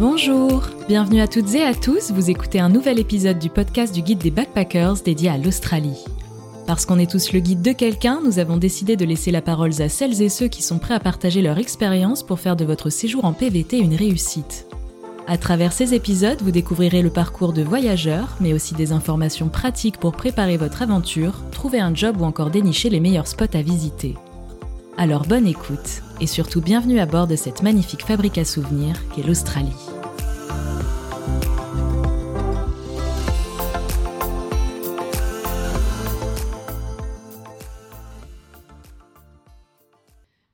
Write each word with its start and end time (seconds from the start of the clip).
Bonjour, 0.00 0.62
bienvenue 0.88 1.20
à 1.20 1.28
toutes 1.28 1.54
et 1.54 1.62
à 1.62 1.74
tous, 1.74 2.10
vous 2.10 2.30
écoutez 2.30 2.58
un 2.58 2.70
nouvel 2.70 2.98
épisode 2.98 3.38
du 3.38 3.50
podcast 3.50 3.94
du 3.94 4.00
guide 4.00 4.20
des 4.20 4.30
backpackers 4.30 5.02
dédié 5.04 5.28
à 5.28 5.36
l'Australie. 5.36 6.02
Parce 6.66 6.86
qu'on 6.86 6.98
est 6.98 7.10
tous 7.10 7.34
le 7.34 7.40
guide 7.40 7.60
de 7.60 7.72
quelqu'un, 7.72 8.22
nous 8.24 8.38
avons 8.38 8.56
décidé 8.56 8.96
de 8.96 9.04
laisser 9.04 9.30
la 9.30 9.42
parole 9.42 9.82
à 9.82 9.90
celles 9.90 10.22
et 10.22 10.30
ceux 10.30 10.48
qui 10.48 10.62
sont 10.62 10.78
prêts 10.78 10.94
à 10.94 11.00
partager 11.00 11.42
leur 11.42 11.58
expérience 11.58 12.22
pour 12.22 12.40
faire 12.40 12.56
de 12.56 12.64
votre 12.64 12.88
séjour 12.88 13.26
en 13.26 13.34
PVT 13.34 13.76
une 13.78 13.94
réussite. 13.94 14.66
À 15.26 15.36
travers 15.36 15.74
ces 15.74 15.92
épisodes, 15.92 16.40
vous 16.40 16.50
découvrirez 16.50 17.02
le 17.02 17.10
parcours 17.10 17.52
de 17.52 17.62
voyageurs, 17.62 18.38
mais 18.40 18.54
aussi 18.54 18.72
des 18.72 18.92
informations 18.92 19.50
pratiques 19.50 19.98
pour 19.98 20.12
préparer 20.12 20.56
votre 20.56 20.80
aventure, 20.80 21.34
trouver 21.50 21.78
un 21.78 21.94
job 21.94 22.22
ou 22.22 22.24
encore 22.24 22.48
dénicher 22.48 22.88
les 22.88 23.00
meilleurs 23.00 23.28
spots 23.28 23.52
à 23.54 23.60
visiter. 23.60 24.14
Alors 24.96 25.24
bonne 25.24 25.46
écoute, 25.46 26.02
et 26.20 26.26
surtout 26.26 26.60
bienvenue 26.60 27.00
à 27.00 27.06
bord 27.06 27.26
de 27.26 27.36
cette 27.36 27.62
magnifique 27.62 28.04
fabrique 28.04 28.38
à 28.38 28.44
souvenirs 28.44 28.96
qu'est 29.14 29.26
l'Australie. 29.26 29.89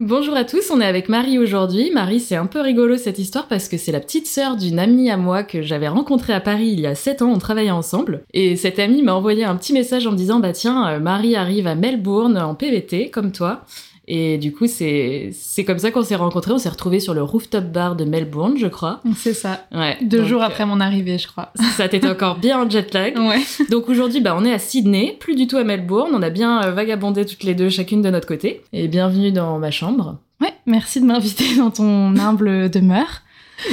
Bonjour 0.09 0.37
à 0.37 0.45
tous, 0.45 0.71
on 0.71 0.81
est 0.81 0.87
avec 0.87 1.09
Marie 1.09 1.37
aujourd'hui. 1.37 1.91
Marie, 1.93 2.21
c'est 2.21 2.37
un 2.37 2.47
peu 2.47 2.61
rigolo 2.61 2.97
cette 2.97 3.19
histoire 3.19 3.49
parce 3.49 3.69
que 3.69 3.77
c'est 3.77 3.91
la 3.91 3.99
petite 3.99 4.29
sœur 4.29 4.55
d'une 4.55 4.79
amie 4.79 5.11
à 5.11 5.17
moi 5.17 5.43
que 5.43 5.63
j'avais 5.63 5.89
rencontrée 5.89 6.33
à 6.33 6.41
Paris 6.41 6.69
il 6.69 6.79
y 6.79 6.87
a 6.87 6.95
7 6.95 7.23
ans, 7.23 7.33
on 7.33 7.39
travaillait 7.39 7.73
ensemble. 7.73 8.23
Et 8.33 8.55
cette 8.55 8.79
amie 8.79 9.03
m'a 9.03 9.15
envoyé 9.15 9.43
un 9.43 9.57
petit 9.57 9.73
message 9.73 10.07
en 10.07 10.13
me 10.13 10.17
disant 10.17 10.39
Bah 10.39 10.53
tiens, 10.53 10.89
euh, 10.89 11.01
Marie 11.01 11.35
arrive 11.35 11.67
à 11.67 11.75
Melbourne 11.75 12.39
en 12.39 12.55
PVT, 12.55 13.11
comme 13.11 13.33
toi. 13.33 13.65
Et 14.09 14.39
du 14.39 14.53
coup, 14.53 14.67
c'est 14.67 15.31
c'est 15.33 15.65
comme 15.65 15.79
ça 15.79 15.91
qu'on 15.91 16.03
s'est 16.03 16.15
rencontrés. 16.15 16.53
On 16.53 16.59
s'est 16.59 16.69
retrouvés 16.69 17.01
sur 17.01 17.13
le 17.13 17.23
rooftop 17.23 17.65
bar 17.65 17.97
de 17.97 18.05
Melbourne, 18.05 18.57
je 18.57 18.69
crois. 18.69 19.01
C'est 19.17 19.35
ça. 19.35 19.67
Ouais. 19.73 19.99
Deux 20.03 20.19
Donc, 20.19 20.27
jours 20.29 20.43
euh, 20.43 20.47
après 20.47 20.65
mon 20.65 20.79
arrivée, 20.81 21.19
je 21.19 21.27
crois. 21.27 21.53
Ça 21.77 21.89
t'était 21.89 22.09
encore 22.11 22.37
bien 22.37 22.61
en 22.61 22.71
jet 22.71 22.93
lag. 22.95 23.19
Ouais. 23.19 23.41
Donc 23.71 23.89
aujourd'hui, 23.89 24.21
bah, 24.21 24.37
on 24.39 24.45
est 24.45 24.53
à 24.53 24.59
Sydney, 24.61 25.17
plus 25.19 25.35
du 25.35 25.47
tout 25.49 25.57
à 25.57 25.65
Melbourne. 25.65 26.13
On 26.15 26.23
a 26.23 26.31
bien 26.31 26.63
euh, 26.63 26.71
vagabondé 26.71 27.27
toutes 27.27 27.43
les 27.43 27.55
deux, 27.55 27.69
chacune 27.69 28.01
de 28.01 28.11
notre 28.11 28.29
côté. 28.29 28.63
Et 28.73 28.87
bienvenue 28.87 29.33
dans 29.33 29.59
ma 29.59 29.73
chambre. 29.73 30.19
Ouais, 30.41 30.55
merci 30.67 31.01
de 31.01 31.07
m'inviter 31.07 31.57
dans 31.57 31.71
ton 31.71 32.17
humble 32.17 32.71
demeure. 32.71 33.23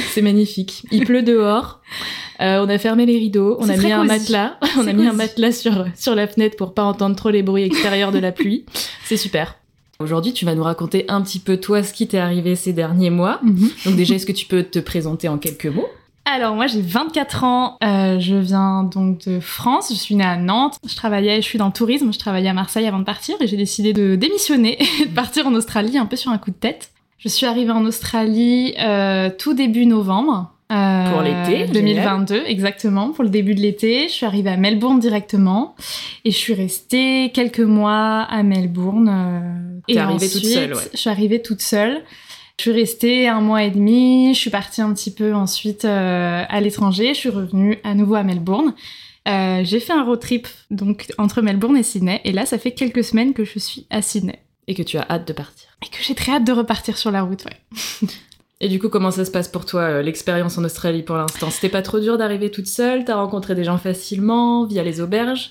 C'est 0.08 0.22
magnifique. 0.22 0.84
Il 0.90 1.04
pleut 1.04 1.22
dehors. 1.22 1.80
Euh, 2.40 2.64
on 2.64 2.68
a 2.68 2.78
fermé 2.78 3.06
les 3.06 3.18
rideaux. 3.18 3.56
On 3.60 3.68
a 3.68 3.76
mis 3.76 3.92
un 3.92 4.04
matelas. 4.04 4.58
On 4.78 4.86
a 4.86 4.92
mis 4.92 5.06
un 5.06 5.12
matelas 5.12 5.52
sur, 5.52 5.84
sur 5.94 6.14
la 6.14 6.26
fenêtre 6.26 6.56
pour 6.56 6.74
pas 6.74 6.82
entendre 6.82 7.14
trop 7.14 7.30
les 7.30 7.42
bruits 7.42 7.64
extérieurs 7.64 8.10
de 8.10 8.18
la 8.18 8.32
pluie. 8.32 8.64
C'est 9.04 9.18
super. 9.18 9.56
Aujourd'hui, 10.04 10.34
tu 10.34 10.44
vas 10.44 10.54
nous 10.54 10.62
raconter 10.62 11.06
un 11.08 11.22
petit 11.22 11.38
peu 11.38 11.56
toi 11.56 11.82
ce 11.82 11.94
qui 11.94 12.06
t'est 12.06 12.18
arrivé 12.18 12.56
ces 12.56 12.74
derniers 12.74 13.08
mois. 13.08 13.40
Donc 13.86 13.96
déjà, 13.96 14.16
est-ce 14.16 14.26
que 14.26 14.32
tu 14.32 14.44
peux 14.44 14.62
te 14.62 14.78
présenter 14.78 15.28
en 15.28 15.38
quelques 15.38 15.64
mots? 15.64 15.88
Alors 16.26 16.54
moi 16.54 16.66
j'ai 16.66 16.80
24 16.80 17.44
ans, 17.44 17.76
euh, 17.84 18.18
je 18.18 18.34
viens 18.34 18.82
donc 18.82 19.26
de 19.26 19.40
France, 19.40 19.88
je 19.90 19.98
suis 19.98 20.14
née 20.14 20.24
à 20.24 20.38
Nantes, 20.38 20.78
je 20.86 20.96
travaillais, 20.96 21.36
je 21.42 21.46
suis 21.46 21.58
dans 21.58 21.66
le 21.66 21.72
tourisme, 21.72 22.14
je 22.14 22.18
travaillais 22.18 22.48
à 22.48 22.54
Marseille 22.54 22.86
avant 22.86 22.98
de 22.98 23.04
partir 23.04 23.36
et 23.40 23.46
j'ai 23.46 23.58
décidé 23.58 23.92
de 23.92 24.14
démissionner 24.14 24.78
et 25.02 25.06
de 25.06 25.14
partir 25.14 25.46
en 25.46 25.54
Australie 25.54 25.98
un 25.98 26.06
peu 26.06 26.16
sur 26.16 26.30
un 26.30 26.38
coup 26.38 26.50
de 26.50 26.56
tête. 26.56 26.92
Je 27.18 27.28
suis 27.28 27.44
arrivée 27.44 27.72
en 27.72 27.84
Australie 27.84 28.74
euh, 28.78 29.28
tout 29.38 29.52
début 29.52 29.84
novembre. 29.84 30.53
Euh, 30.72 31.10
Pour 31.10 31.22
l'été, 31.22 31.66
2022, 31.72 32.42
exactement, 32.46 33.10
pour 33.12 33.24
le 33.24 33.30
début 33.30 33.54
de 33.54 33.60
l'été. 33.60 34.08
Je 34.08 34.12
suis 34.12 34.26
arrivée 34.26 34.50
à 34.50 34.56
Melbourne 34.56 34.98
directement 34.98 35.74
et 36.24 36.30
je 36.30 36.36
suis 36.36 36.54
restée 36.54 37.30
quelques 37.34 37.60
mois 37.60 38.22
à 38.22 38.42
Melbourne. 38.42 39.08
euh, 39.08 39.80
et 39.88 39.98
arrivée 39.98 40.26
toute 40.28 40.36
ensuite, 40.38 40.52
seule, 40.54 40.74
ouais. 40.74 40.82
Je 40.92 40.98
suis 40.98 41.10
arrivée 41.10 41.42
toute 41.42 41.60
seule. 41.60 42.02
Je 42.58 42.62
suis 42.62 42.72
restée 42.72 43.28
un 43.28 43.40
mois 43.40 43.64
et 43.64 43.70
demi. 43.70 44.32
Je 44.32 44.38
suis 44.38 44.50
partie 44.50 44.80
un 44.80 44.92
petit 44.94 45.12
peu 45.12 45.34
ensuite 45.34 45.84
euh, 45.84 46.44
à 46.48 46.60
l'étranger. 46.60 47.08
Je 47.14 47.18
suis 47.18 47.28
revenue 47.28 47.78
à 47.84 47.94
nouveau 47.94 48.14
à 48.14 48.22
Melbourne. 48.22 48.74
Euh, 49.28 49.62
j'ai 49.64 49.80
fait 49.80 49.92
un 49.92 50.04
road 50.04 50.20
trip 50.20 50.46
donc 50.70 51.06
entre 51.18 51.42
Melbourne 51.42 51.76
et 51.76 51.82
Sydney. 51.82 52.20
Et 52.24 52.32
là, 52.32 52.46
ça 52.46 52.58
fait 52.58 52.72
quelques 52.72 53.02
semaines 53.04 53.32
que 53.34 53.44
je 53.44 53.58
suis 53.58 53.86
à 53.90 54.02
Sydney 54.02 54.38
et 54.66 54.74
que 54.74 54.82
tu 54.82 54.96
as 54.98 55.06
hâte 55.10 55.26
de 55.28 55.32
partir. 55.32 55.68
et 55.84 55.88
que 55.88 56.02
j'ai 56.02 56.14
très 56.14 56.32
hâte 56.32 56.44
de 56.44 56.52
repartir 56.52 56.96
sur 56.96 57.10
la 57.10 57.22
route. 57.22 57.44
Ouais. 57.44 58.08
Et 58.64 58.68
du 58.68 58.78
coup, 58.78 58.88
comment 58.88 59.10
ça 59.10 59.26
se 59.26 59.30
passe 59.30 59.46
pour 59.46 59.66
toi, 59.66 59.82
euh, 59.82 60.02
l'expérience 60.02 60.56
en 60.56 60.64
Australie 60.64 61.02
pour 61.02 61.16
l'instant? 61.16 61.50
C'était 61.50 61.68
pas 61.68 61.82
trop 61.82 62.00
dur 62.00 62.16
d'arriver 62.16 62.50
toute 62.50 62.66
seule? 62.66 63.04
T'as 63.04 63.16
rencontré 63.16 63.54
des 63.54 63.62
gens 63.62 63.76
facilement 63.76 64.64
via 64.64 64.82
les 64.82 65.02
auberges? 65.02 65.50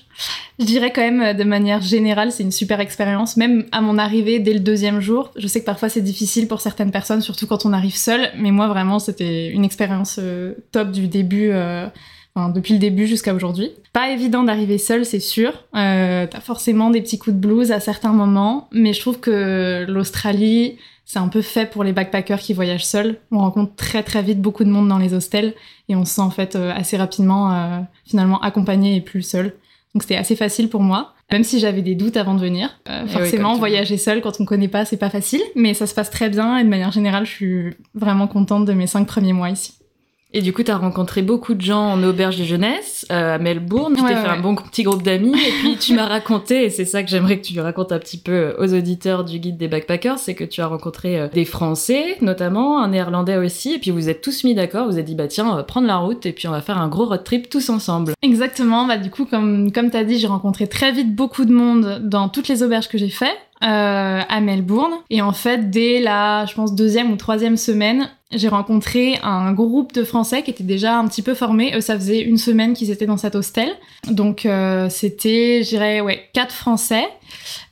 Je 0.58 0.64
dirais 0.64 0.92
quand 0.92 1.00
même, 1.00 1.22
euh, 1.22 1.32
de 1.32 1.44
manière 1.44 1.80
générale, 1.80 2.32
c'est 2.32 2.42
une 2.42 2.50
super 2.50 2.80
expérience. 2.80 3.36
Même 3.36 3.66
à 3.70 3.82
mon 3.82 3.98
arrivée, 3.98 4.40
dès 4.40 4.52
le 4.52 4.58
deuxième 4.58 4.98
jour, 4.98 5.30
je 5.36 5.46
sais 5.46 5.60
que 5.60 5.64
parfois 5.64 5.88
c'est 5.88 6.00
difficile 6.00 6.48
pour 6.48 6.60
certaines 6.60 6.90
personnes, 6.90 7.20
surtout 7.20 7.46
quand 7.46 7.64
on 7.64 7.72
arrive 7.72 7.94
seul. 7.94 8.30
Mais 8.36 8.50
moi, 8.50 8.66
vraiment, 8.66 8.98
c'était 8.98 9.48
une 9.48 9.64
expérience 9.64 10.18
euh, 10.20 10.54
top 10.72 10.90
du 10.90 11.06
début, 11.06 11.52
enfin, 12.34 12.48
depuis 12.48 12.74
le 12.74 12.78
début 12.80 13.06
jusqu'à 13.06 13.34
aujourd'hui. 13.34 13.70
Pas 13.92 14.10
évident 14.10 14.42
d'arriver 14.42 14.78
seul, 14.78 15.04
c'est 15.04 15.20
sûr. 15.20 15.52
Euh, 15.76 16.26
T'as 16.30 16.40
forcément 16.40 16.90
des 16.90 17.00
petits 17.00 17.18
coups 17.18 17.36
de 17.36 17.40
blues 17.40 17.72
à 17.72 17.80
certains 17.80 18.12
moments, 18.12 18.68
mais 18.72 18.92
je 18.92 19.00
trouve 19.00 19.20
que 19.20 19.84
l'Australie, 19.88 20.76
c'est 21.04 21.18
un 21.18 21.28
peu 21.28 21.42
fait 21.42 21.70
pour 21.70 21.84
les 21.84 21.92
backpackers 21.92 22.40
qui 22.40 22.54
voyagent 22.54 22.84
seuls. 22.86 23.16
On 23.30 23.38
rencontre 23.38 23.74
très 23.76 24.02
très 24.02 24.22
vite 24.22 24.40
beaucoup 24.40 24.64
de 24.64 24.70
monde 24.70 24.88
dans 24.88 24.98
les 24.98 25.14
hostels 25.14 25.54
et 25.88 25.96
on 25.96 26.04
se 26.04 26.14
sent 26.14 26.22
en 26.22 26.30
fait 26.30 26.56
euh, 26.56 26.72
assez 26.74 26.96
rapidement 26.96 27.52
euh, 27.52 27.80
finalement 28.06 28.40
accompagné 28.40 28.96
et 28.96 29.00
plus 29.00 29.22
seul. 29.22 29.54
Donc 29.94 30.02
c'était 30.02 30.16
assez 30.16 30.34
facile 30.34 30.68
pour 30.68 30.80
moi, 30.80 31.12
même 31.30 31.44
si 31.44 31.60
j'avais 31.60 31.82
des 31.82 31.94
doutes 31.94 32.16
avant 32.16 32.34
de 32.34 32.40
venir. 32.40 32.68
Euh, 32.88 33.02
Eh 33.02 33.06
oui, 33.06 33.10
forcément, 33.12 33.54
voyager 33.56 33.96
seul 33.96 34.22
quand 34.22 34.40
on 34.40 34.44
connaît 34.44 34.66
pas, 34.66 34.84
c'est 34.84 34.96
pas 34.96 35.10
facile, 35.10 35.42
mais 35.54 35.72
ça 35.72 35.86
se 35.86 35.94
passe 35.94 36.10
très 36.10 36.30
bien 36.30 36.58
et 36.58 36.64
de 36.64 36.68
manière 36.68 36.90
générale, 36.90 37.26
je 37.26 37.30
suis 37.30 37.74
vraiment 37.94 38.26
contente 38.26 38.64
de 38.64 38.72
mes 38.72 38.88
cinq 38.88 39.06
premiers 39.06 39.32
mois 39.32 39.50
ici. 39.50 39.74
Et 40.36 40.42
du 40.42 40.52
coup, 40.52 40.64
t'as 40.64 40.76
rencontré 40.76 41.22
beaucoup 41.22 41.54
de 41.54 41.60
gens 41.60 41.92
en 41.92 42.02
auberge 42.02 42.36
de 42.36 42.42
jeunesse 42.44 43.06
euh, 43.12 43.36
à 43.36 43.38
Melbourne. 43.38 43.94
Tu 43.96 44.02
Ouais, 44.02 44.08
t'es 44.08 44.14
ouais, 44.16 44.20
fait 44.22 44.28
un 44.28 44.40
bon 44.40 44.56
petit 44.56 44.82
groupe 44.82 45.04
d'amis. 45.04 45.32
Et 45.32 45.52
puis, 45.60 45.76
tu 45.78 45.94
m'as 45.94 46.06
raconté, 46.08 46.64
et 46.64 46.70
c'est 46.70 46.84
ça 46.84 47.04
que 47.04 47.08
j'aimerais 47.08 47.38
que 47.38 47.46
tu 47.46 47.58
racontes 47.60 47.92
un 47.92 48.00
petit 48.00 48.18
peu 48.18 48.54
aux 48.58 48.74
auditeurs 48.74 49.22
du 49.24 49.38
guide 49.38 49.56
des 49.56 49.68
backpackers, 49.68 50.18
c'est 50.18 50.34
que 50.34 50.42
tu 50.42 50.60
as 50.60 50.66
rencontré 50.66 51.20
euh, 51.20 51.28
des 51.32 51.44
Français, 51.44 52.16
notamment, 52.20 52.82
un 52.82 52.88
Néerlandais 52.88 53.36
aussi. 53.36 53.74
Et 53.74 53.78
puis, 53.78 53.92
vous 53.92 54.08
êtes 54.08 54.22
tous 54.22 54.42
mis 54.42 54.56
d'accord. 54.56 54.86
Vous 54.86 54.94
avez 54.94 55.04
dit, 55.04 55.14
bah 55.14 55.28
tiens, 55.28 55.46
on 55.48 55.54
va 55.54 55.62
prendre 55.62 55.86
la 55.86 55.98
route 55.98 56.26
et 56.26 56.32
puis 56.32 56.48
on 56.48 56.50
va 56.52 56.60
faire 56.60 56.78
un 56.78 56.88
gros 56.88 57.06
road 57.06 57.22
trip 57.22 57.48
tous 57.48 57.70
ensemble. 57.70 58.12
Exactement, 58.22 58.86
bah 58.86 58.96
du 58.98 59.10
coup, 59.10 59.26
comme, 59.26 59.70
comme 59.70 59.90
t'as 59.90 60.02
dit, 60.02 60.18
j'ai 60.18 60.26
rencontré 60.26 60.66
très 60.66 60.90
vite 60.90 61.14
beaucoup 61.14 61.44
de 61.44 61.52
monde 61.52 62.00
dans 62.02 62.28
toutes 62.28 62.48
les 62.48 62.64
auberges 62.64 62.88
que 62.88 62.98
j'ai 62.98 63.08
fait. 63.08 63.36
euh, 63.62 64.20
à 64.28 64.40
Melbourne. 64.40 64.92
Et 65.10 65.22
en 65.22 65.32
fait, 65.32 65.70
dès 65.70 66.00
la, 66.00 66.44
je 66.44 66.54
pense, 66.54 66.74
deuxième 66.74 67.12
ou 67.12 67.16
troisième 67.16 67.56
semaine, 67.56 68.10
j'ai 68.34 68.48
rencontré 68.48 69.18
un 69.22 69.52
groupe 69.52 69.92
de 69.92 70.04
Français 70.04 70.42
qui 70.42 70.50
étaient 70.50 70.64
déjà 70.64 70.98
un 70.98 71.06
petit 71.06 71.22
peu 71.22 71.34
formés. 71.34 71.72
Eux, 71.76 71.80
ça 71.80 71.94
faisait 71.94 72.20
une 72.20 72.38
semaine 72.38 72.74
qu'ils 72.74 72.90
étaient 72.90 73.06
dans 73.06 73.16
cet 73.16 73.34
hostel. 73.34 73.70
Donc, 74.08 74.46
euh, 74.46 74.88
c'était, 74.88 75.62
je 75.62 75.68
dirais, 75.70 76.00
ouais, 76.00 76.28
quatre 76.32 76.54
Français. 76.54 77.04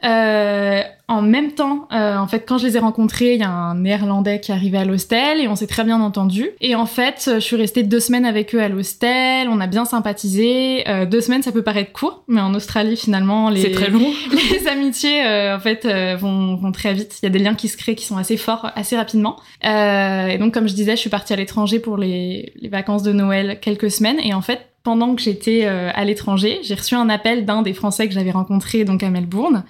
Euh, 0.05 0.83
en 1.09 1.23
même 1.23 1.53
temps, 1.53 1.89
euh, 1.93 2.17
en 2.17 2.27
fait, 2.27 2.45
quand 2.47 2.59
je 2.59 2.67
les 2.67 2.77
ai 2.77 2.81
rencontrés, 2.81 3.35
il 3.35 3.41
y 3.41 3.45
a 3.45 3.51
un 3.51 3.75
Néerlandais 3.75 4.41
qui 4.41 4.53
arrivait 4.53 4.79
à 4.79 4.85
l'hostel 4.85 5.41
et 5.41 5.49
on 5.49 5.57
s'est 5.57 5.67
très 5.67 5.85
bien 5.85 6.01
entendu. 6.01 6.51
Et 6.61 6.75
en 6.75 6.87
fait, 6.87 7.31
je 7.35 7.41
suis 7.41 7.57
restée 7.57 7.83
deux 7.83 8.01
semaines 8.01 8.25
avec 8.25 8.55
eux 8.55 8.63
à 8.63 8.69
l'hostel. 8.69 9.49
On 9.51 9.61
a 9.61 9.67
bien 9.67 9.85
sympathisé. 9.85 10.89
Euh, 10.89 11.05
deux 11.05 11.21
semaines, 11.21 11.43
ça 11.43 11.53
peut 11.53 11.63
paraître 11.63 11.93
court, 11.93 12.25
mais 12.29 12.41
en 12.41 12.55
Australie, 12.55 12.97
finalement, 12.97 13.51
les 13.51 13.63
C'est 13.63 13.73
très 13.73 13.91
long. 13.91 14.01
les 14.53 14.67
amitiés 14.69 15.25
euh, 15.25 15.57
en 15.57 15.61
fait 15.61 15.85
euh, 15.85 16.17
vont, 16.17 16.57
vont 16.57 16.73
très 16.73 16.95
vite. 16.95 17.19
Il 17.23 17.27
y 17.27 17.29
a 17.29 17.31
des 17.31 17.39
liens 17.39 17.55
qui 17.55 17.69
se 17.69 17.77
créent 17.77 17.95
qui 17.95 18.05
sont 18.05 18.17
assez 18.17 18.37
forts 18.37 18.71
assez 18.75 18.97
rapidement. 18.97 19.37
Euh, 19.65 20.27
et 20.29 20.39
donc 20.39 20.55
comme 20.55 20.69
je 20.69 20.75
disais, 20.75 20.93
je 20.93 21.01
suis 21.01 21.11
partie 21.11 21.33
à 21.33 21.37
l'étranger 21.37 21.79
pour 21.79 21.97
les, 21.97 22.53
les 22.57 22.69
vacances 22.69 23.03
de 23.03 23.13
Noël 23.13 23.59
quelques 23.61 23.91
semaines 23.91 24.19
et 24.23 24.35
en 24.35 24.43
fait 24.43 24.72
pendant 24.83 25.15
que 25.15 25.23
j'étais 25.23 25.65
euh, 25.65 25.91
à 25.95 26.05
l'étranger, 26.05 26.61
j'ai 26.63 26.75
reçu 26.75 26.95
un 26.95 27.09
appel 27.09 27.45
d'un 27.45 27.63
des 27.63 27.73
Français 27.73 28.09
que 28.09 28.15
j'avais 28.15 28.31
rencontré 28.31 28.85
donc 28.85 29.03
à 29.03 29.11
Melbourne 29.11 29.65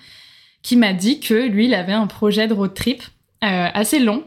qui 0.63 0.77
m'a 0.77 0.93
dit 0.93 1.21
que 1.21 1.35
lui 1.35 1.67
il 1.67 1.75
avait 1.75 1.93
un 1.93 2.07
projet 2.07 2.47
de 2.47 2.55
road 2.55 2.73
trip 2.75 3.03
euh, 3.45 3.69
assez 3.75 3.99
long 3.99 4.25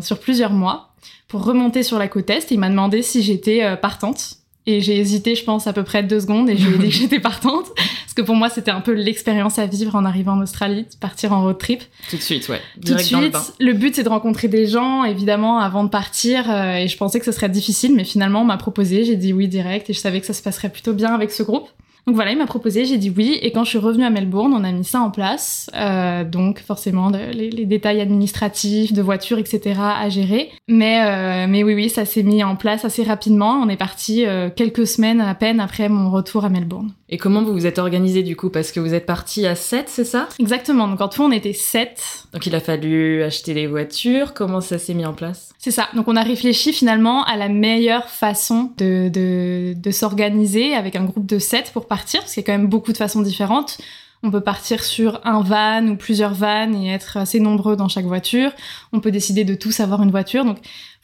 sur 0.00 0.18
plusieurs 0.18 0.52
mois 0.52 0.88
pour 1.28 1.44
remonter 1.44 1.82
sur 1.82 1.98
la 1.98 2.08
côte 2.08 2.30
est. 2.30 2.50
Il 2.50 2.58
m'a 2.58 2.70
demandé 2.70 3.02
si 3.02 3.22
j'étais 3.22 3.62
euh, 3.62 3.76
partante. 3.76 4.37
Et 4.70 4.82
j'ai 4.82 4.98
hésité, 4.98 5.34
je 5.34 5.44
pense, 5.44 5.66
à 5.66 5.72
peu 5.72 5.82
près 5.82 6.02
deux 6.02 6.20
secondes 6.20 6.50
et 6.50 6.58
je 6.58 6.68
lui 6.68 6.74
ai 6.74 6.78
dit 6.78 6.88
que 6.90 6.94
j'étais 7.00 7.20
partante. 7.20 7.64
Parce 7.74 8.12
que 8.14 8.20
pour 8.20 8.34
moi, 8.34 8.50
c'était 8.50 8.70
un 8.70 8.82
peu 8.82 8.92
l'expérience 8.92 9.58
à 9.58 9.64
vivre 9.64 9.94
en 9.96 10.04
arrivant 10.04 10.32
en 10.34 10.42
Australie, 10.42 10.82
de 10.82 10.96
partir 11.00 11.32
en 11.32 11.42
road 11.42 11.56
trip. 11.56 11.82
Tout 12.10 12.18
de 12.18 12.20
suite, 12.20 12.46
ouais. 12.50 12.60
Tout 12.74 12.80
de 12.80 12.88
dans 12.90 12.96
le 12.98 13.02
suite, 13.02 13.32
bain. 13.32 13.42
le, 13.60 13.72
but, 13.72 13.94
c'est 13.94 14.02
de 14.02 14.10
rencontrer 14.10 14.46
des 14.46 14.66
gens, 14.66 15.04
évidemment, 15.04 15.58
avant 15.58 15.84
de 15.84 15.88
partir. 15.88 16.50
euh, 16.50 16.74
et 16.74 16.86
je 16.86 16.98
pensais 16.98 17.18
que 17.18 17.24
ce 17.24 17.32
serait 17.32 17.48
difficile, 17.48 17.94
mais 17.94 18.04
finalement, 18.04 18.42
on 18.42 18.44
m'a 18.44 18.58
proposé. 18.58 19.04
J'ai 19.04 19.16
dit 19.16 19.32
oui 19.32 19.48
direct 19.48 19.88
et 19.88 19.94
je 19.94 20.00
savais 20.00 20.20
que 20.20 20.26
ça 20.26 20.34
se 20.34 20.42
passerait 20.42 20.68
plutôt 20.68 20.92
bien 20.92 21.14
avec 21.14 21.30
ce 21.30 21.42
groupe. 21.42 21.70
Donc 22.06 22.14
voilà, 22.14 22.32
il 22.32 22.38
m'a 22.38 22.46
proposé, 22.46 22.84
j'ai 22.84 22.96
dit 22.96 23.12
oui. 23.14 23.38
Et 23.42 23.52
quand 23.52 23.64
je 23.64 23.70
suis 23.70 23.78
revenue 23.78 24.04
à 24.04 24.10
Melbourne, 24.10 24.54
on 24.54 24.64
a 24.64 24.72
mis 24.72 24.84
ça 24.84 25.00
en 25.00 25.10
place. 25.10 25.70
Euh, 25.74 26.24
donc 26.24 26.60
forcément, 26.60 27.10
les, 27.10 27.50
les 27.50 27.66
détails 27.66 28.00
administratifs, 28.00 28.92
de 28.92 29.02
voiture, 29.02 29.38
etc. 29.38 29.80
à 29.80 30.08
gérer. 30.08 30.50
Mais, 30.68 31.00
euh, 31.04 31.46
mais 31.48 31.62
oui, 31.62 31.74
oui, 31.74 31.88
ça 31.90 32.04
s'est 32.04 32.22
mis 32.22 32.42
en 32.42 32.56
place 32.56 32.84
assez 32.84 33.02
rapidement. 33.02 33.60
On 33.62 33.68
est 33.68 33.76
parti 33.76 34.24
euh, 34.26 34.48
quelques 34.54 34.86
semaines 34.86 35.20
à 35.20 35.34
peine 35.34 35.60
après 35.60 35.88
mon 35.88 36.10
retour 36.10 36.44
à 36.44 36.48
Melbourne. 36.48 36.92
Et 37.10 37.16
comment 37.16 37.42
vous 37.42 37.52
vous 37.52 37.66
êtes 37.66 37.78
organisé 37.78 38.22
du 38.22 38.36
coup? 38.36 38.50
Parce 38.50 38.70
que 38.70 38.80
vous 38.80 38.92
êtes 38.92 39.06
parti 39.06 39.46
à 39.46 39.54
7, 39.54 39.88
c'est 39.88 40.04
ça? 40.04 40.28
Exactement, 40.38 40.88
donc 40.88 41.00
en 41.00 41.08
tout 41.08 41.22
on 41.22 41.32
était 41.32 41.54
7. 41.54 42.26
Donc 42.34 42.46
il 42.46 42.54
a 42.54 42.60
fallu 42.60 43.22
acheter 43.22 43.54
les 43.54 43.66
voitures, 43.66 44.34
comment 44.34 44.60
ça 44.60 44.78
s'est 44.78 44.94
mis 44.94 45.06
en 45.06 45.14
place? 45.14 45.54
C'est 45.58 45.70
ça, 45.70 45.88
donc 45.94 46.06
on 46.06 46.16
a 46.16 46.22
réfléchi 46.22 46.72
finalement 46.72 47.24
à 47.24 47.36
la 47.36 47.48
meilleure 47.48 48.08
façon 48.08 48.72
de, 48.76 49.08
de, 49.08 49.72
de 49.74 49.90
s'organiser 49.90 50.74
avec 50.74 50.96
un 50.96 51.04
groupe 51.04 51.26
de 51.26 51.38
7 51.38 51.70
pour 51.72 51.86
partir, 51.86 52.20
parce 52.20 52.34
qu'il 52.34 52.42
y 52.42 52.44
a 52.44 52.46
quand 52.46 52.58
même 52.58 52.68
beaucoup 52.68 52.92
de 52.92 52.98
façons 52.98 53.22
différentes. 53.22 53.78
On 54.22 54.30
peut 54.30 54.40
partir 54.40 54.82
sur 54.82 55.20
un 55.24 55.42
van 55.42 55.86
ou 55.86 55.96
plusieurs 55.96 56.34
vannes 56.34 56.74
et 56.74 56.90
être 56.90 57.16
assez 57.16 57.38
nombreux 57.38 57.76
dans 57.76 57.88
chaque 57.88 58.06
voiture. 58.06 58.50
On 58.92 59.00
peut 59.00 59.12
décider 59.12 59.44
de 59.44 59.54
tous 59.54 59.80
avoir 59.80 60.02
une 60.02 60.10
voiture. 60.10 60.44
Donc, 60.44 60.58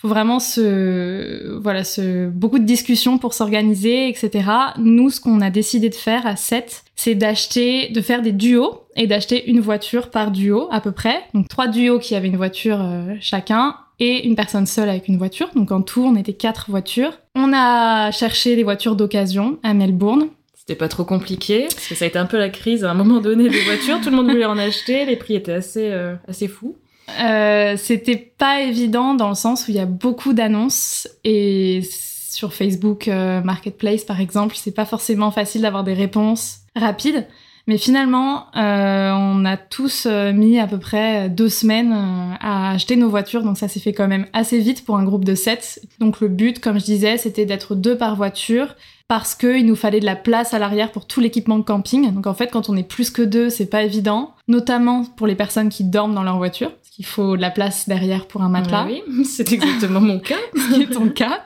faut 0.05 0.09
vraiment 0.09 0.39
se, 0.39 1.57
voilà, 1.63 1.83
se, 1.83 2.29
beaucoup 2.29 2.59
de 2.59 2.65
discussions 2.65 3.17
pour 3.17 3.33
s'organiser, 3.33 4.09
etc. 4.09 4.51
Nous, 4.77 5.09
ce 5.09 5.21
qu'on 5.21 5.41
a 5.41 5.49
décidé 5.49 5.89
de 5.89 5.95
faire 5.95 6.27
à 6.27 6.37
7, 6.37 6.85
c'est 6.95 7.15
d'acheter, 7.15 7.89
de 7.89 8.01
faire 8.03 8.21
des 8.21 8.33
duos 8.33 8.83
et 8.97 9.07
d'acheter 9.07 9.49
une 9.49 9.61
voiture 9.61 10.11
par 10.11 10.31
duo 10.31 10.69
à 10.71 10.81
peu 10.81 10.93
près. 10.93 11.23
Donc, 11.33 11.49
trois 11.49 11.69
duos 11.69 11.99
qui 11.99 12.15
avaient 12.15 12.29
une 12.29 12.37
voiture 12.37 12.83
euh, 12.83 13.15
chacun 13.21 13.77
et 13.99 14.27
une 14.27 14.35
personne 14.35 14.67
seule 14.67 14.91
avec 14.91 15.09
une 15.09 15.17
voiture. 15.17 15.49
Donc, 15.55 15.73
en 15.73 15.81
tout, 15.81 16.05
on 16.05 16.17
était 16.17 16.35
quatre 16.35 16.71
voitures. 16.71 17.13
On 17.35 17.53
a 17.55 18.11
cherché 18.11 18.57
des 18.57 18.65
voitures 18.65 18.97
d'occasion 18.97 19.59
à 19.63 19.73
Melbourne. 19.73 20.27
C'était 20.67 20.79
pas 20.79 20.89
trop 20.89 21.05
compliqué, 21.05 21.67
parce 21.71 21.87
que 21.89 21.95
ça 21.95 22.07
a 22.07 22.09
été 22.09 22.19
un 22.19 22.25
peu 22.25 22.39
la 22.39 22.49
crise 22.49 22.85
à 22.85 22.91
un 22.91 22.95
moment 22.95 23.21
donné 23.21 23.51
des 23.51 23.61
voitures, 23.65 24.01
tout 24.01 24.09
le 24.09 24.17
monde 24.17 24.31
voulait 24.31 24.47
en 24.47 24.57
acheter, 24.57 25.05
les 25.05 25.17
prix 25.17 25.35
étaient 25.35 25.53
assez, 25.53 25.91
euh, 25.91 26.17
fous. 26.49 26.75
Euh, 27.21 27.77
c'était 27.77 28.17
pas 28.17 28.63
évident 28.63 29.13
dans 29.13 29.29
le 29.29 29.35
sens 29.35 29.69
où 29.69 29.73
il 29.73 29.77
y 29.77 29.81
a 29.81 29.85
beaucoup 29.85 30.33
d'annonces 30.33 31.07
et 31.23 31.83
sur 32.31 32.55
Facebook 32.55 33.09
euh, 33.09 33.43
Marketplace 33.43 34.05
par 34.05 34.23
exemple, 34.23 34.57
c'est 34.57 34.75
pas 34.75 34.87
forcément 34.87 35.31
facile 35.31 35.61
d'avoir 35.61 35.85
des 35.85 35.93
réponses 35.93 36.61
rapides. 36.75 37.27
Mais 37.67 37.79
finalement, 37.79 38.47
euh, 38.57 39.11
on 39.13 39.45
a 39.47 39.57
tous 39.57 40.07
euh, 40.07 40.33
mis 40.35 40.59
à 40.59 40.67
peu 40.67 40.79
près 40.79 41.31
deux 41.31 41.49
semaines 41.49 41.93
euh, 41.93 42.35
à 42.41 42.73
acheter 42.73 42.97
nos 42.97 43.09
voitures, 43.09 43.43
donc 43.43 43.57
ça 43.57 43.69
s'est 43.69 43.81
fait 43.81 43.95
quand 43.95 44.07
même 44.07 44.27
assez 44.35 44.59
vite 44.59 44.85
pour 44.85 44.99
un 44.99 45.05
groupe 45.05 45.25
de 45.25 45.35
7. 45.35 45.81
Donc 45.99 46.21
le 46.21 46.29
but, 46.29 46.61
comme 46.61 46.79
je 46.79 46.85
disais, 46.85 47.17
c'était 47.17 47.47
d'être 47.47 47.75
deux 47.75 47.97
par 47.97 48.17
voiture 48.17 48.75
parce 49.09 49.35
qu'il 49.35 49.65
nous 49.65 49.77
fallait 49.77 50.01
de 50.01 50.05
la 50.05 50.17
place 50.17 50.53
à 50.53 50.59
l'arrière 50.59 50.91
pour 50.91 51.07
tout 51.07 51.21
l'équipement 51.21 51.59
de 51.59 51.65
camping. 51.65 52.13
Donc 52.13 52.27
en 52.27 52.35
fait, 52.35 52.49
quand 52.49 52.69
on 52.69 52.77
est 52.77 52.89
plus 52.89 53.11
que 53.11 53.23
deux, 53.23 53.49
c'est 53.49 53.67
pas 53.67 53.83
évident, 53.83 54.35
notamment 54.47 55.05
pour 55.05 55.27
les 55.27 55.35
personnes 55.35 55.71
qui 55.71 55.85
dorment 55.85 56.15
dans 56.15 56.23
leur 56.23 56.37
voiture, 56.37 56.71
parce 56.71 56.91
qu'il 56.91 57.07
faut 57.07 57.37
de 57.37 57.41
la 57.41 57.51
place 57.51 57.89
derrière 57.89 58.27
pour 58.27 58.43
un 58.43 58.51
matelas. 58.51 58.87
Oui, 58.87 59.03
c'est 59.25 59.53
exactement 59.53 60.01
mon 60.01 60.19
cas. 60.19 60.37
Ce 60.55 60.75
qui 60.75 60.83
est 60.83 60.93
ton 60.93 61.09
cas. 61.09 61.45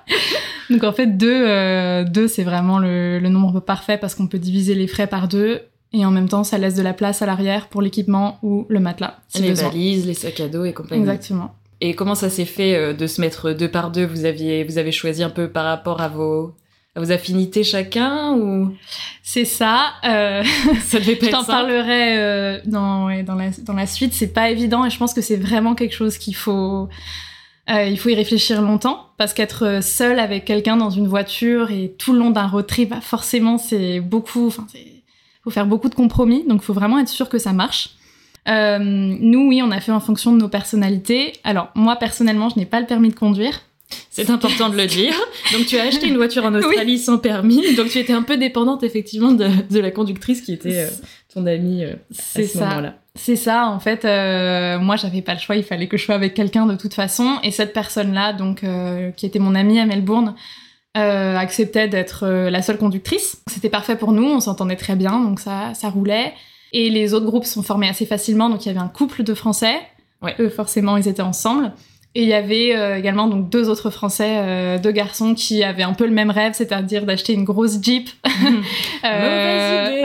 Donc 0.69 0.83
en 0.83 0.93
fait, 0.93 1.17
deux, 1.17 1.45
euh, 1.47 2.05
deux 2.05 2.27
c'est 2.27 2.45
vraiment 2.45 2.81
le, 2.81 3.21
le 3.21 3.29
nombre 3.29 3.61
parfait 3.61 3.99
parce 3.99 4.17
qu'on 4.17 4.27
peut 4.27 4.39
diviser 4.39 4.75
les 4.75 4.89
frais 4.89 5.07
par 5.07 5.29
deux 5.29 5.63
et 5.93 6.05
en 6.05 6.11
même 6.11 6.29
temps, 6.29 6.45
ça 6.45 6.59
laisse 6.59 6.75
de 6.75 6.83
la 6.83 6.93
place 6.93 7.23
à 7.23 7.27
l'arrière 7.27 7.69
pour 7.69 7.81
l'équipement 7.81 8.39
ou 8.43 8.67
le 8.69 8.79
matelas. 8.79 9.19
Si 9.29 9.41
les 9.41 9.51
besoin. 9.51 9.69
valises, 9.69 10.07
les 10.07 10.15
sacs 10.15 10.41
à 10.41 10.49
dos 10.49 10.65
et 10.65 10.75
compagnie. 10.75 11.01
Exactement. 11.01 11.55
Et 11.81 11.95
comment 11.95 12.15
ça 12.15 12.29
s'est 12.29 12.45
fait 12.45 12.75
euh, 12.75 12.93
de 12.93 13.07
se 13.07 13.21
mettre 13.21 13.53
deux 13.53 13.71
par 13.71 13.91
deux? 13.91 14.05
Vous 14.05 14.25
aviez, 14.25 14.65
vous 14.65 14.79
avez 14.79 14.93
choisi 14.93 15.23
un 15.23 15.31
peu 15.31 15.49
par 15.49 15.65
rapport 15.65 16.01
à 16.01 16.09
vos, 16.09 16.53
à 16.95 17.01
vos 17.01 17.11
affinités 17.11 17.65
chacun 17.65 18.35
ou? 18.35 18.75
C'est 19.23 19.47
ça. 19.47 19.93
Euh... 20.05 20.43
ça 20.85 20.99
devait 20.99 21.17
pas 21.17 21.27
je 21.27 21.31
t'en 21.31 21.45
parlerai 21.45 22.19
euh, 22.19 22.61
dans, 22.67 23.07
ouais, 23.07 23.23
dans, 23.23 23.37
la, 23.37 23.51
dans 23.63 23.75
la 23.75 23.87
suite. 23.87 24.13
C'est 24.13 24.33
pas 24.35 24.51
évident 24.51 24.85
et 24.85 24.91
je 24.91 24.99
pense 24.99 25.15
que 25.15 25.23
c'est 25.23 25.37
vraiment 25.37 25.75
quelque 25.75 25.95
chose 25.95 26.19
qu'il 26.19 26.37
faut. 26.37 26.89
Euh, 27.71 27.85
il 27.85 27.99
faut 27.99 28.09
y 28.09 28.15
réfléchir 28.15 28.61
longtemps 28.61 29.11
parce 29.17 29.33
qu'être 29.33 29.83
seul 29.83 30.19
avec 30.19 30.45
quelqu'un 30.45 30.77
dans 30.77 30.91
une 30.91 31.07
voiture 31.07 31.71
et 31.71 31.95
tout 31.99 32.13
le 32.13 32.19
long 32.19 32.31
d'un 32.31 32.47
road 32.47 32.67
trip, 32.67 32.91
bah, 32.91 33.01
forcément, 33.01 33.57
c'est 33.57 34.01
beaucoup. 34.01 34.49
Enfin, 34.49 34.67
c'est 34.73 34.98
faut 35.49 35.55
faire 35.55 35.67
beaucoup 35.67 35.89
de 35.89 35.95
compromis, 35.95 36.45
donc 36.47 36.61
il 36.63 36.65
faut 36.65 36.75
vraiment 36.75 36.99
être 36.99 37.09
sûr 37.09 37.29
que 37.29 37.39
ça 37.39 37.53
marche. 37.53 37.91
Euh, 38.49 38.79
nous, 38.79 39.49
oui, 39.49 39.63
on 39.63 39.71
a 39.71 39.81
fait 39.81 39.93
en 39.93 40.01
fonction 40.01 40.33
de 40.33 40.39
nos 40.39 40.49
personnalités. 40.49 41.33
Alors, 41.45 41.69
moi, 41.75 41.97
personnellement, 41.97 42.49
je 42.49 42.59
n'ai 42.59 42.67
pas 42.67 42.81
le 42.81 42.87
permis 42.87 43.11
de 43.11 43.15
conduire. 43.15 43.61
C'est 44.11 44.31
important 44.31 44.69
de 44.69 44.77
le 44.77 44.87
dire. 44.87 45.15
Donc, 45.53 45.67
tu 45.67 45.79
as 45.79 45.85
acheté 45.85 46.09
une 46.09 46.17
voiture 46.17 46.45
en 46.45 46.55
Australie 46.55 46.93
oui. 46.93 46.99
sans 46.99 47.19
permis. 47.19 47.75
Donc, 47.75 47.89
tu 47.89 47.99
étais 47.99 48.13
un 48.13 48.23
peu 48.23 48.37
dépendante, 48.37 48.83
effectivement, 48.83 49.33
de, 49.33 49.49
de 49.71 49.81
la 49.81 49.91
conductrice 49.91 50.41
qui 50.43 50.53
était 50.53 50.85
euh, 50.85 50.89
ton 51.33 51.47
amie 51.47 51.85
euh, 51.85 51.95
C'est 52.11 52.45
à 52.45 52.47
ce 52.47 52.59
ça. 52.59 52.67
moment-là. 52.67 52.95
C'est 53.15 53.37
ça, 53.37 53.67
en 53.67 53.81
fait, 53.81 54.05
euh, 54.05 54.79
moi 54.79 54.95
j'avais 54.95 55.23
pas 55.23 55.35
le 55.35 55.41
choix, 55.41 55.57
il 55.57 55.65
fallait 55.65 55.89
que 55.89 55.97
je 55.97 56.05
sois 56.05 56.15
avec 56.15 56.35
quelqu'un 56.35 56.67
de 56.67 56.77
toute 56.77 56.95
façon. 56.95 57.39
Et 57.43 57.51
cette 57.51 57.73
personne-là, 57.73 58.33
donc, 58.33 58.63
euh, 58.63 59.11
qui 59.11 59.27
était 59.27 59.41
mon 59.41 59.57
amie 59.57 59.81
à 59.81 59.87
Melbourne, 59.87 60.35
euh, 60.99 61.37
acceptait 61.37 61.89
d'être 61.89 62.25
euh, 62.25 62.51
la 62.51 62.63
seule 62.63 62.79
conductrice. 62.79 63.43
C'était 63.51 63.69
parfait 63.69 63.97
pour 63.97 64.13
nous, 64.13 64.25
on 64.25 64.41
s'entendait 64.41 64.77
très 64.77 64.97
bien, 64.97 65.21
donc 65.21 65.41
ça, 65.41 65.75
ça 65.75 65.91
roulait. 65.91 66.35
Et 66.73 66.91
les 66.91 67.15
autres 67.15 67.27
groupes 67.27 67.45
sont 67.45 67.63
formés 67.63 67.89
assez 67.89 68.07
facilement, 68.07 68.51
donc 68.51 68.65
il 68.65 68.69
y 68.69 68.71
avait 68.71 68.81
un 68.81 68.89
couple 68.89 69.23
de 69.23 69.35
Français. 69.35 69.77
Ouais. 70.23 70.35
Eux, 70.39 70.49
forcément, 70.49 70.97
ils 70.97 71.09
étaient 71.09 71.23
ensemble. 71.23 71.73
Et 72.19 72.23
il 72.23 72.29
y 72.29 72.35
avait 72.35 72.75
euh, 72.75 72.99
également 72.99 73.29
donc 73.29 73.49
deux 73.49 73.69
autres 73.69 73.91
Français, 73.91 74.39
euh, 74.39 74.79
deux 74.81 74.91
garçons 74.91 75.37
qui 75.37 75.63
avaient 75.63 75.85
un 75.85 75.93
peu 75.93 76.05
le 76.05 76.11
même 76.11 76.31
rêve, 76.31 76.53
c'est-à-dire 76.53 77.07
d'acheter 77.07 77.33
une 77.33 77.45
grosse 77.45 77.81
Jeep, 77.81 78.11
idée 79.05 80.03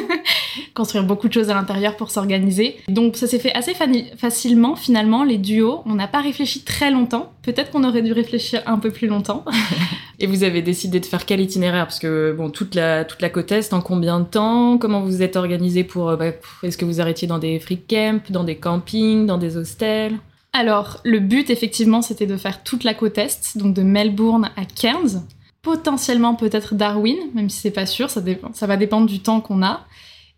construire 0.74 1.04
beaucoup 1.04 1.26
de 1.26 1.32
choses 1.32 1.48
à 1.48 1.54
l'intérieur 1.54 1.96
pour 1.96 2.10
s'organiser. 2.10 2.76
Donc 2.88 3.16
ça 3.16 3.26
s'est 3.26 3.38
fait 3.38 3.54
assez 3.54 3.72
facilement 4.18 4.76
finalement 4.76 5.24
les 5.24 5.38
duos. 5.38 5.80
On 5.86 5.94
n'a 5.94 6.06
pas 6.06 6.20
réfléchi 6.20 6.64
très 6.64 6.90
longtemps. 6.90 7.32
Peut-être 7.40 7.70
qu'on 7.70 7.84
aurait 7.84 8.02
dû 8.02 8.12
réfléchir 8.12 8.60
un 8.66 8.78
peu 8.78 8.90
plus 8.90 9.06
longtemps. 9.06 9.46
Et 10.20 10.26
vous 10.26 10.44
avez 10.44 10.60
décidé 10.60 11.00
de 11.00 11.06
faire 11.06 11.24
quel 11.24 11.40
itinéraire? 11.40 11.86
Parce 11.86 11.98
que 11.98 12.34
bon, 12.36 12.50
toute 12.50 12.74
la 12.74 13.06
toute 13.06 13.22
la 13.22 13.30
côte 13.30 13.50
est, 13.52 13.72
en 13.72 13.80
combien 13.80 14.20
de 14.20 14.26
temps? 14.26 14.76
Comment 14.76 15.00
vous 15.00 15.06
vous 15.06 15.22
êtes 15.22 15.36
organisé 15.36 15.82
pour 15.82 16.10
euh, 16.10 16.16
bah, 16.16 16.26
Est-ce 16.62 16.76
que 16.76 16.84
vous 16.84 17.00
arrêtiez 17.00 17.26
dans 17.26 17.38
des 17.38 17.58
free 17.58 17.80
camps, 17.80 18.20
dans 18.28 18.44
des 18.44 18.56
campings, 18.56 19.24
dans 19.24 19.38
des 19.38 19.56
hostels? 19.56 20.18
Alors, 20.54 20.98
le 21.04 21.18
but, 21.18 21.50
effectivement, 21.50 22.00
c'était 22.00 22.26
de 22.26 22.36
faire 22.36 22.62
toute 22.62 22.84
la 22.84 22.94
côte 22.94 23.18
Est, 23.18 23.58
donc 23.58 23.74
de 23.74 23.82
Melbourne 23.82 24.50
à 24.56 24.64
Cairns, 24.64 25.22
potentiellement 25.62 26.34
peut-être 26.36 26.74
Darwin, 26.74 27.16
même 27.34 27.50
si 27.50 27.60
c'est 27.60 27.70
pas 27.70 27.86
sûr, 27.86 28.08
ça, 28.08 28.20
dépend, 28.20 28.52
ça 28.54 28.66
va 28.66 28.76
dépendre 28.76 29.06
du 29.06 29.18
temps 29.20 29.40
qu'on 29.40 29.62
a. 29.62 29.80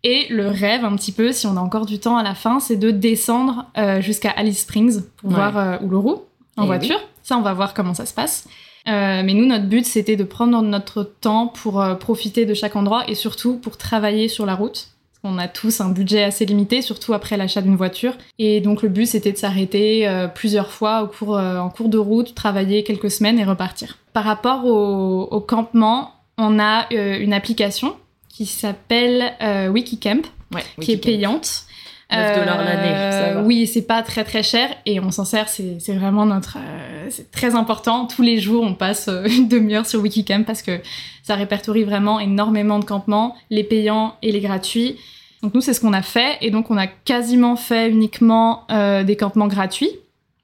Et 0.03 0.25
le 0.29 0.47
rêve, 0.47 0.83
un 0.85 0.95
petit 0.95 1.11
peu, 1.11 1.31
si 1.31 1.45
on 1.47 1.55
a 1.55 1.59
encore 1.59 1.85
du 1.85 1.99
temps 1.99 2.17
à 2.17 2.23
la 2.23 2.33
fin, 2.35 2.59
c'est 2.59 2.77
de 2.77 2.91
descendre 2.91 3.65
euh, 3.77 4.01
jusqu'à 4.01 4.31
Alice 4.31 4.61
Springs 4.61 5.01
pour 5.17 5.29
Ouais. 5.29 5.35
voir 5.35 5.57
euh, 5.57 5.77
Uluru 5.85 6.15
en 6.55 6.63
Eh 6.63 6.65
voiture. 6.65 6.99
Ça, 7.23 7.37
on 7.37 7.41
va 7.41 7.53
voir 7.53 7.73
comment 7.73 7.93
ça 7.93 8.05
se 8.05 8.13
passe. 8.13 8.47
Euh, 8.87 9.21
mais 9.23 9.33
nous, 9.33 9.45
notre 9.45 9.65
but, 9.65 9.85
c'était 9.85 10.15
de 10.15 10.23
prendre 10.23 10.61
notre 10.61 11.03
temps 11.03 11.47
pour 11.47 11.81
euh, 11.81 11.93
profiter 11.95 12.45
de 12.45 12.53
chaque 12.53 12.75
endroit 12.75 13.03
et 13.09 13.15
surtout 13.15 13.57
pour 13.57 13.77
travailler 13.77 14.29
sur 14.29 14.45
la 14.45 14.55
route. 14.55 14.87
Qu'on 15.21 15.37
a 15.37 15.47
tous 15.47 15.81
un 15.81 15.89
budget 15.89 16.23
assez 16.23 16.45
limité, 16.45 16.81
surtout 16.81 17.13
après 17.13 17.37
l'achat 17.37 17.61
d'une 17.61 17.75
voiture. 17.75 18.13
Et 18.39 18.61
donc, 18.61 18.83
le 18.83 18.89
but, 18.89 19.05
c'était 19.07 19.31
de 19.31 19.37
s'arrêter 19.37 20.07
euh, 20.07 20.27
plusieurs 20.27 20.71
fois 20.71 21.03
au 21.03 21.07
cours, 21.07 21.37
euh, 21.37 21.57
en 21.57 21.69
cours 21.69 21.89
de 21.89 21.97
route, 21.97 22.35
travailler 22.35 22.83
quelques 22.83 23.11
semaines 23.11 23.39
et 23.39 23.43
repartir. 23.43 23.97
Par 24.13 24.23
rapport 24.23 24.65
au, 24.65 25.23
au 25.23 25.39
campement, 25.41 26.13
on 26.37 26.59
a 26.59 26.85
euh, 26.93 27.19
une 27.19 27.33
application 27.33 27.95
qui 28.29 28.45
s'appelle 28.45 29.33
Wikicamp, 29.71 30.21
Ouais, 30.53 30.63
qui 30.79 30.93
est 30.93 30.97
payante. 30.97 31.63
9 32.11 32.39
dollars 32.39 32.63
l'année, 32.63 33.33
va. 33.35 33.41
Oui, 33.43 33.67
c'est 33.67 33.81
pas 33.81 34.01
très 34.01 34.23
très 34.23 34.43
cher 34.43 34.69
et 34.85 34.99
on 34.99 35.11
s'en 35.11 35.25
sert, 35.25 35.49
c'est 35.49 35.77
vraiment 35.93 36.25
notre. 36.25 36.57
euh, 36.57 37.07
c'est 37.09 37.31
très 37.31 37.55
important. 37.55 38.05
Tous 38.05 38.21
les 38.21 38.39
jours, 38.39 38.63
on 38.63 38.73
passe 38.73 39.07
euh, 39.09 39.25
une 39.27 39.47
demi-heure 39.47 39.85
sur 39.85 39.99
Wikicamp 40.01 40.43
parce 40.43 40.61
que 40.61 40.79
ça 41.23 41.35
répertorie 41.35 41.83
vraiment 41.83 42.19
énormément 42.19 42.79
de 42.79 42.85
campements, 42.85 43.35
les 43.49 43.63
payants 43.63 44.15
et 44.21 44.31
les 44.31 44.39
gratuits. 44.39 44.97
Donc 45.43 45.53
nous, 45.53 45.61
c'est 45.61 45.73
ce 45.73 45.81
qu'on 45.81 45.93
a 45.93 46.01
fait 46.01 46.37
et 46.41 46.49
donc 46.49 46.71
on 46.71 46.77
a 46.77 46.87
quasiment 46.87 47.55
fait 47.55 47.89
uniquement 47.89 48.63
euh, 48.71 49.03
des 49.03 49.15
campements 49.15 49.47
gratuits 49.47 49.91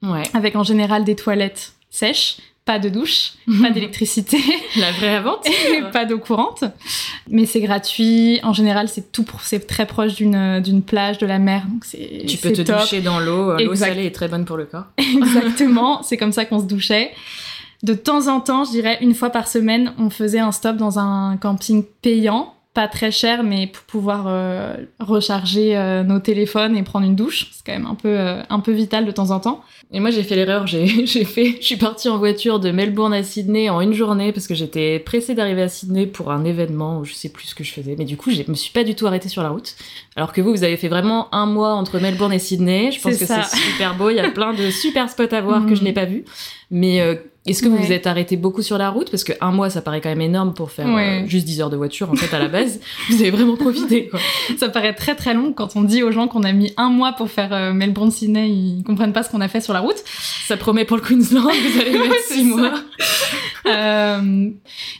Ouais. 0.02 0.22
avec 0.34 0.54
en 0.54 0.62
général 0.64 1.02
des 1.04 1.16
toilettes 1.16 1.72
sèches, 1.88 2.36
pas 2.64 2.78
de 2.78 2.88
douche, 2.88 3.32
pas 3.62 3.70
d'électricité. 3.70 4.38
La 4.76 4.90
vraie 4.92 5.16
aventure. 5.16 5.52
et 5.72 5.82
pas 5.92 6.04
d'eau 6.04 6.18
courante. 6.18 6.64
Mais 7.28 7.44
c'est 7.46 7.60
gratuit. 7.60 8.40
En 8.42 8.52
général, 8.52 8.88
c'est 8.88 9.12
tout, 9.12 9.22
pour- 9.22 9.42
c'est 9.42 9.66
très 9.66 9.86
proche 9.86 10.14
d'une 10.14 10.60
d'une 10.60 10.82
plage, 10.82 11.18
de 11.18 11.26
la 11.26 11.38
mer. 11.38 11.62
Donc 11.68 11.84
c'est 11.84 12.24
Tu 12.26 12.36
peux 12.38 12.52
te 12.52 12.62
top. 12.62 12.80
doucher 12.80 13.00
dans 13.02 13.20
l'eau. 13.20 13.52
L'eau 13.52 13.72
Exact. 13.72 13.88
salée 13.88 14.06
est 14.06 14.14
très 14.14 14.28
bonne 14.28 14.44
pour 14.44 14.56
le 14.56 14.64
corps. 14.64 14.86
Exactement. 14.98 16.02
c'est 16.02 16.16
comme 16.16 16.32
ça 16.32 16.44
qu'on 16.44 16.58
se 16.60 16.64
douchait. 16.66 17.10
De 17.82 17.92
temps 17.92 18.28
en 18.28 18.40
temps, 18.40 18.64
je 18.64 18.70
dirais 18.70 18.96
une 19.02 19.14
fois 19.14 19.28
par 19.28 19.46
semaine, 19.46 19.92
on 19.98 20.08
faisait 20.08 20.38
un 20.38 20.52
stop 20.52 20.76
dans 20.78 20.98
un 20.98 21.36
camping 21.36 21.84
payant, 22.00 22.54
pas 22.74 22.88
très 22.88 23.12
cher, 23.12 23.44
mais 23.44 23.68
pour 23.68 23.84
pouvoir 23.84 24.24
euh, 24.26 24.74
recharger 24.98 25.76
euh, 25.76 26.02
nos 26.02 26.18
téléphones 26.18 26.76
et 26.76 26.82
prendre 26.82 27.06
une 27.06 27.14
douche. 27.14 27.48
C'est 27.52 27.64
quand 27.64 27.72
même 27.72 27.86
un 27.86 27.94
peu, 27.94 28.08
euh, 28.08 28.42
un 28.50 28.58
peu 28.58 28.72
vital 28.72 29.06
de 29.06 29.10
temps 29.12 29.30
en 29.30 29.38
temps. 29.38 29.62
Et 29.92 30.00
moi, 30.00 30.10
j'ai 30.10 30.24
fait 30.24 30.34
l'erreur. 30.34 30.66
J'ai, 30.66 30.86
j'ai 31.06 31.24
fait, 31.24 31.56
je 31.60 31.64
suis 31.64 31.76
partie 31.76 32.08
en 32.08 32.18
voiture 32.18 32.58
de 32.58 32.72
Melbourne 32.72 33.14
à 33.14 33.22
Sydney 33.22 33.70
en 33.70 33.80
une 33.80 33.92
journée 33.92 34.32
parce 34.32 34.48
que 34.48 34.54
j'étais 34.54 34.98
pressée 34.98 35.34
d'arriver 35.34 35.62
à 35.62 35.68
Sydney 35.68 36.06
pour 36.06 36.32
un 36.32 36.44
événement 36.44 36.98
où 36.98 37.04
je 37.04 37.14
sais 37.14 37.28
plus 37.28 37.46
ce 37.46 37.54
que 37.54 37.62
je 37.62 37.72
faisais. 37.72 37.94
Mais 37.96 38.04
du 38.04 38.16
coup, 38.16 38.30
je 38.32 38.42
me 38.48 38.54
suis 38.54 38.72
pas 38.72 38.82
du 38.84 38.94
tout 38.96 39.06
arrêtée 39.06 39.28
sur 39.28 39.42
la 39.44 39.50
route. 39.50 39.76
Alors 40.16 40.32
que 40.32 40.40
vous, 40.40 40.50
vous 40.50 40.64
avez 40.64 40.76
fait 40.76 40.88
vraiment 40.88 41.32
un 41.32 41.46
mois 41.46 41.74
entre 41.74 42.00
Melbourne 42.00 42.32
et 42.32 42.38
Sydney. 42.40 42.90
Je 42.90 43.00
pense 43.00 43.12
C'est 43.12 43.20
que 43.20 43.26
ça. 43.26 43.42
c'est 43.44 43.56
super 43.56 43.94
beau. 43.96 44.10
Il 44.10 44.16
y 44.16 44.20
a 44.20 44.30
plein 44.30 44.52
de 44.52 44.70
super 44.70 45.08
spots 45.08 45.32
à 45.32 45.40
voir 45.40 45.64
que 45.64 45.74
je 45.76 45.80
Mhm. 45.80 45.84
n'ai 45.86 45.92
pas 45.92 46.06
vus. 46.06 46.24
Mais 46.72 47.00
euh, 47.00 47.14
Est-ce 47.46 47.62
que 47.62 47.68
vous 47.68 47.76
Ouais. 47.76 47.82
vous 47.86 47.92
êtes 47.92 48.06
arrêté 48.06 48.36
beaucoup 48.38 48.62
sur 48.62 48.78
la 48.78 48.88
route? 48.88 49.10
Parce 49.10 49.22
que 49.22 49.32
un 49.42 49.52
mois, 49.52 49.68
ça 49.68 49.82
paraît 49.82 50.00
quand 50.00 50.08
même 50.08 50.22
énorme 50.22 50.54
pour 50.54 50.70
faire 50.70 50.86
Ouais. 50.88 51.24
euh, 51.24 51.26
juste 51.28 51.44
10 51.44 51.60
heures 51.60 51.68
de 51.70 51.76
voiture, 51.76 52.10
en 52.10 52.14
fait, 52.14 52.34
à 52.34 52.38
la 52.38 52.48
base. 52.48 52.80
vous 53.10 53.16
avez 53.20 53.30
vraiment 53.30 53.56
profité, 53.56 54.08
quoi. 54.08 54.18
Ça 54.58 54.70
paraît 54.70 54.94
très 54.94 55.14
très 55.14 55.34
long 55.34 55.52
quand 55.52 55.76
on 55.76 55.82
dit 55.82 56.02
aux 56.02 56.10
gens 56.10 56.26
qu'on 56.26 56.42
a 56.42 56.52
mis 56.52 56.72
un 56.78 56.88
mois 56.88 57.12
pour 57.12 57.30
faire 57.30 57.52
euh, 57.52 57.72
Melbourne-Sydney, 57.74 58.48
ils 58.48 58.82
comprennent 58.82 59.12
pas 59.12 59.22
ce 59.22 59.28
qu'on 59.30 59.42
a 59.42 59.48
fait 59.48 59.60
sur 59.60 59.74
la 59.74 59.80
route. 59.80 60.02
Ça 60.46 60.56
promet 60.56 60.86
pour 60.86 60.96
le 60.96 61.02
Queensland, 61.02 61.42
vous 61.52 61.80
allez 61.80 61.92
mettre 61.98 62.10
Ouais, 62.10 62.16
6 62.28 62.34
c'est 62.34 62.42
mois. 62.44 62.72
Euh, 63.66 64.50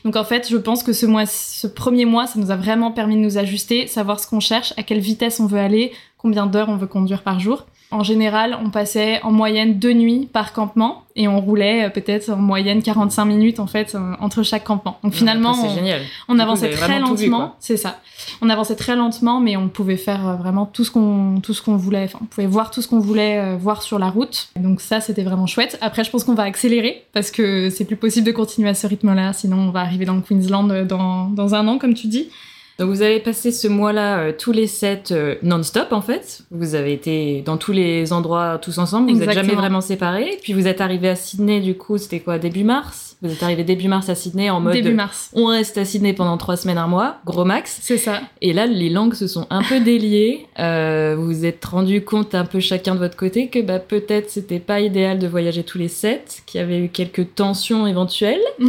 donc 0.03 0.15
en 0.15 0.23
fait, 0.23 0.47
je 0.49 0.57
pense 0.57 0.83
que 0.83 0.93
ce 0.93 1.05
mois, 1.05 1.25
ce 1.25 1.67
premier 1.67 2.05
mois, 2.05 2.27
ça 2.27 2.39
nous 2.39 2.51
a 2.51 2.55
vraiment 2.55 2.91
permis 2.91 3.15
de 3.15 3.21
nous 3.21 3.37
ajuster, 3.37 3.87
savoir 3.87 4.19
ce 4.19 4.27
qu'on 4.27 4.39
cherche, 4.39 4.73
à 4.77 4.83
quelle 4.83 4.99
vitesse 4.99 5.39
on 5.39 5.45
veut 5.47 5.59
aller, 5.59 5.91
combien 6.17 6.45
d'heures 6.45 6.69
on 6.69 6.75
veut 6.77 6.87
conduire 6.87 7.21
par 7.21 7.39
jour. 7.39 7.65
En 7.91 8.03
général, 8.03 8.57
on 8.63 8.71
passait 8.71 9.21
en 9.21 9.31
moyenne 9.31 9.77
deux 9.79 9.93
nuits 9.93 10.27
par 10.33 10.53
campement 10.53 11.03
et 11.15 11.27
on 11.27 11.39
roulait 11.39 11.85
euh, 11.85 11.89
peut-être 11.89 12.29
en 12.31 12.35
moyenne 12.37 12.81
45 12.81 13.23
minutes 13.25 13.59
en 13.59 13.67
fait 13.67 13.93
euh, 13.95 14.13
entre 14.19 14.43
chaque 14.43 14.63
campement. 14.63 14.97
Donc 15.03 15.13
finalement, 15.13 15.51
Après, 15.51 15.61
on- 15.67 15.69
c'est 15.69 15.75
génial. 15.75 16.01
on 16.27 16.33
Du 16.33 16.37
coup, 16.37 16.43
avançait 16.43 16.71
très 16.71 16.99
lentement, 16.99 17.55
c'est 17.59 17.77
ça. 17.77 17.99
On 18.41 18.49
avançait 18.49 18.75
très 18.75 18.95
lentement, 18.95 19.39
mais 19.39 19.55
on 19.55 19.69
pouvait 19.69 19.97
faire 19.97 20.27
euh, 20.27 20.35
vraiment 20.35 20.65
tout 20.65 20.83
ce 20.83 20.91
qu'on 20.91 21.39
tout 21.41 21.53
ce 21.53 21.61
qu'on 21.61 21.77
voulait. 21.77 22.05
Enfin, 22.05 22.19
on 22.21 22.25
pouvait 22.25 22.47
voir 22.47 22.71
tout 22.71 22.81
ce 22.81 22.87
qu'on 22.87 22.99
voulait 22.99 23.55
voir 23.55 23.81
sur 23.83 23.99
la 23.99 24.09
route. 24.09 24.49
Donc 24.55 24.81
ça, 24.81 24.99
c'était 24.99 25.23
vraiment 25.23 25.45
chouette. 25.47 25.77
Après, 25.81 26.03
je 26.03 26.09
pense 26.09 26.23
qu'on 26.23 26.33
va 26.35 26.43
accélérer 26.43 27.05
parce 27.13 27.29
que 27.31 27.69
c'est 27.69 27.85
plus 27.85 27.95
possible 27.97 28.25
de 28.25 28.31
continuer 28.31 28.69
à 28.69 28.73
ce 28.73 28.87
rythme-là. 28.87 29.31
Sinon, 29.33 29.57
on 29.57 29.69
va 29.71 29.81
arriver 29.81 30.05
dans 30.05 30.15
le 30.15 30.21
Queensland 30.21 30.67
dans 30.85 31.27
dans 31.29 31.55
un 31.55 31.67
an, 31.67 31.77
comme 31.77 31.93
tu 31.93 32.07
dis. 32.07 32.29
Donc 32.77 32.89
vous 32.89 33.01
avez 33.01 33.19
passé 33.19 33.51
ce 33.51 33.67
mois-là 33.67 34.19
euh, 34.19 34.33
tous 34.37 34.51
les 34.51 34.67
sept 34.67 35.11
euh, 35.11 35.35
non-stop 35.43 35.93
en 35.93 36.01
fait. 36.01 36.41
Vous 36.51 36.75
avez 36.75 36.91
été 36.91 37.41
dans 37.41 37.57
tous 37.57 37.71
les 37.71 38.11
endroits 38.11 38.57
tous 38.57 38.77
ensemble. 38.77 39.11
Vous 39.11 39.19
n'êtes 39.19 39.31
jamais 39.31 39.55
vraiment 39.55 39.81
séparés. 39.81 40.37
Puis 40.43 40.53
vous 40.53 40.67
êtes 40.67 40.81
arrivé 40.81 41.09
à 41.09 41.15
Sydney 41.15 41.61
du 41.61 41.75
coup, 41.75 41.97
c'était 41.97 42.19
quoi 42.19 42.37
début 42.37 42.65
mars? 42.65 43.14
Vous 43.21 43.31
êtes 43.31 43.43
arrivé 43.43 43.63
début 43.63 43.87
mars 43.87 44.09
à 44.09 44.15
Sydney 44.15 44.49
en 44.49 44.59
mode 44.59 44.73
Début 44.73 44.93
mars. 44.93 45.31
on 45.33 45.47
reste 45.47 45.77
à 45.77 45.85
Sydney 45.85 46.13
pendant 46.13 46.37
trois 46.37 46.57
semaines 46.57 46.77
un 46.77 46.87
mois, 46.87 47.17
gros 47.25 47.45
max. 47.45 47.79
C'est 47.81 47.97
ça. 47.97 48.21
Et 48.41 48.53
là 48.53 48.65
les 48.65 48.89
langues 48.89 49.13
se 49.13 49.27
sont 49.27 49.47
un 49.49 49.63
peu 49.63 49.79
déliées. 49.79 50.45
Euh, 50.59 51.15
vous 51.17 51.25
vous 51.25 51.45
êtes 51.45 51.63
rendu 51.65 52.03
compte 52.03 52.35
un 52.35 52.45
peu 52.45 52.59
chacun 52.59 52.93
de 52.93 52.99
votre 52.99 53.17
côté 53.17 53.47
que 53.47 53.59
bah 53.61 53.79
peut-être 53.79 54.29
c'était 54.29 54.59
pas 54.59 54.81
idéal 54.81 55.19
de 55.19 55.27
voyager 55.27 55.63
tous 55.63 55.77
les 55.77 55.87
sept, 55.87 56.43
qu'il 56.45 56.59
y 56.59 56.63
avait 56.63 56.79
eu 56.79 56.89
quelques 56.89 57.35
tensions 57.35 57.87
éventuelles. 57.87 58.41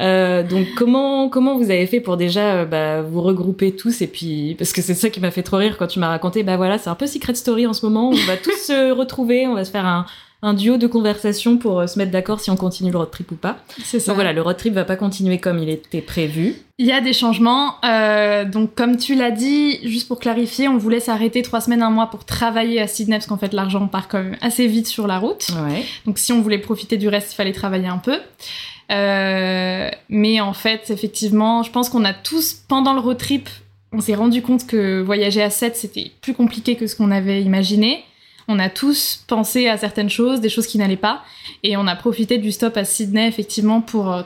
Euh, 0.00 0.44
donc 0.44 0.68
comment 0.76 1.28
comment 1.28 1.58
vous 1.58 1.72
avez 1.72 1.86
fait 1.86 1.98
pour 1.98 2.16
déjà 2.16 2.54
euh, 2.54 2.64
bah, 2.64 3.02
vous 3.02 3.20
regrouper 3.20 3.74
tous 3.74 4.00
et 4.00 4.06
puis 4.06 4.54
parce 4.56 4.72
que 4.72 4.80
c'est 4.80 4.94
ça 4.94 5.10
qui 5.10 5.18
m'a 5.18 5.32
fait 5.32 5.42
trop 5.42 5.56
rire 5.56 5.76
quand 5.76 5.88
tu 5.88 5.98
m'as 5.98 6.06
raconté 6.06 6.44
bah 6.44 6.56
voilà 6.56 6.78
c'est 6.78 6.88
un 6.88 6.94
peu 6.94 7.08
secret 7.08 7.34
story 7.34 7.66
en 7.66 7.72
ce 7.72 7.84
moment 7.84 8.10
on 8.10 8.26
va 8.26 8.36
tous 8.36 8.56
se 8.56 8.92
retrouver 8.92 9.48
on 9.48 9.54
va 9.54 9.64
se 9.64 9.72
faire 9.72 9.86
un 9.86 10.06
un 10.42 10.54
duo 10.54 10.76
de 10.76 10.86
conversation 10.86 11.56
pour 11.56 11.80
euh, 11.80 11.86
se 11.86 11.98
mettre 11.98 12.12
d'accord 12.12 12.40
si 12.40 12.50
on 12.50 12.56
continue 12.56 12.92
le 12.92 12.98
road 12.98 13.10
trip 13.10 13.32
ou 13.32 13.34
pas. 13.34 13.58
C'est 13.82 13.98
ça. 13.98 14.08
Donc 14.08 14.16
voilà, 14.16 14.32
le 14.32 14.40
road 14.40 14.56
trip 14.56 14.72
va 14.72 14.84
pas 14.84 14.96
continuer 14.96 15.38
comme 15.38 15.58
il 15.58 15.68
était 15.68 16.00
prévu. 16.00 16.54
Il 16.78 16.86
y 16.86 16.92
a 16.92 17.00
des 17.00 17.12
changements. 17.12 17.74
euh, 17.84 18.44
donc, 18.44 18.74
comme 18.76 18.96
tu 18.96 19.16
l'as 19.16 19.32
dit, 19.32 19.80
juste 19.88 20.06
pour 20.06 20.20
clarifier, 20.20 20.68
on 20.68 20.76
voulait 20.78 21.00
s'arrêter 21.00 21.42
trois 21.42 21.60
semaines, 21.60 21.82
un 21.82 21.90
mois 21.90 22.06
pour 22.06 22.24
travailler 22.24 22.80
à 22.80 22.86
Sydney, 22.86 23.16
parce 23.16 23.26
qu'en 23.26 23.36
fait, 23.36 23.52
l'argent 23.52 23.86
part 23.88 24.06
quand 24.06 24.22
même 24.22 24.36
assez 24.40 24.68
vite 24.68 24.86
sur 24.86 25.08
la 25.08 25.18
route. 25.18 25.48
Ouais. 25.68 25.84
Donc, 26.06 26.18
si 26.18 26.32
on 26.32 26.40
voulait 26.40 26.58
profiter 26.58 26.96
du 26.98 27.08
reste, 27.08 27.32
il 27.32 27.34
fallait 27.34 27.52
travailler 27.52 27.88
un 27.88 27.98
peu. 27.98 28.18
Euh, 28.90 29.90
mais 30.08 30.40
en 30.40 30.52
fait, 30.52 30.90
effectivement, 30.90 31.62
je 31.62 31.70
pense 31.70 31.88
qu'on 31.88 32.04
a 32.04 32.14
tous, 32.14 32.62
pendant 32.68 32.94
le 32.94 33.00
road 33.00 33.18
trip, 33.18 33.48
on 33.92 34.00
s'est 34.00 34.14
rendu 34.14 34.40
compte 34.42 34.66
que 34.66 35.00
voyager 35.00 35.42
à 35.42 35.50
7, 35.50 35.76
c'était 35.76 36.12
plus 36.20 36.34
compliqué 36.34 36.76
que 36.76 36.86
ce 36.86 36.94
qu'on 36.94 37.10
avait 37.10 37.42
imaginé. 37.42 38.04
On 38.48 38.58
a 38.58 38.70
tous 38.70 39.22
pensé 39.26 39.68
à 39.68 39.76
certaines 39.76 40.08
choses, 40.10 40.40
des 40.40 40.48
choses 40.48 40.66
qui 40.66 40.78
n'allaient 40.78 40.96
pas. 40.96 41.22
Et 41.62 41.76
on 41.76 41.86
a 41.86 41.94
profité 41.94 42.38
du 42.38 42.50
stop 42.50 42.76
à 42.76 42.84
Sydney, 42.84 43.28
effectivement, 43.28 43.80
pour, 43.82 44.12
euh, 44.12 44.22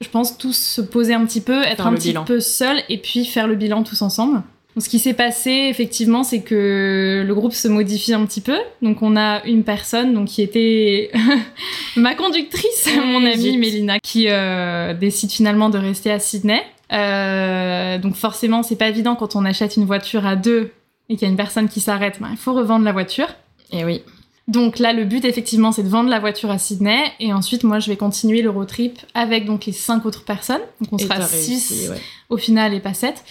je 0.00 0.08
pense, 0.08 0.38
tous 0.38 0.56
se 0.56 0.80
poser 0.80 1.12
un 1.14 1.24
petit 1.26 1.42
peu, 1.42 1.62
être 1.62 1.76
Faire 1.76 1.86
un 1.86 1.94
petit 1.94 2.08
bilan. 2.08 2.24
peu 2.24 2.40
seul 2.40 2.78
et 2.88 2.98
puis 2.98 3.26
faire 3.26 3.46
le 3.46 3.54
bilan 3.54 3.82
tous 3.82 4.00
ensemble. 4.02 4.42
Ce 4.78 4.90
qui 4.90 4.98
s'est 4.98 5.14
passé, 5.14 5.50
effectivement, 5.70 6.22
c'est 6.22 6.42
que 6.42 7.24
le 7.26 7.34
groupe 7.34 7.54
se 7.54 7.66
modifie 7.66 8.12
un 8.12 8.26
petit 8.26 8.42
peu. 8.42 8.58
Donc, 8.82 9.00
on 9.00 9.16
a 9.16 9.42
une 9.46 9.64
personne 9.64 10.12
donc, 10.12 10.28
qui 10.28 10.42
était 10.42 11.10
ma 11.96 12.14
conductrice, 12.14 12.88
mon 13.02 13.24
amie. 13.24 13.56
Mélina, 13.56 13.98
qui 14.00 14.26
euh, 14.28 14.92
décide 14.92 15.30
finalement 15.30 15.70
de 15.70 15.78
rester 15.78 16.10
à 16.10 16.18
Sydney. 16.18 16.62
Euh, 16.92 17.96
donc, 17.96 18.16
forcément, 18.16 18.62
c'est 18.62 18.76
pas 18.76 18.88
évident 18.88 19.16
quand 19.16 19.34
on 19.34 19.46
achète 19.46 19.76
une 19.76 19.86
voiture 19.86 20.26
à 20.26 20.36
deux 20.36 20.72
et 21.08 21.14
qu'il 21.14 21.22
y 21.22 21.28
a 21.28 21.30
une 21.30 21.38
personne 21.38 21.68
qui 21.68 21.80
s'arrête. 21.80 22.18
ben, 22.20 22.28
il 22.30 22.36
faut 22.36 22.52
revendre 22.52 22.84
la 22.84 22.92
voiture. 22.92 23.28
Et 23.72 23.84
oui. 23.84 24.02
Donc 24.48 24.78
là, 24.78 24.92
le 24.92 25.04
but 25.04 25.24
effectivement, 25.24 25.72
c'est 25.72 25.82
de 25.82 25.88
vendre 25.88 26.08
la 26.08 26.20
voiture 26.20 26.50
à 26.52 26.58
Sydney 26.58 27.02
et 27.18 27.32
ensuite, 27.32 27.64
moi, 27.64 27.80
je 27.80 27.88
vais 27.88 27.96
continuer 27.96 28.42
le 28.42 28.50
road 28.50 28.68
trip 28.68 29.00
avec 29.12 29.44
donc 29.44 29.66
les 29.66 29.72
cinq 29.72 30.06
autres 30.06 30.24
personnes. 30.24 30.60
Donc 30.80 30.92
on 30.92 30.96
Et 30.98 31.02
sera 31.02 31.16
réussi, 31.16 31.58
six 31.58 31.88
ouais. 31.88 32.00
au 32.28 32.36
final 32.36 32.72
et 32.72 32.78
pas 32.78 32.94
sept. 32.94 33.24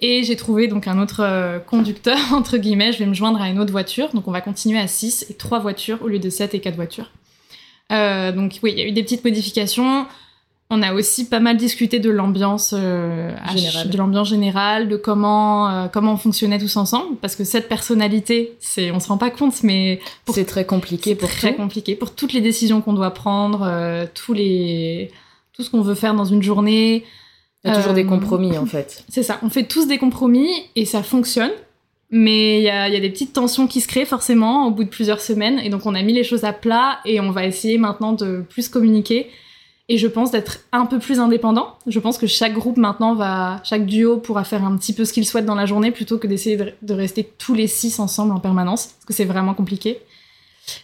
Et 0.00 0.24
j'ai 0.24 0.36
trouvé 0.36 0.68
donc 0.68 0.86
un 0.86 1.00
autre 1.00 1.20
euh, 1.20 1.58
conducteur 1.58 2.18
entre 2.34 2.58
guillemets. 2.58 2.92
Je 2.92 2.98
vais 2.98 3.06
me 3.06 3.14
joindre 3.14 3.40
à 3.40 3.48
une 3.48 3.58
autre 3.58 3.72
voiture. 3.72 4.10
Donc 4.12 4.28
on 4.28 4.30
va 4.30 4.42
continuer 4.42 4.78
à 4.78 4.88
six 4.88 5.24
et 5.30 5.34
trois 5.34 5.58
voitures 5.58 6.02
au 6.02 6.08
lieu 6.08 6.18
de 6.18 6.28
sept 6.28 6.54
et 6.54 6.60
quatre 6.60 6.76
voitures. 6.76 7.10
Euh, 7.90 8.32
donc 8.32 8.58
oui, 8.62 8.72
il 8.72 8.78
y 8.78 8.82
a 8.82 8.86
eu 8.86 8.92
des 8.92 9.02
petites 9.02 9.24
modifications. 9.24 10.06
On 10.70 10.82
a 10.82 10.92
aussi 10.92 11.26
pas 11.26 11.40
mal 11.40 11.56
discuté 11.56 11.98
de 11.98 12.10
l'ambiance 12.10 12.74
euh, 12.76 13.34
Générale. 13.54 13.88
de 13.88 13.96
l'ambiance 13.96 14.28
générale, 14.28 14.88
de 14.88 14.96
comment 14.96 15.68
euh, 15.70 15.88
comment 15.88 16.12
on 16.12 16.16
fonctionnait 16.18 16.58
tous 16.58 16.76
ensemble, 16.76 17.16
parce 17.22 17.36
que 17.36 17.44
cette 17.44 17.68
personnalité, 17.68 18.54
c'est 18.60 18.90
on 18.90 19.00
se 19.00 19.08
rend 19.08 19.16
pas 19.16 19.30
compte, 19.30 19.62
mais 19.62 19.98
C'est 20.30 20.44
très 20.44 20.66
compliqué 20.66 21.10
c'est 21.10 21.16
pour 21.16 21.30
très 21.30 21.52
tout. 21.52 21.56
compliqué 21.56 21.94
pour 21.94 22.14
toutes 22.14 22.34
les 22.34 22.42
décisions 22.42 22.82
qu'on 22.82 22.92
doit 22.92 23.12
prendre, 23.14 23.62
euh, 23.62 24.04
tous 24.14 24.34
les 24.34 25.10
tout 25.54 25.62
ce 25.62 25.70
qu'on 25.70 25.80
veut 25.80 25.94
faire 25.94 26.14
dans 26.14 26.26
une 26.26 26.42
journée. 26.42 27.04
Il 27.64 27.70
y 27.70 27.72
a 27.72 27.76
toujours 27.76 27.94
des 27.94 28.04
compromis 28.04 28.58
en 28.58 28.66
fait. 28.66 29.04
C'est 29.08 29.22
ça, 29.22 29.38
on 29.42 29.48
fait 29.48 29.64
tous 29.64 29.86
des 29.88 29.96
compromis 29.98 30.48
et 30.76 30.84
ça 30.84 31.02
fonctionne. 31.02 31.50
Mais 32.10 32.58
il 32.58 32.62
y 32.62 32.70
a, 32.70 32.88
y 32.88 32.96
a 32.96 33.00
des 33.00 33.10
petites 33.10 33.34
tensions 33.34 33.66
qui 33.66 33.80
se 33.82 33.88
créent 33.88 34.06
forcément 34.06 34.66
au 34.66 34.70
bout 34.70 34.84
de 34.84 34.88
plusieurs 34.88 35.20
semaines. 35.20 35.58
Et 35.58 35.68
donc 35.70 35.86
on 35.86 35.94
a 35.94 36.02
mis 36.02 36.12
les 36.12 36.24
choses 36.24 36.44
à 36.44 36.52
plat 36.52 37.00
et 37.06 37.20
on 37.20 37.30
va 37.30 37.44
essayer 37.46 37.78
maintenant 37.78 38.12
de 38.12 38.44
plus 38.48 38.68
communiquer. 38.68 39.30
Et 39.90 39.96
je 39.96 40.06
pense 40.06 40.30
d'être 40.30 40.60
un 40.72 40.84
peu 40.84 40.98
plus 40.98 41.18
indépendant. 41.18 41.76
Je 41.86 41.98
pense 41.98 42.18
que 42.18 42.26
chaque 42.26 42.52
groupe 42.52 42.76
maintenant 42.76 43.14
va, 43.14 43.60
chaque 43.64 43.86
duo 43.86 44.18
pourra 44.18 44.44
faire 44.44 44.62
un 44.64 44.76
petit 44.76 44.92
peu 44.92 45.06
ce 45.06 45.14
qu'il 45.14 45.26
souhaite 45.26 45.46
dans 45.46 45.54
la 45.54 45.64
journée 45.64 45.90
plutôt 45.90 46.18
que 46.18 46.26
d'essayer 46.26 46.58
de, 46.82 46.94
rester 46.94 47.24
tous 47.38 47.54
les 47.54 47.66
six 47.66 47.98
ensemble 47.98 48.32
en 48.32 48.40
permanence. 48.40 48.88
Parce 48.88 49.04
que 49.06 49.12
c'est 49.14 49.24
vraiment 49.24 49.54
compliqué. 49.54 49.98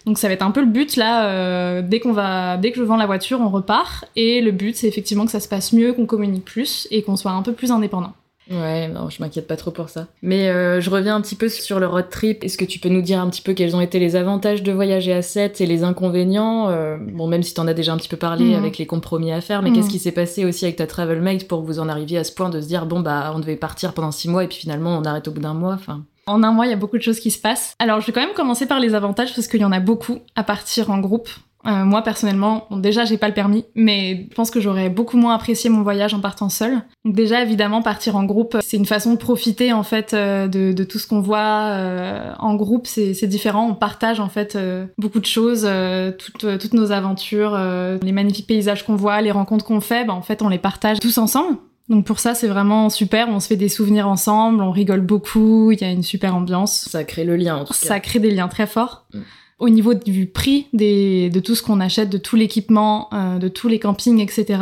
Donc 0.07 0.17
ça 0.17 0.29
va 0.29 0.35
être 0.35 0.43
un 0.43 0.51
peu 0.51 0.61
le 0.61 0.67
but 0.67 0.97
là. 0.97 1.29
euh, 1.29 1.83
dès 1.83 2.01
qu'on 2.01 2.13
va, 2.13 2.57
dès 2.57 2.73
que 2.73 2.79
je 2.79 2.83
vends 2.83 2.97
la 2.97 3.05
voiture, 3.05 3.41
on 3.43 3.51
repart. 3.51 4.07
Et 4.17 4.41
le 4.41 4.53
but 4.53 4.75
c'est 4.75 4.89
effectivement 4.89 5.27
que 5.27 5.33
ça 5.33 5.41
se 5.41 5.49
passe 5.49 5.75
mieux, 5.75 5.93
qu'on 5.93 6.07
communique 6.07 6.47
plus 6.47 6.89
et 6.91 7.03
qu'on 7.03 7.17
soit 7.17 7.33
un 7.33 7.43
peu 7.43 7.53
plus 7.53 7.71
indépendant. 7.71 8.15
Ouais, 8.51 8.89
non, 8.89 9.09
je 9.09 9.23
m'inquiète 9.23 9.47
pas 9.47 9.57
trop 9.57 9.71
pour 9.71 9.89
ça. 9.89 10.07
Mais 10.23 10.49
euh, 10.49 10.81
je 10.81 10.91
reviens 10.91 11.17
un 11.17 11.21
petit 11.23 11.35
peu 11.35 11.49
sur 11.49 11.81
le 11.81 11.87
road 11.87 12.11
trip. 12.11 12.45
Est-ce 12.45 12.59
que 12.59 12.65
tu 12.67 12.79
peux 12.79 12.91
nous 12.91 13.01
dire 13.01 13.19
un 13.21 13.31
petit 13.31 13.41
peu 13.41 13.55
quels 13.55 13.75
ont 13.75 13.81
été 13.81 13.99
les 13.99 14.17
avantages 14.17 14.63
de 14.63 14.71
voyager 14.71 15.13
à 15.15 15.23
7 15.23 15.61
et 15.63 15.67
les 15.67 15.83
inconvénients 15.83 16.69
Euh, 16.69 16.97
Bon, 17.01 17.27
même 17.27 17.43
si 17.43 17.55
t'en 17.55 17.67
as 17.67 17.75
déjà 17.75 17.93
un 17.93 17.97
petit 17.97 18.09
peu 18.09 18.17
parlé 18.17 18.45
Mhm. 18.51 18.55
avec 18.57 18.77
les 18.79 18.87
compromis 18.87 19.33
à 19.33 19.41
faire, 19.41 19.63
mais 19.63 19.71
Mhm. 19.71 19.77
qu'est-ce 19.77 19.91
qui 19.91 19.99
s'est 19.99 20.13
passé 20.13 20.45
aussi 20.45 20.65
avec 20.67 20.77
ta 20.77 20.87
travel 20.87 21.21
mate 21.23 21.49
pour 21.49 21.63
que 21.63 21.67
vous 21.67 21.79
en 21.81 21.89
arriviez 21.89 22.19
à 22.19 22.25
ce 22.25 22.33
point 22.33 22.51
de 22.51 22.61
se 22.61 22.67
dire 22.67 22.85
bon 22.87 23.01
bah 23.01 23.33
on 23.35 23.39
devait 23.41 23.57
partir 23.57 23.95
pendant 23.95 24.11
6 24.11 24.29
mois 24.29 24.45
et 24.45 24.49
puis 24.49 24.59
finalement 24.59 24.97
on 24.99 25.05
arrête 25.05 25.27
au 25.29 25.31
bout 25.31 25.41
d'un 25.41 25.55
mois. 25.55 25.75
Enfin, 25.75 26.03
En 26.27 26.43
un 26.43 26.53
mois, 26.53 26.67
il 26.67 26.71
y 26.71 26.73
a 26.73 26.77
beaucoup 26.77 26.97
de 26.99 27.03
choses 27.03 27.21
qui 27.21 27.31
se 27.31 27.39
passent. 27.39 27.75
Alors, 27.79 28.01
je 28.01 28.07
vais 28.07 28.13
quand 28.13 28.23
même 28.23 28.35
commencer 28.35 28.65
par 28.67 28.81
les 28.81 28.95
avantages 28.95 29.35
parce 29.35 29.47
qu'il 29.47 29.61
y 29.61 29.65
en 29.65 29.73
a 29.73 29.81
beaucoup 29.81 30.21
à 30.37 30.43
partir 30.43 30.91
en 30.91 30.99
groupe. 30.99 31.29
Euh, 31.67 31.85
moi, 31.85 32.03
personnellement, 32.03 32.67
bon, 32.71 32.77
déjà, 32.77 33.05
j'ai 33.05 33.17
pas 33.17 33.29
le 33.29 33.35
permis, 33.35 33.65
mais 33.75 34.27
je 34.31 34.35
pense 34.35 34.51
que 34.51 34.61
j'aurais 34.61 34.91
beaucoup 34.91 35.17
moins 35.17 35.35
apprécié 35.35 35.71
mon 35.71 35.83
voyage 35.83 36.15
en 36.15 36.21
partant 36.21 36.49
seule. 36.49 36.83
Donc 37.05 37.15
déjà, 37.15 37.43
évidemment, 37.43 37.83
partir 37.83 38.17
en 38.17 38.25
groupe, 38.25 38.59
c'est 38.61 38.77
une 38.77 38.87
façon 38.87 39.13
de 39.13 39.19
profiter 39.19 39.73
en 39.73 39.83
fait 39.83 40.15
euh, 40.15 40.47
de, 40.47 40.73
de 40.73 40.85
tout 40.85 40.99
ce 40.99 41.07
qu'on 41.07 41.21
voit 41.21 41.69
euh, 41.71 42.33
en 42.39 42.55
groupe. 42.55 42.87
C'est 42.87 43.27
différent. 43.27 43.69
On 43.69 43.75
partage 43.75 44.21
en 44.21 44.29
fait 44.29 44.57
euh, 44.57 44.87
beaucoup 44.99 45.21
de 45.21 45.27
choses, 45.27 45.65
euh, 45.65 46.13
toutes, 46.13 46.45
euh, 46.45 46.59
toutes 46.59 46.75
nos 46.75 46.93
aventures, 46.93 47.55
euh, 47.55 47.99
les 48.03 48.13
magnifiques 48.13 48.47
paysages 48.47 48.85
qu'on 48.85 48.97
voit, 48.97 49.21
les 49.21 49.31
rencontres 49.31 49.65
qu'on 49.65 49.81
fait. 49.81 50.05
Bah, 50.05 50.15
en 50.15 50.23
fait, 50.23 50.43
on 50.43 50.49
les 50.49 50.59
partage 50.59 51.01
tous 51.01 51.19
ensemble. 51.19 51.57
Donc 51.89 52.07
pour 52.07 52.19
ça, 52.19 52.35
c'est 52.35 52.49
vraiment 52.49 52.89
super. 52.89 53.29
On 53.29 53.41
se 53.41 53.49
fait 53.49 53.57
des 53.57 53.69
souvenirs 53.69 54.09
ensemble, 54.09 54.63
on 54.63 54.71
rigole 54.71 55.03
beaucoup, 55.03 55.71
il 55.71 55.81
y 55.81 55.85
a 55.85 55.91
une 55.91 56.03
super 56.03 56.35
ambiance. 56.35 56.89
ça 56.89 57.05
crée 57.05 57.25
le 57.25 57.37
lien 57.37 57.57
en 57.57 57.65
tout 57.65 57.75
cas. 57.75 57.89
Ça 57.89 58.01
crée 58.01 58.21
des 58.21 58.31
liens 58.31 58.49
très 58.49 58.67
forts. 58.67 59.07
Mm. 59.13 59.21
Au 59.65 59.71
niveau 59.71 59.95
du 59.95 60.27
prix 60.27 60.67
des, 60.75 61.31
de 61.31 61.41
tout 61.41 61.55
ce 61.55 61.63
qu'on 61.63 61.81
achète, 61.81 62.11
de 62.11 62.19
tout 62.19 62.37
l'équipement, 62.37 63.09
euh, 63.15 63.39
de 63.39 63.49
tous 63.49 63.67
les 63.67 63.79
campings, 63.79 64.21
etc., 64.21 64.59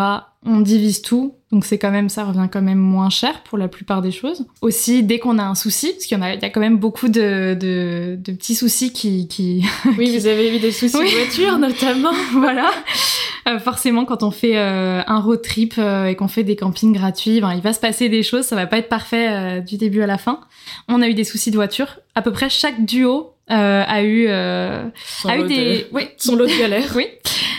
on 0.47 0.61
divise 0.61 1.03
tout. 1.03 1.35
Donc 1.51 1.65
c'est 1.65 1.77
quand 1.77 1.91
même, 1.91 2.09
ça 2.09 2.25
revient 2.25 2.49
quand 2.51 2.63
même 2.63 2.79
moins 2.79 3.11
cher 3.11 3.43
pour 3.43 3.59
la 3.59 3.67
plupart 3.67 4.01
des 4.01 4.13
choses. 4.13 4.47
Aussi, 4.61 5.03
dès 5.03 5.19
qu'on 5.19 5.39
a 5.39 5.43
un 5.43 5.57
souci, 5.57 5.91
parce 5.91 6.07
qu'il 6.07 6.17
y 6.17 6.21
en 6.21 6.23
a, 6.23 6.35
il 6.35 6.41
y 6.41 6.45
a 6.45 6.51
quand 6.51 6.61
même 6.61 6.79
beaucoup 6.79 7.09
de, 7.09 7.55
de, 7.55 8.17
de 8.17 8.33
petits 8.33 8.55
soucis 8.55 8.93
qui, 8.93 9.27
qui, 9.27 9.65
Oui, 9.99 10.17
vous 10.17 10.27
avez 10.29 10.55
eu 10.57 10.61
des 10.61 10.71
soucis 10.71 10.97
Oui. 10.97 11.11
de 11.11 11.17
voiture 11.17 11.59
notamment. 11.59 12.13
voilà. 12.35 12.71
Euh, 13.49 13.59
forcément, 13.59 14.05
quand 14.05 14.23
on 14.23 14.31
fait 14.31 14.57
euh, 14.57 15.03
un 15.05 15.21
road 15.21 15.43
trip 15.43 15.75
euh, 15.79 16.07
et 16.07 16.15
qu'on 16.15 16.29
fait 16.29 16.45
des 16.45 16.55
campings 16.55 16.93
gratuits, 16.93 17.41
ben, 17.41 17.53
il 17.55 17.61
va 17.61 17.73
se 17.73 17.81
passer 17.81 18.09
des 18.09 18.23
choses, 18.23 18.45
ça 18.45 18.55
va 18.55 18.67
pas 18.67 18.79
être 18.79 18.89
parfait 18.89 19.61
du 19.63 19.79
début 19.79 20.03
à 20.03 20.07
la 20.07 20.17
fin. 20.17 20.39
On 20.89 21.03
a 21.03 21.09
eu 21.09 21.15
des 21.15 21.25
soucis 21.25 21.51
de 21.51 21.57
voiture. 21.57 21.99
À 22.15 22.23
peu 22.23 22.31
près 22.31 22.49
chaque 22.49 22.85
duo 22.85 23.32
euh, 23.51 23.85
a 23.87 24.03
eu, 24.03 24.27
euh, 24.29 24.89
Son 25.23 25.29
a 25.29 25.37
eu 25.37 25.41
lot 25.43 25.47
des, 25.49 25.87
de- 25.93 26.09
son 26.17 26.37
lot 26.37 26.47
de 26.47 26.59
galères. 26.59 26.93
oui, 26.97 27.07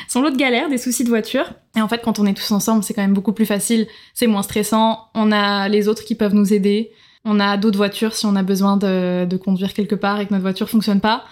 son 0.08 0.22
lot 0.22 0.30
de 0.32 0.38
galères, 0.38 0.70
des 0.70 0.78
soucis 0.78 1.04
de 1.04 1.10
voiture. 1.10 1.46
Et 1.76 1.82
en 1.82 1.88
fait, 1.88 2.02
quand 2.04 2.20
on 2.20 2.26
est 2.26 2.34
tous 2.34 2.52
ensemble, 2.52 2.84
c'est 2.84 2.94
quand 2.94 3.02
même 3.02 3.14
beaucoup 3.14 3.34
plus 3.34 3.46
facile, 3.46 3.88
c'est 4.14 4.28
moins 4.28 4.44
stressant. 4.44 5.08
On 5.16 5.32
a 5.32 5.68
les 5.70 5.88
autres 5.88 6.04
qui 6.04 6.16
peuvent 6.16 6.36
nous 6.36 6.54
aider. 6.54 6.92
On 7.26 7.40
a 7.40 7.58
d'autres 7.58 7.78
voitures 7.78 8.16
si 8.16 8.26
on 8.26 8.36
a 8.36 8.44
besoin 8.44 8.78
de, 8.78 9.26
de 9.26 9.38
conduire 9.38 9.74
quelque 9.74 9.96
part 9.96 10.20
et 10.20 10.26
que 10.26 10.32
notre 10.34 10.44
voiture 10.44 10.70
fonctionne 10.70 11.00
pas. 11.02 11.24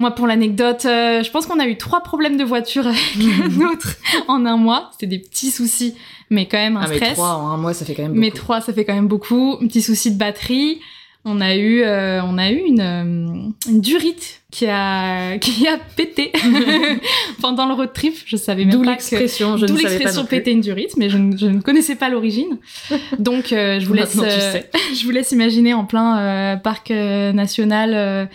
Moi, 0.00 0.10
pour 0.12 0.26
l'anecdote, 0.26 0.84
euh, 0.86 1.22
je 1.22 1.30
pense 1.30 1.46
qu'on 1.46 1.60
a 1.60 1.66
eu 1.66 1.76
trois 1.76 2.00
problèmes 2.02 2.36
de 2.36 2.42
voiture 2.44 2.86
avec 2.88 3.16
notre 3.56 3.94
en 4.26 4.44
un 4.46 4.56
mois. 4.56 4.88
C'était 4.92 5.06
des 5.06 5.18
petits 5.20 5.50
soucis, 5.52 5.94
mais 6.28 6.48
quand 6.48 6.56
même 6.58 6.76
un 6.76 6.82
Ah, 6.84 6.88
mais 6.88 6.96
stress. 6.96 7.12
trois 7.12 7.34
en 7.36 7.50
un 7.50 7.56
mois, 7.56 7.72
ça 7.74 7.84
fait 7.84 7.94
quand 7.94 8.02
même 8.02 8.12
Mais 8.14 8.30
beaucoup. 8.30 8.42
trois, 8.42 8.60
ça 8.62 8.72
fait 8.72 8.84
quand 8.84 8.94
même 8.94 9.06
beaucoup. 9.06 9.58
Un 9.60 9.66
petit 9.68 9.82
souci 9.82 10.10
de 10.10 10.18
batterie. 10.18 10.80
On 11.24 11.40
a 11.40 11.54
eu, 11.54 11.82
euh, 11.82 12.20
on 12.24 12.36
a 12.36 12.50
eu 12.50 12.58
une, 12.58 12.80
euh, 12.80 13.70
une 13.70 13.80
durite 13.80 14.42
qui 14.50 14.66
a, 14.66 15.38
qui 15.40 15.68
a 15.68 15.78
pété 15.96 16.32
pendant 17.40 17.66
le 17.66 17.74
road 17.74 17.92
trip. 17.92 18.14
Je 18.26 18.36
savais 18.36 18.64
même 18.64 18.78
pas 18.78 18.82
que 18.82 18.90
l'expression, 18.90 19.56
je 19.56 19.66
D'où 19.66 19.74
ne 19.74 19.78
savais 19.78 19.94
pas 19.94 20.00
l'expression 20.00 20.26
péter 20.26 20.50
une 20.50 20.60
durite, 20.60 20.96
mais 20.96 21.08
je, 21.08 21.18
ne- 21.18 21.36
je 21.36 21.46
ne 21.46 21.60
connaissais 21.60 21.94
pas 21.94 22.08
l'origine. 22.08 22.58
Donc, 23.18 23.52
euh, 23.52 23.78
je 23.78 23.86
vous 23.86 23.94
laisse, 23.94 24.18
euh, 24.20 24.60
je 24.98 25.04
vous 25.04 25.10
laisse 25.10 25.30
imaginer 25.32 25.74
en 25.74 25.84
plein 25.84 26.18
euh, 26.18 26.56
parc 26.56 26.90
national 26.90 27.92
euh, 27.94 28.26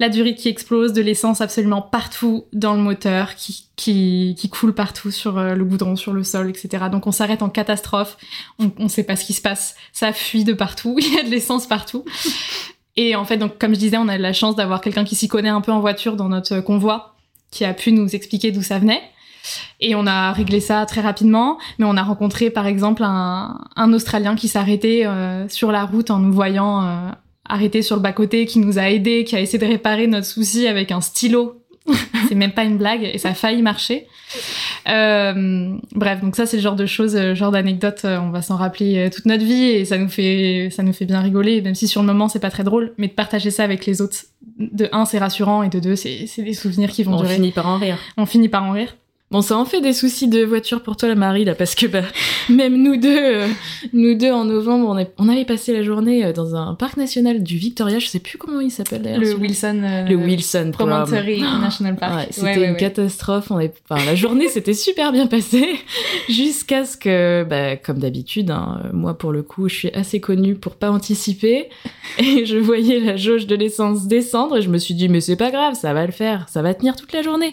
la 0.00 0.08
durite 0.08 0.38
qui 0.38 0.48
explose, 0.48 0.92
de 0.92 1.02
l'essence 1.02 1.40
absolument 1.40 1.82
partout 1.82 2.44
dans 2.52 2.74
le 2.74 2.80
moteur, 2.80 3.34
qui, 3.34 3.66
qui, 3.74 4.36
qui 4.38 4.48
coule 4.48 4.72
partout 4.72 5.10
sur 5.10 5.38
euh, 5.38 5.54
le 5.54 5.64
goudron, 5.64 5.96
sur 5.96 6.12
le 6.12 6.22
sol, 6.22 6.48
etc. 6.48 6.84
Donc, 6.90 7.06
on 7.06 7.12
s'arrête 7.12 7.42
en 7.42 7.48
catastrophe. 7.48 8.16
On 8.58 8.70
ne 8.78 8.88
sait 8.88 9.02
pas 9.02 9.16
ce 9.16 9.24
qui 9.24 9.32
se 9.32 9.42
passe. 9.42 9.74
Ça 9.92 10.12
fuit 10.12 10.44
de 10.44 10.52
partout. 10.52 10.96
Il 11.00 11.14
y 11.14 11.18
a 11.18 11.24
de 11.24 11.30
l'essence 11.30 11.66
partout. 11.66 12.04
Et 12.96 13.16
en 13.16 13.24
fait, 13.24 13.38
donc, 13.38 13.58
comme 13.58 13.74
je 13.74 13.80
disais, 13.80 13.96
on 13.96 14.08
a 14.08 14.18
la 14.18 14.32
chance 14.32 14.54
d'avoir 14.54 14.80
quelqu'un 14.80 15.04
qui 15.04 15.16
s'y 15.16 15.28
connaît 15.28 15.48
un 15.48 15.60
peu 15.60 15.72
en 15.72 15.80
voiture 15.80 16.16
dans 16.16 16.28
notre 16.28 16.60
convoi, 16.60 17.16
qui 17.50 17.64
a 17.64 17.74
pu 17.74 17.90
nous 17.92 18.14
expliquer 18.14 18.52
d'où 18.52 18.62
ça 18.62 18.78
venait. 18.78 19.02
Et 19.80 19.94
on 19.94 20.06
a 20.06 20.32
réglé 20.32 20.60
ça 20.60 20.84
très 20.86 21.00
rapidement, 21.00 21.58
mais 21.78 21.86
on 21.86 21.96
a 21.96 22.02
rencontré 22.02 22.50
par 22.50 22.66
exemple 22.66 23.02
un, 23.04 23.58
un 23.76 23.92
Australien 23.92 24.34
qui 24.34 24.48
s'arrêtait 24.48 25.06
euh, 25.06 25.48
sur 25.48 25.72
la 25.72 25.84
route 25.84 26.10
en 26.10 26.18
nous 26.18 26.32
voyant 26.32 26.82
euh, 26.82 27.10
arrêter 27.48 27.82
sur 27.82 27.96
le 27.96 28.02
bas-côté, 28.02 28.46
qui 28.46 28.58
nous 28.58 28.78
a 28.78 28.90
aidés, 28.90 29.24
qui 29.24 29.36
a 29.36 29.40
essayé 29.40 29.58
de 29.58 29.66
réparer 29.66 30.06
notre 30.06 30.26
souci 30.26 30.66
avec 30.66 30.92
un 30.92 31.00
stylo. 31.00 31.62
c'est 32.28 32.34
même 32.34 32.52
pas 32.52 32.64
une 32.64 32.76
blague, 32.76 33.08
et 33.14 33.16
ça 33.16 33.30
a 33.30 33.34
failli 33.34 33.62
marcher. 33.62 34.06
Euh, 34.88 35.74
bref, 35.94 36.20
donc 36.20 36.36
ça 36.36 36.44
c'est 36.44 36.58
le 36.58 36.62
genre 36.62 36.76
de 36.76 36.84
choses, 36.84 37.16
euh, 37.16 37.34
genre 37.34 37.50
d'anecdote, 37.50 38.02
euh, 38.04 38.18
on 38.20 38.28
va 38.30 38.42
s'en 38.42 38.56
rappeler 38.56 39.08
toute 39.10 39.24
notre 39.24 39.44
vie 39.44 39.70
et 39.70 39.84
ça 39.86 39.96
nous 39.96 40.08
fait, 40.08 40.68
ça 40.70 40.82
nous 40.82 40.92
fait 40.92 41.06
bien 41.06 41.20
rigoler, 41.20 41.62
même 41.62 41.74
si 41.74 41.88
sur 41.88 42.02
le 42.02 42.06
moment 42.06 42.28
c'est 42.28 42.40
pas 42.40 42.50
très 42.50 42.64
drôle, 42.64 42.92
mais 42.98 43.08
de 43.08 43.12
partager 43.12 43.50
ça 43.50 43.64
avec 43.64 43.86
les 43.86 44.02
autres, 44.02 44.18
de 44.58 44.88
un 44.92 45.06
c'est 45.06 45.18
rassurant 45.18 45.62
et 45.62 45.70
de 45.70 45.80
deux 45.80 45.96
c'est 45.96 46.26
des 46.36 46.52
souvenirs 46.52 46.90
qui 46.90 47.04
vont 47.04 47.14
On 47.14 47.22
durer. 47.22 47.36
finit 47.36 47.52
par 47.52 47.66
en 47.66 47.78
rire. 47.78 47.98
On 48.18 48.26
finit 48.26 48.50
par 48.50 48.64
en 48.64 48.72
rire. 48.72 48.94
Bon, 49.30 49.42
ça 49.42 49.58
en 49.58 49.66
fait 49.66 49.82
des 49.82 49.92
soucis 49.92 50.26
de 50.26 50.42
voiture 50.42 50.82
pour 50.82 50.96
toi, 50.96 51.06
la 51.06 51.14
Marie, 51.14 51.44
là, 51.44 51.54
parce 51.54 51.74
que 51.74 51.86
bah, 51.86 52.00
même 52.48 52.82
nous 52.82 52.96
deux, 52.96 53.08
euh, 53.14 53.46
nous 53.92 54.14
deux 54.14 54.32
en 54.32 54.46
novembre, 54.46 54.88
on, 54.88 54.96
est, 54.96 55.12
on 55.18 55.28
allait 55.28 55.44
passer 55.44 55.74
la 55.74 55.82
journée 55.82 56.24
euh, 56.24 56.32
dans 56.32 56.54
un 56.54 56.74
parc 56.74 56.96
national 56.96 57.42
du 57.42 57.58
Victoria. 57.58 57.98
Je 57.98 58.06
sais 58.06 58.20
plus 58.20 58.38
comment 58.38 58.60
il 58.60 58.70
s'appelle 58.70 59.02
d'ailleurs. 59.02 59.20
Le. 59.20 59.34
Wilson, 59.34 59.82
euh, 59.84 60.04
Le 60.06 60.16
Wilson 60.16 60.70
Prom. 60.72 60.88
Promontory 60.88 61.42
National 61.60 61.96
Park. 61.96 62.14
Ouais, 62.14 62.28
c'était 62.30 62.46
Ouais, 62.46 62.58
ouais, 62.58 62.68
une 62.68 62.76
catastrophe. 62.76 63.50
On 63.50 63.60
est... 63.60 63.74
enfin, 63.86 64.02
la 64.06 64.14
journée 64.14 64.48
s'était 64.48 64.72
super 64.72 65.12
bien 65.12 65.26
passée 65.26 65.78
jusqu'à 66.30 66.86
ce 66.86 66.96
que, 66.96 67.44
bah, 67.44 67.76
comme 67.76 67.98
d'habitude, 67.98 68.50
hein, 68.50 68.80
moi 68.94 69.18
pour 69.18 69.32
le 69.32 69.42
coup, 69.42 69.68
je 69.68 69.74
suis 69.74 69.90
assez 69.90 70.20
connue 70.20 70.54
pour 70.54 70.76
pas 70.76 70.90
anticiper 70.90 71.68
et 72.18 72.46
je 72.46 72.56
voyais 72.56 72.98
la 72.98 73.18
jauge 73.18 73.46
de 73.46 73.56
l'essence 73.56 74.06
descendre 74.06 74.56
et 74.56 74.62
je 74.62 74.70
me 74.70 74.78
suis 74.78 74.94
dit 74.94 75.10
mais 75.10 75.20
c'est 75.20 75.36
pas 75.36 75.50
grave, 75.50 75.74
ça 75.74 75.92
va 75.92 76.06
le 76.06 76.12
faire, 76.12 76.48
ça 76.48 76.62
va 76.62 76.72
tenir 76.72 76.96
toute 76.96 77.12
la 77.12 77.20
journée. 77.20 77.52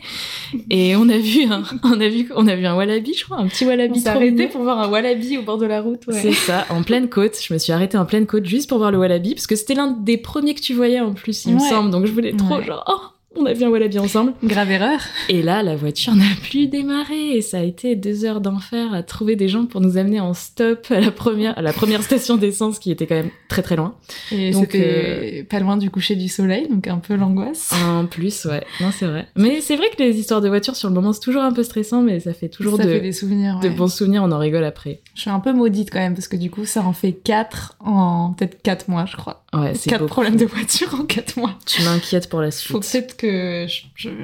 Et 0.69 0.95
on 0.95 1.09
a 1.09 1.17
vu, 1.17 1.43
un... 1.51 1.64
on 1.83 1.99
a 1.99 2.07
vu, 2.07 2.29
on 2.35 2.47
a 2.47 2.55
vu 2.55 2.65
un 2.65 2.75
wallaby, 2.75 3.13
je 3.13 3.25
crois, 3.25 3.37
un 3.37 3.47
petit 3.47 3.65
wallaby. 3.65 3.99
On 3.99 4.01
s'est 4.01 4.09
arrêté 4.09 4.31
mignon. 4.31 4.47
pour 4.49 4.61
voir 4.63 4.79
un 4.79 4.87
wallaby 4.89 5.37
au 5.37 5.41
bord 5.43 5.57
de 5.57 5.65
la 5.65 5.81
route. 5.81 6.01
C'est 6.11 6.31
ça, 6.33 6.65
en 6.69 6.83
pleine 6.83 7.09
côte. 7.09 7.37
Je 7.41 7.53
me 7.53 7.57
suis 7.59 7.71
arrêtée 7.73 7.97
en 7.97 8.05
pleine 8.05 8.25
côte 8.25 8.45
juste 8.45 8.69
pour 8.69 8.77
voir 8.77 8.91
le 8.91 8.97
wallaby, 8.97 9.35
parce 9.35 9.47
que 9.47 9.55
c'était 9.55 9.75
l'un 9.75 9.91
des 9.91 10.17
premiers 10.17 10.53
que 10.55 10.61
tu 10.61 10.73
voyais 10.73 10.99
en 10.99 11.13
plus, 11.13 11.45
il 11.45 11.55
me 11.55 11.59
Ouais. 11.61 11.69
semble. 11.69 11.91
Donc 11.91 12.05
je 12.05 12.11
voulais 12.11 12.33
trop, 12.33 12.57
Ouais. 12.57 12.63
genre, 12.63 12.83
oh, 12.87 13.01
on 13.35 13.45
a 13.45 13.53
vu 13.53 13.63
un 13.63 13.69
wallaby 13.69 13.99
ensemble. 13.99 14.33
Grave 14.43 14.71
erreur. 14.71 14.99
Et 15.29 15.41
là, 15.41 15.63
la 15.63 15.75
voiture 15.75 16.15
n'a 16.15 16.25
plus 16.41 16.67
démarré, 16.67 17.37
et 17.37 17.41
ça 17.41 17.59
a 17.59 17.63
été 17.63 17.95
deux 17.95 18.25
heures 18.25 18.41
d'enfer 18.41 18.93
à 18.93 19.03
trouver 19.03 19.35
des 19.35 19.47
gens 19.47 19.65
pour 19.65 19.81
nous 19.81 19.97
amener 19.97 20.19
en 20.19 20.33
stop 20.33 20.87
à 20.89 20.99
la 20.99 21.11
première, 21.11 21.57
à 21.57 21.61
la 21.61 21.73
première 21.73 22.03
station 22.03 22.37
d'essence 22.37 22.79
qui 22.79 22.91
était 22.91 23.07
quand 23.07 23.15
même 23.15 23.31
très 23.49 23.61
très 23.61 23.75
loin. 23.75 23.95
Et 24.31 24.51
Donc, 24.51 24.67
c'était 24.71 25.45
pas 25.49 25.59
loin 25.59 25.77
du 25.77 25.89
coucher 25.89 26.15
du 26.15 26.27
soleil, 26.27 26.67
donc 26.69 26.87
un 26.87 26.97
peu 26.97 27.15
l'angoisse. 27.15 27.71
En 27.85 28.05
plus, 28.05 28.45
ouais, 28.45 28.63
non, 28.81 28.89
c'est 28.91 29.05
vrai. 29.05 29.27
Mais 29.35 29.61
c'est 29.61 29.75
vrai 29.75 29.87
que 29.95 30.01
les 30.01 30.17
histoires 30.17 30.41
de 30.41 30.49
voiture 30.49 30.75
sur 30.75 30.89
le 30.89 30.95
moment, 30.95 31.13
c'est 31.13 31.19
toujours 31.19 31.43
un 31.43 31.53
peu 31.53 31.63
stressant, 31.63 32.01
mais 32.01 32.19
ça 32.19 32.33
fait 32.33 32.49
toujours 32.49 32.77
ça 32.77 32.83
de, 32.85 32.89
fait 32.89 33.01
des 33.01 33.11
souvenirs. 33.11 33.59
de 33.61 33.69
bons 33.69 33.93
souvenirs, 33.93 34.23
on 34.23 34.31
en 34.31 34.39
rigole 34.39 34.63
après. 34.63 35.01
Je 35.13 35.21
suis 35.21 35.29
un 35.29 35.39
peu 35.39 35.53
maudite 35.53 35.89
quand 35.91 35.99
même, 35.99 36.13
parce 36.13 36.27
que 36.27 36.37
du 36.37 36.49
coup, 36.49 36.65
ça 36.65 36.81
en 36.81 36.93
fait 36.93 37.13
4 37.13 37.77
en 37.79 38.33
peut-être 38.37 38.61
4 38.61 38.89
mois, 38.89 39.05
je 39.05 39.15
crois. 39.15 39.44
Ouais, 39.55 39.73
c'est 39.75 39.89
4 39.89 39.99
beaucoup. 40.01 40.09
problèmes 40.13 40.35
de 40.35 40.45
voiture 40.45 40.93
en 40.93 41.05
4 41.05 41.37
mois. 41.37 41.57
Tu 41.65 41.81
m'inquiètes 41.83 42.29
pour 42.29 42.41
la 42.41 42.51
Faut 42.51 42.81
suite. 42.81 42.91
peut-être 43.07 43.17
que 43.17 43.65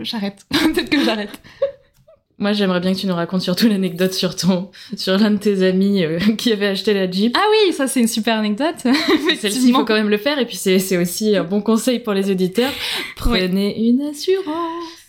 j'arrête. 0.03 0.45
peut-être 0.51 0.89
que 0.89 1.03
j'arrête. 1.03 1.39
Moi, 2.37 2.53
j'aimerais 2.53 2.79
bien 2.79 2.93
que 2.93 2.97
tu 2.99 3.05
nous 3.05 3.13
racontes 3.13 3.41
surtout 3.43 3.67
l'anecdote 3.69 4.13
sur 4.13 4.35
ton, 4.35 4.71
sur 4.97 5.15
l'un 5.17 5.29
de 5.31 5.37
tes 5.37 5.61
amis 5.63 6.03
euh, 6.03 6.17
qui 6.37 6.51
avait 6.51 6.67
acheté 6.67 6.93
la 6.93 7.09
Jeep. 7.09 7.37
Ah 7.37 7.43
oui, 7.51 7.71
ça 7.71 7.85
c'est 7.87 7.99
une 7.99 8.07
super 8.07 8.39
anecdote. 8.39 8.75
Celle-ci, 9.39 9.67
il 9.69 9.73
faut 9.75 9.85
quand 9.85 9.93
même 9.93 10.09
le 10.09 10.17
faire. 10.17 10.39
Et 10.39 10.45
puis, 10.45 10.55
c'est 10.55 10.79
c'est 10.79 10.97
aussi 10.97 11.35
un 11.35 11.43
bon 11.43 11.61
conseil 11.61 11.99
pour 11.99 12.13
les 12.13 12.31
auditeurs. 12.31 12.71
Prenez 13.15 13.79
une 13.87 14.01
assurance. 14.01 14.45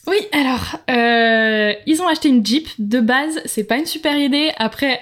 Oui, 0.08 0.16
alors, 0.32 0.80
euh, 0.90 1.72
ils 1.86 2.02
ont 2.02 2.08
acheté 2.08 2.28
une 2.28 2.44
Jeep. 2.44 2.68
De 2.80 2.98
base, 3.00 3.40
c'est 3.44 3.62
pas 3.62 3.76
une 3.76 3.86
super 3.86 4.16
idée. 4.18 4.50
Après, 4.58 5.00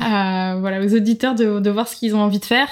à- 0.00 0.56
voilà, 0.60 0.80
aux 0.80 0.94
auditeurs 0.94 1.36
de, 1.36 1.60
de 1.60 1.70
voir 1.70 1.86
ce 1.86 1.94
qu'ils 1.94 2.16
ont 2.16 2.20
envie 2.20 2.40
de 2.40 2.44
faire. 2.44 2.66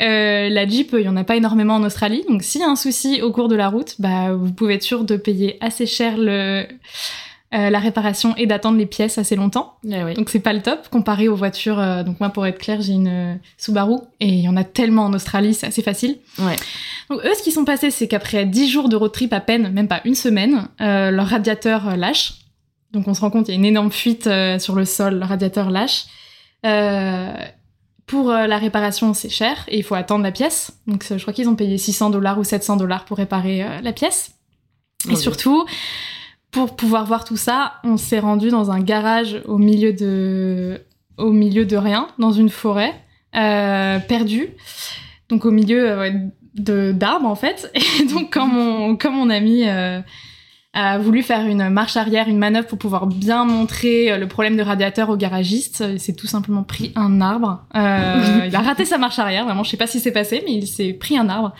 Euh, 0.00 0.48
la 0.48 0.66
Jeep, 0.68 0.94
il 0.96 1.04
y 1.04 1.08
en 1.08 1.16
a 1.16 1.24
pas 1.24 1.34
énormément 1.34 1.74
en 1.74 1.82
Australie. 1.82 2.24
Donc, 2.28 2.44
s'il 2.44 2.60
y 2.60 2.64
a 2.64 2.68
un 2.68 2.76
souci 2.76 3.20
au 3.20 3.32
cours 3.32 3.48
de 3.48 3.56
la 3.56 3.68
route, 3.68 3.96
bah, 3.98 4.32
vous 4.32 4.52
pouvez 4.52 4.74
être 4.74 4.82
sûr 4.84 5.02
de 5.02 5.16
payer 5.16 5.58
assez 5.60 5.86
cher 5.86 6.14
le, 6.18 6.64
euh, 7.54 7.70
la 7.70 7.78
réparation 7.78 8.36
et 8.36 8.46
d'attendre 8.46 8.76
les 8.76 8.84
pièces 8.84 9.16
assez 9.16 9.34
longtemps. 9.34 9.78
Oui. 9.82 10.12
Donc 10.12 10.28
c'est 10.28 10.38
pas 10.40 10.52
le 10.52 10.60
top 10.60 10.90
comparé 10.90 11.28
aux 11.28 11.34
voitures. 11.34 11.78
euh, 11.78 12.02
donc 12.02 12.20
moi 12.20 12.28
pour 12.28 12.44
être 12.46 12.58
clair 12.58 12.82
j'ai 12.82 12.92
une 12.92 13.08
euh, 13.08 13.34
Subaru 13.56 14.00
et 14.20 14.26
il 14.28 14.40
y 14.40 14.48
en 14.50 14.56
a 14.58 14.64
tellement 14.64 15.06
en 15.06 15.14
Australie, 15.14 15.54
c'est 15.54 15.66
assez 15.66 15.80
facile. 15.80 16.18
Ouais. 16.38 16.56
Donc 17.08 17.24
eux 17.24 17.32
ce 17.34 17.42
qui 17.42 17.50
sont 17.50 17.64
passés 17.64 17.90
c'est 17.90 18.06
qu'après 18.06 18.44
10 18.44 18.68
jours 18.68 18.90
de 18.90 18.96
road 18.96 19.12
trip 19.12 19.32
à 19.32 19.40
peine, 19.40 19.72
même 19.72 19.88
pas 19.88 20.02
une 20.04 20.14
semaine, 20.14 20.68
leur 20.78 21.26
radiateur 21.26 21.96
lâche. 21.96 22.34
Donc 22.92 23.08
on 23.08 23.14
se 23.14 23.22
rend 23.22 23.30
compte 23.30 23.48
il 23.48 23.52
y 23.52 23.54
a 23.54 23.56
une 23.56 23.64
énorme 23.64 23.92
fuite 23.92 24.28
sur 24.58 24.74
le 24.74 24.84
sol, 24.84 25.18
le 25.18 25.24
radiateur 25.24 25.70
lâche. 25.70 26.04
Pour 28.06 28.30
la 28.30 28.58
réparation 28.58 29.14
c'est 29.14 29.30
cher 29.30 29.64
et 29.68 29.78
il 29.78 29.84
faut 29.84 29.94
attendre 29.94 30.22
la 30.22 30.32
pièce. 30.32 30.72
Donc 30.86 31.02
je 31.08 31.22
crois 31.22 31.32
qu'ils 31.32 31.48
ont 31.48 31.56
payé 31.56 31.78
600 31.78 32.10
dollars 32.10 32.38
ou 32.38 32.44
700 32.44 32.76
dollars 32.76 33.06
pour 33.06 33.16
réparer 33.16 33.64
la 33.82 33.92
pièce. 33.94 34.32
Et 35.10 35.16
surtout, 35.16 35.64
pour 36.50 36.76
pouvoir 36.76 37.04
voir 37.04 37.24
tout 37.24 37.36
ça, 37.36 37.74
on 37.84 37.96
s'est 37.96 38.20
rendu 38.20 38.48
dans 38.48 38.70
un 38.70 38.80
garage 38.80 39.42
au 39.46 39.58
milieu 39.58 39.92
de, 39.92 40.80
au 41.18 41.32
milieu 41.32 41.66
de 41.66 41.76
rien, 41.76 42.08
dans 42.18 42.32
une 42.32 42.48
forêt, 42.48 42.94
euh, 43.36 43.98
perdue. 43.98 44.48
Donc 45.28 45.44
au 45.44 45.50
milieu 45.50 45.90
euh, 45.90 46.10
de 46.54 46.92
d'arbres 46.92 47.28
en 47.28 47.34
fait. 47.34 47.70
Et 47.74 48.04
donc 48.12 48.32
quand 48.32 48.46
mon, 48.46 48.96
quand 48.96 49.12
mon 49.12 49.28
ami 49.28 49.68
euh, 49.68 50.00
a 50.72 50.96
voulu 50.96 51.22
faire 51.22 51.44
une 51.46 51.68
marche 51.68 51.98
arrière, 51.98 52.28
une 52.28 52.38
manœuvre 52.38 52.66
pour 52.66 52.78
pouvoir 52.78 53.06
bien 53.06 53.44
montrer 53.44 54.16
le 54.18 54.26
problème 54.26 54.56
de 54.56 54.62
radiateur 54.62 55.10
au 55.10 55.16
garagiste, 55.16 55.84
il 55.86 56.00
s'est 56.00 56.14
tout 56.14 56.26
simplement 56.26 56.62
pris 56.62 56.92
un 56.94 57.20
arbre. 57.20 57.64
Il 57.74 58.56
a 58.56 58.60
raté 58.60 58.86
sa 58.86 58.96
marche 58.96 59.18
arrière, 59.18 59.44
vraiment, 59.44 59.64
je 59.64 59.70
sais 59.70 59.76
pas 59.76 59.86
si 59.86 60.00
c'est 60.00 60.12
passé, 60.12 60.42
mais 60.46 60.54
il 60.54 60.66
s'est 60.66 60.94
pris 60.94 61.18
un 61.18 61.28
arbre. 61.28 61.52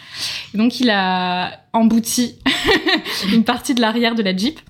Et 0.54 0.58
donc 0.58 0.80
il 0.80 0.88
a 0.88 1.60
embouti 1.74 2.38
une 3.32 3.44
partie 3.44 3.74
de 3.74 3.80
l'arrière 3.82 4.14
de 4.14 4.22
la 4.22 4.34
Jeep. 4.34 4.60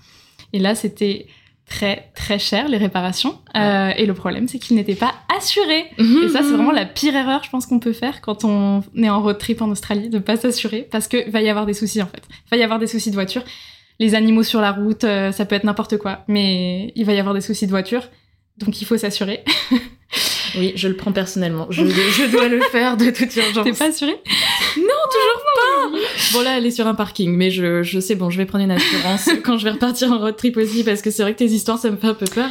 Et 0.53 0.59
là, 0.59 0.75
c'était 0.75 1.27
très 1.69 2.11
très 2.15 2.39
cher 2.39 2.69
les 2.69 2.79
réparations. 2.79 3.39
Euh, 3.57 3.91
et 3.97 4.07
le 4.07 4.15
problème, 4.15 4.49
c'est 4.49 4.59
qu'il 4.59 4.77
n'était 4.77 4.95
pas 4.95 5.15
assuré. 5.37 5.85
Et 5.99 6.29
ça, 6.29 6.41
c'est 6.41 6.51
vraiment 6.53 6.73
la 6.73 6.87
pire 6.87 7.15
erreur, 7.15 7.43
je 7.45 7.51
pense, 7.51 7.67
qu'on 7.67 7.79
peut 7.79 7.93
faire 7.93 8.21
quand 8.21 8.45
on 8.45 8.83
est 8.97 9.11
en 9.11 9.23
road 9.23 9.39
trip 9.39 9.61
en 9.61 9.69
Australie, 9.69 10.09
de 10.09 10.19
pas 10.19 10.37
s'assurer, 10.37 10.89
parce 10.91 11.09
que 11.09 11.31
va 11.31 11.43
y 11.43 11.49
avoir 11.49 11.67
des 11.67 11.75
soucis 11.75 12.03
en 12.03 12.07
fait. 12.07 12.23
Va 12.51 12.57
y 12.57 12.63
avoir 12.63 12.79
des 12.79 12.87
soucis 12.87 13.11
de 13.11 13.15
voiture. 13.15 13.43
Les 14.01 14.15
animaux 14.15 14.45
sur 14.45 14.61
la 14.61 14.73
route, 14.73 15.05
euh, 15.05 15.33
ça 15.33 15.45
peut 15.45 15.57
être 15.57 15.65
n'importe 15.65 15.99
quoi, 15.99 16.25
mais 16.29 16.93
il 16.95 17.05
va 17.05 17.13
y 17.13 17.19
avoir 17.19 17.35
des 17.35 17.41
soucis 17.41 17.67
de 17.67 17.71
voiture, 17.71 18.09
donc 18.57 18.81
il 18.81 18.85
faut 18.85 18.97
s'assurer. 18.97 19.45
Oui, 20.57 20.73
je 20.77 20.89
le 20.89 20.97
prends 20.97 21.13
personnellement. 21.13 21.67
Je, 21.71 21.85
je 21.87 22.31
dois 22.31 22.49
le 22.49 22.61
faire 22.61 22.97
de 22.97 23.11
toute 23.11 23.35
urgence. 23.37 23.65
T'es 23.65 23.73
pas 23.73 23.89
assuré? 23.89 24.17
Bon 26.33 26.43
là, 26.43 26.59
elle 26.59 26.67
est 26.67 26.71
sur 26.71 26.87
un 26.87 26.95
parking, 26.95 27.35
mais 27.35 27.51
je, 27.51 27.83
je 27.83 28.01
sais, 28.01 28.15
bon, 28.15 28.31
je 28.31 28.39
vais 28.39 28.47
prendre 28.47 28.65
une 28.65 28.71
assurance 28.71 29.31
quand 29.45 29.57
je 29.59 29.65
vais 29.65 29.71
repartir 29.71 30.13
en 30.13 30.19
road 30.19 30.37
trip 30.37 30.57
aussi, 30.57 30.85
parce 30.85 31.03
que 31.03 31.11
c'est 31.11 31.23
vrai 31.23 31.33
que 31.33 31.39
tes 31.39 31.47
histoires, 31.47 31.79
ça 31.79 31.91
me 31.91 31.97
fait 31.97 32.07
un 32.07 32.15
peu 32.15 32.27
peur. 32.27 32.49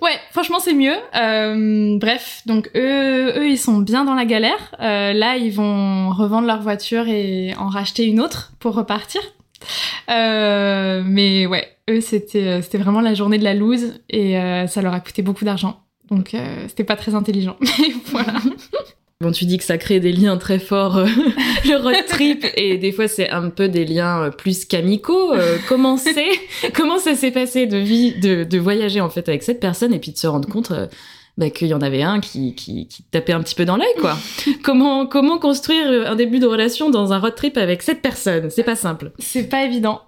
Ouais, 0.00 0.18
franchement, 0.32 0.58
c'est 0.58 0.72
mieux. 0.72 0.96
Euh, 1.14 1.98
bref, 1.98 2.42
donc 2.46 2.70
eux, 2.74 3.38
eux, 3.38 3.48
ils 3.48 3.58
sont 3.58 3.78
bien 3.78 4.04
dans 4.04 4.14
la 4.14 4.24
galère. 4.24 4.74
Euh, 4.80 5.12
là, 5.12 5.36
ils 5.36 5.52
vont 5.52 6.10
revendre 6.10 6.46
leur 6.46 6.62
voiture 6.62 7.08
et 7.08 7.54
en 7.58 7.68
racheter 7.68 8.06
une 8.06 8.20
autre 8.20 8.52
pour 8.58 8.74
repartir. 8.74 9.20
Euh, 10.10 11.02
mais 11.04 11.46
ouais, 11.46 11.68
eux, 11.90 12.00
c'était 12.00 12.62
c'était 12.62 12.78
vraiment 12.78 13.02
la 13.02 13.14
journée 13.14 13.38
de 13.38 13.44
la 13.44 13.54
loose 13.54 14.00
et 14.08 14.34
ça 14.68 14.82
leur 14.82 14.94
a 14.94 15.00
coûté 15.00 15.22
beaucoup 15.22 15.44
d'argent. 15.44 15.80
Donc, 16.10 16.34
c'était 16.68 16.84
pas 16.84 16.96
très 16.96 17.14
intelligent. 17.14 17.56
Mais 17.60 17.92
voilà. 18.06 18.34
Bon, 19.22 19.32
tu 19.32 19.44
dis 19.44 19.58
que 19.58 19.64
ça 19.64 19.76
crée 19.76 20.00
des 20.00 20.12
liens 20.12 20.38
très 20.38 20.58
forts, 20.58 20.96
euh, 20.96 21.04
le 21.66 21.76
road 21.76 22.06
trip, 22.08 22.46
et 22.56 22.78
des 22.78 22.90
fois 22.90 23.06
c'est 23.06 23.28
un 23.28 23.50
peu 23.50 23.68
des 23.68 23.84
liens 23.84 24.22
euh, 24.22 24.30
plus 24.30 24.64
qu'amicaux. 24.64 25.34
Euh, 25.34 25.58
comment 25.68 25.98
c'est, 25.98 26.30
comment 26.74 26.98
ça 26.98 27.14
s'est 27.14 27.30
passé 27.30 27.66
de 27.66 27.76
vie, 27.76 28.14
de, 28.18 28.44
de, 28.44 28.58
voyager 28.58 29.02
en 29.02 29.10
fait 29.10 29.28
avec 29.28 29.42
cette 29.42 29.60
personne 29.60 29.92
et 29.92 29.98
puis 29.98 30.12
de 30.12 30.16
se 30.16 30.26
rendre 30.26 30.48
compte 30.48 30.72
bah, 31.36 31.50
qu'il 31.50 31.68
y 31.68 31.74
en 31.74 31.82
avait 31.82 32.00
un 32.00 32.20
qui, 32.20 32.54
qui, 32.54 32.88
qui 32.88 33.02
tapait 33.02 33.34
un 33.34 33.42
petit 33.42 33.54
peu 33.54 33.66
dans 33.66 33.76
l'œil, 33.76 33.94
quoi. 34.00 34.16
comment, 34.62 35.04
comment 35.04 35.36
construire 35.38 36.10
un 36.10 36.16
début 36.16 36.38
de 36.38 36.46
relation 36.46 36.88
dans 36.88 37.12
un 37.12 37.18
road 37.18 37.34
trip 37.34 37.58
avec 37.58 37.82
cette 37.82 38.00
personne? 38.00 38.48
C'est 38.48 38.64
pas 38.64 38.74
simple. 38.74 39.12
C'est 39.18 39.50
pas 39.50 39.64
évident. 39.64 40.00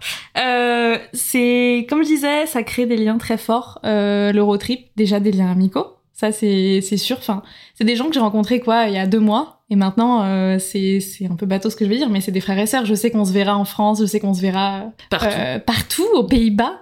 c'est, 1.13 1.87
comme 1.91 2.03
je 2.03 2.09
disais, 2.09 2.47
ça 2.47 2.63
crée 2.63 2.87
des 2.87 2.97
liens 2.97 3.19
très 3.19 3.37
forts. 3.37 3.79
le 3.85 4.41
road 4.41 4.61
trip, 4.61 4.87
déjà 4.97 5.21
des 5.21 5.33
liens 5.33 5.51
amicaux 5.53 5.99
ça, 6.23 6.31
c'est 6.31 6.97
sûr. 6.97 7.17
Enfin, 7.19 7.43
c'est 7.75 7.85
des 7.85 7.97
gens 7.97 8.07
que 8.07 8.15
j'ai 8.15 8.21
rencontrés 8.21 8.61
quoi 8.61 8.87
il 8.87 8.95
y 8.95 8.99
a 8.99 9.07
deux 9.07 9.19
mois. 9.19 9.63
Et 9.71 9.77
maintenant, 9.77 10.23
euh, 10.23 10.59
c'est 10.61 11.01
un 11.29 11.35
peu 11.35 11.47
bateau 11.47 11.69
ce 11.69 11.77
que 11.77 11.85
je 11.85 11.91
vais 11.91 11.97
dire, 11.97 12.11
mais 12.11 12.21
c'est 12.21 12.31
des 12.31 12.41
frères 12.41 12.59
et 12.59 12.67
sœurs. 12.67 12.85
Je 12.85 12.95
sais 12.95 13.11
qu'on 13.11 13.25
se 13.25 13.33
verra 13.33 13.57
en 13.57 13.65
France, 13.65 14.01
je 14.01 14.07
sais 14.07 14.21
qu'on 14.21 14.35
se 14.35 14.41
verra 14.41 14.93
partout, 15.11 15.27
euh, 15.37 15.59
partout 15.59 16.07
aux 16.15 16.25
Pays-Bas, 16.25 16.81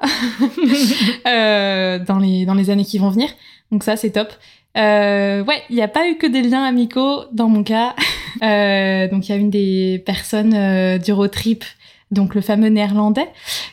euh, 1.27 1.99
dans, 2.01 2.19
les, 2.19 2.45
dans 2.45 2.55
les 2.55 2.69
années 2.69 2.85
qui 2.85 2.99
vont 2.99 3.09
venir. 3.09 3.31
Donc 3.73 3.83
ça, 3.83 3.97
c'est 3.97 4.11
top. 4.11 4.29
Ouais, 4.77 5.63
il 5.71 5.77
n'y 5.77 5.83
a 5.83 5.89
pas 5.89 6.07
eu 6.09 6.17
que 6.17 6.27
des 6.27 6.43
liens 6.43 6.65
amicaux 6.65 7.25
dans 7.33 7.49
mon 7.49 7.63
cas. 7.63 7.95
Donc 8.41 9.29
il 9.29 9.29
y 9.29 9.33
a 9.33 9.37
une 9.37 9.51
des 9.51 10.03
personnes 10.05 10.99
du 10.99 11.13
road 11.13 11.31
trip, 11.31 11.65
donc 12.11 12.35
le 12.35 12.41
fameux 12.41 12.69
néerlandais, 12.69 13.29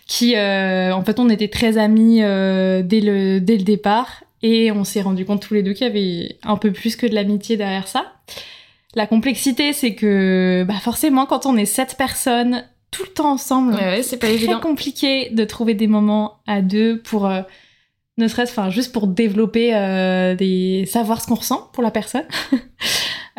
qui, 0.08 0.36
en 0.38 1.04
fait, 1.04 1.20
on 1.20 1.30
était 1.30 1.48
très 1.48 1.78
amis 1.78 2.18
dès 2.20 3.02
le 3.02 3.40
dès 3.40 3.58
le 3.58 3.64
départ. 3.64 4.24
Et 4.44 4.72
on 4.72 4.84
s'est 4.84 5.02
rendu 5.02 5.26
compte 5.26 5.42
tous 5.42 5.54
les 5.54 5.64
deux 5.64 5.74
qu'il 5.74 5.88
y 5.88 5.90
avait 5.90 6.38
un 6.44 6.58
peu 6.58 6.72
plus 6.72 6.96
que 6.96 7.08
de 7.08 7.16
l'amitié 7.16 7.58
derrière 7.58 7.88
ça. 7.88 8.14
La 8.96 9.08
complexité, 9.08 9.74
c'est 9.74 9.96
que 9.96 10.64
bah 10.68 10.80
forcément, 10.82 11.26
quand 11.26 11.46
on 11.46 11.58
est 11.58 11.66
sept 11.66 11.96
personnes 11.98 12.64
tout 12.92 13.04
le 13.04 13.10
temps 13.10 13.32
ensemble, 13.32 13.78
c'est 14.02 14.18
pas 14.18 14.28
très 14.28 14.60
compliqué 14.62 15.30
de 15.32 15.44
trouver 15.44 15.74
des 15.74 15.88
moments 15.88 16.40
à 16.48 16.62
deux 16.62 17.00
pour 17.02 17.28
euh, 17.28 17.42
ne 18.18 18.28
serait-ce, 18.28 18.52
enfin, 18.52 18.70
juste 18.70 18.94
pour 18.94 19.08
développer 19.08 19.76
euh, 19.76 20.36
des 20.36 20.86
savoir 20.88 21.22
ce 21.22 21.28
qu'on 21.28 21.36
ressent 21.36 21.70
pour 21.74 21.84
la 21.84 21.92
personne. 21.92 22.26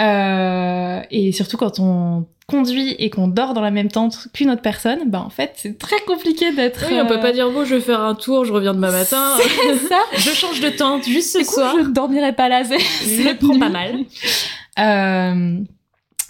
euh, 0.00 1.00
et 1.10 1.32
surtout 1.32 1.56
quand 1.56 1.80
on 1.80 2.26
conduit 2.46 2.94
et 2.98 3.10
qu'on 3.10 3.28
dort 3.28 3.52
dans 3.52 3.60
la 3.60 3.70
même 3.70 3.88
tente 3.88 4.28
qu'une 4.32 4.50
autre 4.50 4.62
personne, 4.62 5.10
bah 5.10 5.20
en 5.20 5.28
fait 5.28 5.52
c'est 5.56 5.78
très 5.78 6.00
compliqué 6.06 6.52
d'être. 6.52 6.86
Oui, 6.88 6.98
on 7.00 7.06
peut 7.06 7.20
pas 7.20 7.28
euh, 7.28 7.32
dire 7.32 7.50
bon, 7.50 7.64
je 7.64 7.74
vais 7.74 7.80
faire 7.80 8.00
un 8.00 8.14
tour, 8.14 8.44
je 8.44 8.52
reviens 8.52 8.74
demain 8.74 8.90
matin. 8.90 9.34
C'est 9.38 9.88
ça. 9.88 10.00
je 10.16 10.30
change 10.30 10.60
de 10.60 10.70
tente 10.70 11.04
juste 11.04 11.36
ce 11.36 11.44
soir. 11.44 11.74
je 11.76 11.82
ne 11.82 11.92
dormirai 11.92 12.32
pas 12.32 12.48
là. 12.48 12.62
Je 12.62 13.34
prends 13.34 13.58
pas 13.58 13.68
mal. 13.68 13.96
Euh... 14.78 15.58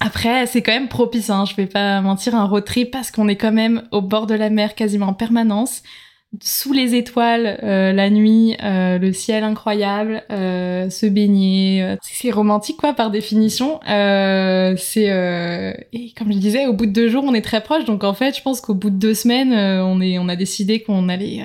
Après, 0.01 0.47
c'est 0.47 0.63
quand 0.63 0.73
même 0.73 0.89
propice, 0.89 1.29
hein, 1.29 1.45
je 1.45 1.55
vais 1.55 1.67
pas 1.67 2.01
mentir, 2.01 2.35
un 2.35 2.47
road 2.47 2.65
trip 2.65 2.91
parce 2.91 3.11
qu'on 3.11 3.29
est 3.29 3.37
quand 3.37 3.53
même 3.53 3.83
au 3.91 4.01
bord 4.01 4.27
de 4.27 4.35
la 4.35 4.49
mer 4.49 4.75
quasiment 4.75 5.09
en 5.09 5.13
permanence 5.13 5.83
sous 6.43 6.75
les 6.75 6.95
étoiles 6.95 7.59
euh, 7.63 7.93
la 7.93 8.11
nuit, 8.11 8.55
euh, 8.63 8.99
le 8.99 9.13
ciel 9.13 9.45
incroyable, 9.45 10.23
euh, 10.31 10.91
se 10.91 11.07
baigner, 11.07 11.97
c'est 12.03 12.31
romantique 12.31 12.77
quoi 12.77 12.93
par 12.93 13.11
définition. 13.11 13.81
c'est 13.87 15.09
et 15.93 16.13
comme 16.17 16.33
je 16.33 16.39
disais, 16.39 16.67
au 16.67 16.75
bout 16.75 16.87
de 16.87 16.93
deux 16.93 17.09
jours, 17.09 17.25
on 17.27 17.35
est 17.35 17.43
très 17.43 17.63
proche. 17.63 17.85
Donc 17.85 18.05
en 18.05 18.15
fait, 18.15 18.37
je 18.37 18.43
pense 18.43 18.61
qu'au 18.61 18.75
bout 18.75 18.91
de 18.91 18.97
deux 18.97 19.15
semaines, 19.15 19.53
on 19.55 20.01
est, 20.01 20.19
on 20.19 20.29
a 20.29 20.37
décidé 20.37 20.83
qu'on 20.83 21.09
allait, 21.09 21.43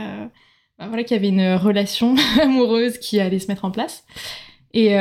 bah, 0.77 0.87
voilà, 0.87 1.03
qu'il 1.03 1.15
y 1.15 1.19
avait 1.19 1.29
une 1.29 1.55
relation 1.55 2.15
amoureuse 2.41 2.97
qui 2.97 3.19
allait 3.19 3.39
se 3.39 3.47
mettre 3.47 3.65
en 3.65 3.71
place. 3.71 4.03
Et, 4.73 4.93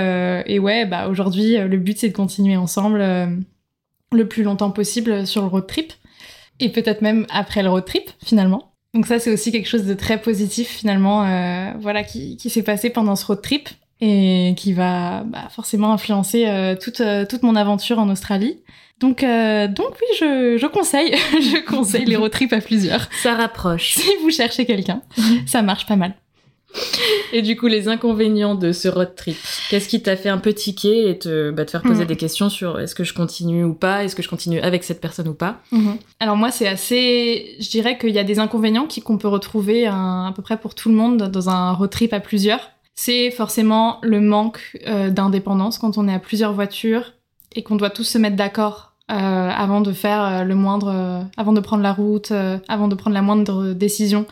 et 0.47 0.59
ouais, 0.59 0.87
bah 0.87 1.09
aujourd'hui, 1.09 1.57
le 1.57 1.77
but 1.79 1.99
c'est 1.99 2.09
de 2.09 2.17
continuer 2.17 2.57
ensemble 2.57 3.01
le 4.13 4.29
plus 4.29 4.45
longtemps 4.45 4.71
possible 4.71 5.27
sur 5.27 5.41
le 5.43 5.49
road 5.49 5.67
trip 5.67 5.93
et 6.61 6.69
peut-être 6.69 7.01
même 7.01 7.27
après 7.31 7.63
le 7.63 7.71
road 7.71 7.85
trip 7.85 8.11
finalement. 8.25 8.72
Donc 8.95 9.07
ça, 9.07 9.19
c'est 9.19 9.33
aussi 9.33 9.53
quelque 9.53 9.69
chose 9.69 9.87
de 9.87 9.95
très 9.95 10.21
positif 10.21 10.69
finalement, 10.69 11.25
euh, 11.25 11.73
voilà, 11.81 12.05
qui, 12.05 12.37
qui 12.37 12.51
s'est 12.51 12.63
passé 12.63 12.91
pendant 12.91 13.17
ce 13.17 13.25
road 13.25 13.41
trip 13.41 13.69
et 14.03 14.55
qui 14.57 14.73
va 14.73 15.23
bah, 15.25 15.49
forcément 15.51 15.93
influencer 15.93 16.47
euh, 16.47 16.75
toute, 16.75 17.01
euh, 17.01 17.25
toute 17.25 17.43
mon 17.43 17.57
aventure 17.57 17.99
en 17.99 18.11
Australie. 18.11 18.59
Donc, 18.99 19.23
euh, 19.23 19.69
donc 19.69 19.91
oui, 19.93 20.17
je, 20.19 20.59
je 20.61 20.67
conseille, 20.67 21.15
je 21.33 21.65
conseille 21.65 22.05
les 22.05 22.17
road 22.17 22.33
trips 22.33 22.53
à 22.53 22.61
plusieurs. 22.61 23.09
Ça 23.23 23.35
rapproche. 23.35 23.95
Si 23.95 24.11
vous 24.23 24.31
cherchez 24.31 24.67
quelqu'un, 24.67 25.03
ça 25.47 25.63
marche 25.63 25.87
pas 25.87 25.97
mal. 25.97 26.15
Et 27.33 27.43
du 27.43 27.57
coup, 27.57 27.67
les 27.67 27.89
inconvénients 27.89 28.55
de 28.55 28.73
ce 28.73 28.89
road 28.89 29.15
trip, 29.17 29.37
qu'est-ce 29.71 29.89
qui 29.89 30.03
t'a 30.03 30.17
fait 30.17 30.29
un 30.29 30.39
peu 30.39 30.53
tiquer 30.53 31.09
et 31.09 31.19
te, 31.19 31.51
bah, 31.51 31.65
te 31.65 31.71
faire 31.71 31.83
poser 31.83 32.05
mm. 32.05 32.07
des 32.07 32.17
questions 32.17 32.51
sur 32.51 32.79
est-ce 32.81 32.95
que 32.95 33.05
je 33.05 33.15
continue 33.15 33.65
ou 33.65 33.75
pas, 33.75 34.05
est-ce 34.05 34.17
que 34.17 34.23
je 34.23 34.29
continue 34.29 34.61
avec 34.61 34.85
cette 34.85 35.01
personne 35.01 35.29
ou 35.29 35.35
pas? 35.35 35.61
Mm-hmm. 35.73 35.97
Alors 36.21 36.37
moi, 36.37 36.51
c'est 36.51 36.69
assez... 36.69 37.57
Je 37.61 37.71
dirais 37.71 37.99
qu'il 37.99 38.11
y 38.11 38.19
a 38.19 38.25
des 38.25 38.39
inconvénients 38.39 38.87
qu'on 39.05 39.19
peut 39.19 39.29
retrouver 39.29 39.87
à, 39.87 40.33
peu 40.35 40.43
près 40.43 40.59
pour 40.59 40.75
tout 40.75 40.89
le 40.89 40.95
monde 40.95 41.23
dans 41.31 41.49
un 41.49 41.73
road 41.73 41.91
trip 41.91 42.13
à 42.13 42.21
plusieurs. 42.21 42.71
C'est 42.95 43.31
forcément 43.31 43.99
le 44.03 44.21
manque 44.21 44.79
euh, 44.87 45.11
d'indépendance 45.11 45.79
quand 45.79 45.97
on 45.97 46.09
est 46.09 46.15
à 46.15 46.19
plusieurs 46.19 46.53
voitures 46.53 47.13
et 47.55 47.63
qu'on 47.63 47.77
doit 47.77 47.91
tous 47.91 48.05
se 48.05 48.19
mettre 48.19 48.37
d'accord 48.37 48.93
euh, 49.11 49.15
avant 49.15 49.81
de 49.81 49.93
faire 49.93 50.23
euh, 50.23 50.45
le 50.45 50.55
moindre... 50.55 51.27
avant 51.37 51.53
de 51.53 51.61
prendre 51.61 51.83
la 51.83 51.93
route, 51.93 52.33
avant 52.69 52.89
de 52.89 52.95
prendre 52.95 53.15
la 53.15 53.23
moindre 53.23 53.73
décision. 53.73 54.27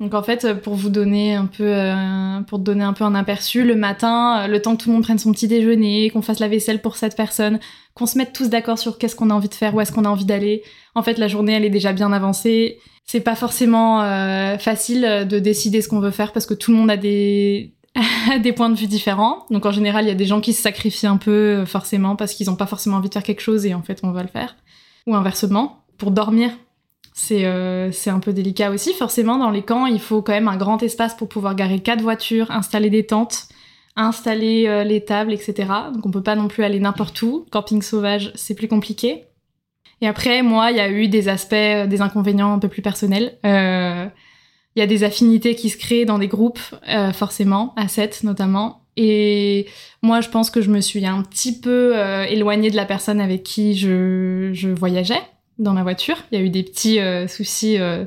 Donc 0.00 0.14
en 0.14 0.22
fait, 0.22 0.60
pour 0.62 0.74
vous 0.74 0.90
donner 0.90 1.34
un 1.34 1.46
peu, 1.46 1.64
euh, 1.66 2.40
pour 2.42 2.60
donner 2.60 2.84
un 2.84 2.92
peu 2.92 3.02
un 3.02 3.16
aperçu, 3.16 3.64
le 3.64 3.74
matin, 3.74 4.42
euh, 4.44 4.46
le 4.46 4.62
temps 4.62 4.76
que 4.76 4.82
tout 4.82 4.90
le 4.90 4.94
monde 4.94 5.02
prenne 5.02 5.18
son 5.18 5.32
petit 5.32 5.48
déjeuner, 5.48 6.10
qu'on 6.10 6.22
fasse 6.22 6.38
la 6.38 6.46
vaisselle 6.46 6.80
pour 6.80 6.94
cette 6.96 7.16
personne, 7.16 7.58
qu'on 7.94 8.06
se 8.06 8.16
mette 8.16 8.32
tous 8.32 8.48
d'accord 8.48 8.78
sur 8.78 8.98
qu'est-ce 8.98 9.16
qu'on 9.16 9.30
a 9.30 9.34
envie 9.34 9.48
de 9.48 9.54
faire, 9.54 9.74
où 9.74 9.80
est-ce 9.80 9.90
qu'on 9.90 10.04
a 10.04 10.08
envie 10.08 10.24
d'aller. 10.24 10.62
En 10.94 11.02
fait, 11.02 11.18
la 11.18 11.26
journée, 11.26 11.52
elle 11.52 11.64
est 11.64 11.70
déjà 11.70 11.92
bien 11.92 12.12
avancée. 12.12 12.78
C'est 13.06 13.20
pas 13.20 13.34
forcément 13.34 14.02
euh, 14.02 14.56
facile 14.58 15.26
de 15.28 15.38
décider 15.40 15.82
ce 15.82 15.88
qu'on 15.88 15.98
veut 15.98 16.12
faire 16.12 16.32
parce 16.32 16.46
que 16.46 16.54
tout 16.54 16.70
le 16.70 16.76
monde 16.76 16.90
a 16.90 16.96
des 16.96 17.74
des 18.42 18.52
points 18.52 18.70
de 18.70 18.76
vue 18.76 18.86
différents. 18.86 19.46
Donc 19.50 19.66
en 19.66 19.72
général, 19.72 20.04
il 20.04 20.08
y 20.08 20.12
a 20.12 20.14
des 20.14 20.26
gens 20.26 20.40
qui 20.40 20.52
se 20.52 20.62
sacrifient 20.62 21.06
un 21.08 21.16
peu 21.16 21.64
forcément 21.64 22.14
parce 22.14 22.34
qu'ils 22.34 22.46
n'ont 22.46 22.56
pas 22.56 22.66
forcément 22.66 22.98
envie 22.98 23.08
de 23.08 23.14
faire 23.14 23.24
quelque 23.24 23.40
chose 23.40 23.66
et 23.66 23.74
en 23.74 23.82
fait 23.82 24.00
on 24.04 24.12
va 24.12 24.22
le 24.22 24.28
faire. 24.28 24.56
Ou 25.06 25.16
inversement, 25.16 25.82
pour 25.96 26.12
dormir, 26.12 26.50
euh, 27.30 27.90
c'est 27.92 28.10
un 28.10 28.20
peu 28.20 28.32
délicat 28.32 28.70
aussi. 28.70 28.92
Forcément, 28.94 29.38
dans 29.38 29.50
les 29.50 29.62
camps, 29.62 29.86
il 29.86 30.00
faut 30.00 30.22
quand 30.22 30.32
même 30.32 30.48
un 30.48 30.56
grand 30.56 30.82
espace 30.82 31.14
pour 31.14 31.28
pouvoir 31.28 31.54
garer 31.54 31.80
quatre 31.80 32.02
voitures, 32.02 32.50
installer 32.50 32.90
des 32.90 33.06
tentes, 33.06 33.48
installer 33.96 34.66
euh, 34.66 34.84
les 34.84 35.04
tables, 35.04 35.32
etc. 35.32 35.54
Donc 35.92 36.06
on 36.06 36.10
peut 36.10 36.22
pas 36.22 36.36
non 36.36 36.48
plus 36.48 36.64
aller 36.64 36.80
n'importe 36.80 37.20
où. 37.22 37.46
Camping 37.50 37.82
sauvage, 37.82 38.32
c'est 38.34 38.54
plus 38.54 38.68
compliqué. 38.68 39.24
Et 40.00 40.06
après, 40.06 40.42
moi, 40.42 40.70
il 40.70 40.76
y 40.76 40.80
a 40.80 40.88
eu 40.90 41.08
des 41.08 41.28
aspects, 41.28 41.54
euh, 41.54 41.86
des 41.86 42.00
inconvénients 42.00 42.52
un 42.52 42.58
peu 42.58 42.68
plus 42.68 42.82
personnels. 42.82 43.38
Il 43.44 44.80
y 44.80 44.82
a 44.82 44.86
des 44.86 45.02
affinités 45.02 45.56
qui 45.56 45.70
se 45.70 45.76
créent 45.76 46.04
dans 46.04 46.18
des 46.18 46.28
groupes, 46.28 46.60
forcément, 47.12 47.74
à 47.76 47.88
7 47.88 48.22
notamment. 48.22 48.84
Et 48.96 49.66
moi, 50.02 50.20
je 50.20 50.28
pense 50.28 50.50
que 50.50 50.60
je 50.60 50.70
me 50.70 50.80
suis 50.80 51.04
un 51.04 51.22
petit 51.22 51.58
peu 51.58 51.96
éloignée 52.28 52.70
de 52.70 52.76
la 52.76 52.84
personne 52.84 53.20
avec 53.20 53.42
qui 53.42 53.74
je 53.74 54.72
voyageais 54.72 55.20
dans 55.58 55.72
ma 55.72 55.82
voiture. 55.82 56.16
Il 56.30 56.38
y 56.38 56.42
a 56.42 56.44
eu 56.44 56.50
des 56.50 56.62
petits 56.62 57.00
euh, 57.00 57.26
soucis 57.26 57.78
euh, 57.78 58.04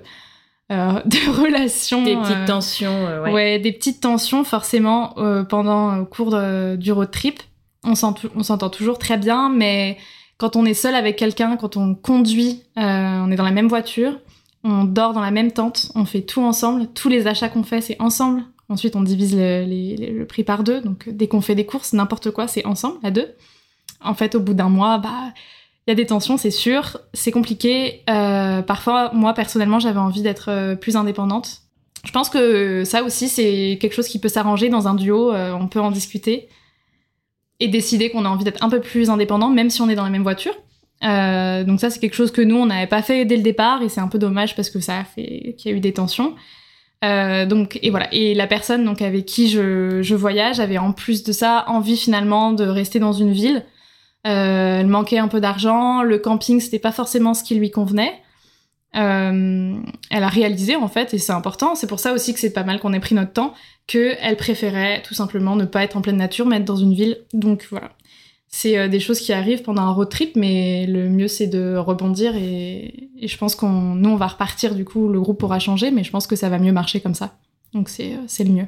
euh, 0.71 0.99
de 1.05 1.41
relations. 1.41 2.03
Des 2.03 2.15
petites 2.15 2.45
tensions, 2.45 3.23
ouais. 3.23 3.31
ouais. 3.31 3.59
des 3.59 3.71
petites 3.71 4.01
tensions 4.01 4.43
forcément 4.43 5.15
pendant 5.49 5.95
le 5.95 6.05
cours 6.05 6.35
du 6.77 6.91
road 6.91 7.11
trip. 7.11 7.41
On 7.83 7.95
s'entend 7.95 8.69
toujours 8.69 8.99
très 8.99 9.17
bien, 9.17 9.49
mais 9.49 9.97
quand 10.37 10.55
on 10.55 10.65
est 10.65 10.73
seul 10.73 10.95
avec 10.95 11.15
quelqu'un, 11.15 11.57
quand 11.57 11.77
on 11.77 11.95
conduit, 11.95 12.63
on 12.75 13.31
est 13.31 13.35
dans 13.35 13.43
la 13.43 13.51
même 13.51 13.67
voiture, 13.67 14.19
on 14.63 14.83
dort 14.83 15.13
dans 15.13 15.21
la 15.21 15.31
même 15.31 15.51
tente, 15.51 15.91
on 15.95 16.05
fait 16.05 16.21
tout 16.21 16.41
ensemble, 16.41 16.87
tous 16.93 17.09
les 17.09 17.25
achats 17.25 17.49
qu'on 17.49 17.63
fait, 17.63 17.81
c'est 17.81 17.99
ensemble. 17.99 18.43
Ensuite, 18.69 18.95
on 18.95 19.01
divise 19.01 19.35
le, 19.35 20.19
le 20.19 20.25
prix 20.25 20.43
par 20.43 20.63
deux. 20.63 20.79
Donc, 20.79 21.09
dès 21.09 21.27
qu'on 21.27 21.41
fait 21.41 21.55
des 21.55 21.65
courses, 21.65 21.91
n'importe 21.91 22.31
quoi, 22.31 22.47
c'est 22.47 22.65
ensemble, 22.65 22.99
à 23.03 23.11
deux. 23.11 23.35
En 24.01 24.13
fait, 24.13 24.35
au 24.35 24.39
bout 24.39 24.53
d'un 24.53 24.69
mois, 24.69 24.97
bah, 24.97 25.33
il 25.87 25.89
y 25.89 25.93
a 25.93 25.95
des 25.95 26.05
tensions, 26.05 26.37
c'est 26.37 26.51
sûr. 26.51 26.99
C'est 27.13 27.31
compliqué. 27.31 28.03
Euh, 28.09 28.61
parfois, 28.61 29.11
moi, 29.13 29.33
personnellement, 29.33 29.79
j'avais 29.79 29.99
envie 29.99 30.21
d'être 30.21 30.49
euh, 30.49 30.75
plus 30.75 30.95
indépendante. 30.95 31.61
Je 32.03 32.11
pense 32.11 32.29
que 32.29 32.83
ça 32.83 33.03
aussi, 33.03 33.29
c'est 33.29 33.77
quelque 33.81 33.93
chose 33.93 34.07
qui 34.07 34.19
peut 34.19 34.29
s'arranger 34.29 34.69
dans 34.69 34.87
un 34.87 34.93
duo. 34.93 35.33
Euh, 35.33 35.53
on 35.53 35.67
peut 35.67 35.79
en 35.79 35.91
discuter 35.91 36.49
et 37.59 37.67
décider 37.67 38.09
qu'on 38.09 38.25
a 38.25 38.29
envie 38.29 38.43
d'être 38.43 38.63
un 38.63 38.69
peu 38.69 38.79
plus 38.79 39.09
indépendant, 39.09 39.49
même 39.49 39.69
si 39.69 39.81
on 39.81 39.89
est 39.89 39.95
dans 39.95 40.03
la 40.03 40.09
même 40.09 40.23
voiture. 40.23 40.53
donc 41.01 41.79
ça, 41.79 41.89
c'est 41.89 41.99
quelque 41.99 42.15
chose 42.15 42.31
que 42.31 42.41
nous, 42.41 42.55
on 42.55 42.67
n'avait 42.67 42.87
pas 42.87 43.03
fait 43.03 43.25
dès 43.25 43.37
le 43.37 43.43
départ 43.43 43.83
et 43.83 43.89
c'est 43.89 44.01
un 44.01 44.07
peu 44.07 44.17
dommage 44.17 44.55
parce 44.55 44.71
que 44.71 44.79
ça 44.79 44.99
a 44.99 45.03
fait 45.03 45.55
qu'il 45.57 45.71
y 45.71 45.73
a 45.73 45.77
eu 45.77 45.79
des 45.79 45.93
tensions. 45.93 46.35
donc 47.03 47.77
et 47.83 47.91
voilà 47.91 48.11
et 48.11 48.33
la 48.33 48.47
personne 48.47 48.83
donc 48.83 49.03
avec 49.03 49.25
qui 49.25 49.47
je, 49.47 50.15
voyage 50.15 50.59
avait 50.59 50.79
en 50.79 50.91
plus 50.91 51.21
de 51.21 51.31
ça 51.31 51.65
envie 51.67 51.97
finalement 51.97 52.51
de 52.51 52.63
rester 52.63 52.97
dans 52.97 53.13
une 53.13 53.31
ville 53.31 53.63
elle 54.23 54.87
manquait 54.87 55.17
un 55.17 55.27
peu 55.27 55.41
d'argent, 55.41 56.03
le 56.03 56.19
camping 56.19 56.59
c'était 56.59 56.79
pas 56.79 56.91
forcément 56.91 57.33
ce 57.33 57.43
qui 57.43 57.55
lui 57.55 57.71
convenait. 57.71 58.21
euh, 58.95 59.81
elle 60.09 60.23
a 60.23 60.27
réalisé 60.27 60.75
en 60.75 60.87
fait, 60.87 61.13
et 61.13 61.17
c'est 61.17 61.31
important, 61.31 61.75
c'est 61.75 61.87
pour 61.87 61.99
ça 61.99 62.13
aussi 62.13 62.33
que 62.33 62.39
c'est 62.39 62.53
pas 62.53 62.63
mal 62.63 62.79
qu'on 62.79 62.93
ait 62.93 62.99
pris 62.99 63.15
notre 63.15 63.33
temps, 63.33 63.53
qu'elle 63.87 64.37
préférait 64.37 65.01
tout 65.03 65.13
simplement 65.13 65.55
ne 65.55 65.65
pas 65.65 65.83
être 65.83 65.97
en 65.97 66.01
pleine 66.01 66.17
nature, 66.17 66.45
mais 66.45 66.57
être 66.57 66.65
dans 66.65 66.75
une 66.75 66.93
ville. 66.93 67.17
Donc 67.33 67.67
voilà. 67.71 67.91
C'est 68.47 68.77
euh, 68.77 68.89
des 68.89 68.99
choses 68.99 69.21
qui 69.21 69.31
arrivent 69.31 69.63
pendant 69.63 69.83
un 69.83 69.91
road 69.91 70.09
trip, 70.09 70.35
mais 70.35 70.85
le 70.87 71.09
mieux 71.09 71.29
c'est 71.29 71.47
de 71.47 71.77
rebondir 71.77 72.35
et, 72.35 73.09
je 73.23 73.37
pense 73.37 73.55
qu'on 73.55 73.69
nous 73.69 74.09
on 74.09 74.15
va 74.17 74.27
repartir 74.27 74.75
du 74.75 74.83
coup, 74.83 75.07
le 75.07 75.21
groupe 75.21 75.39
pourra 75.39 75.59
changer, 75.59 75.91
mais 75.91 76.03
je 76.03 76.11
pense 76.11 76.27
que 76.27 76.35
ça 76.35 76.49
va 76.49 76.59
mieux 76.59 76.73
marcher 76.73 76.99
comme 76.99 77.15
ça. 77.15 77.37
Donc 77.73 77.89
c'est 77.89 78.43
le 78.43 78.51
mieux. 78.51 78.67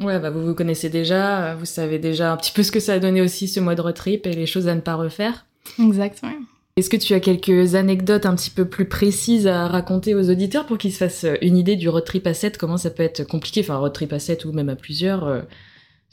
Ouais, 0.00 0.18
bah 0.18 0.30
vous 0.30 0.44
vous 0.44 0.54
connaissez 0.54 0.90
déjà, 0.90 1.54
vous 1.54 1.64
savez 1.64 1.98
déjà 1.98 2.32
un 2.32 2.36
petit 2.36 2.52
peu 2.52 2.62
ce 2.62 2.70
que 2.70 2.80
ça 2.80 2.94
a 2.94 2.98
donné 2.98 3.22
aussi 3.22 3.48
ce 3.48 3.60
mois 3.60 3.74
de 3.74 3.80
road 3.80 3.94
trip 3.94 4.26
et 4.26 4.32
les 4.32 4.46
choses 4.46 4.68
à 4.68 4.74
ne 4.74 4.80
pas 4.80 4.94
refaire. 4.94 5.46
Exact, 5.78 6.20
ouais. 6.22 6.36
Est-ce 6.78 6.90
que 6.90 6.98
tu 6.98 7.14
as 7.14 7.20
quelques 7.20 7.74
anecdotes 7.74 8.26
un 8.26 8.36
petit 8.36 8.50
peu 8.50 8.66
plus 8.66 8.84
précises 8.84 9.46
à 9.46 9.66
raconter 9.66 10.14
aux 10.14 10.28
auditeurs 10.28 10.66
pour 10.66 10.76
qu'ils 10.76 10.92
se 10.92 10.98
fassent 10.98 11.24
une 11.40 11.56
idée 11.56 11.74
du 11.74 11.88
road 11.88 12.04
trip 12.04 12.26
à 12.26 12.34
7, 12.34 12.58
comment 12.58 12.76
ça 12.76 12.90
peut 12.90 13.02
être 13.02 13.24
compliqué, 13.24 13.62
enfin 13.62 13.78
road 13.78 13.94
trip 13.94 14.12
à 14.12 14.18
7 14.18 14.44
ou 14.44 14.52
même 14.52 14.68
à 14.68 14.76
plusieurs, 14.76 15.24
euh, 15.24 15.40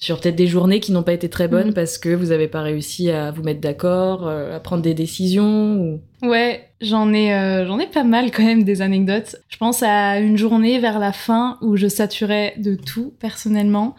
sur 0.04 0.20
peut-être 0.20 0.36
des 0.36 0.48
journées 0.48 0.82
qui 0.82 0.92
n'ont 0.92 1.02
pas 1.02 1.14
été 1.14 1.30
très 1.30 1.48
bonnes 1.48 1.68
Mhm. 1.68 1.74
parce 1.74 1.98
que 1.98 2.10
vous 2.10 2.26
n'avez 2.28 2.50
pas 2.50 2.62
réussi 2.62 3.10
à 3.10 3.32
vous 3.32 3.42
mettre 3.42 3.62
d'accord, 3.62 4.28
euh, 4.28 4.54
à 4.58 4.60
prendre 4.60 4.82
des 4.82 4.94
décisions 4.94 5.78
ou... 5.78 6.28
Ouais, 6.28 6.68
j'en 6.82 7.14
ai, 7.14 7.34
euh, 7.34 7.66
j'en 7.66 7.80
ai 7.80 7.88
pas 7.88 8.04
mal 8.04 8.30
quand 8.32 8.44
même 8.44 8.64
des 8.64 8.82
anecdotes. 8.82 9.38
Je 9.48 9.56
pense 9.56 9.82
à 9.82 10.20
une 10.20 10.38
journée 10.38 10.78
vers 10.80 11.00
la 11.00 11.14
fin 11.14 11.58
où 11.62 11.78
je 11.78 11.88
saturais 11.88 12.54
de 12.58 12.76
tout 12.76 13.14
personnellement. 13.20 13.96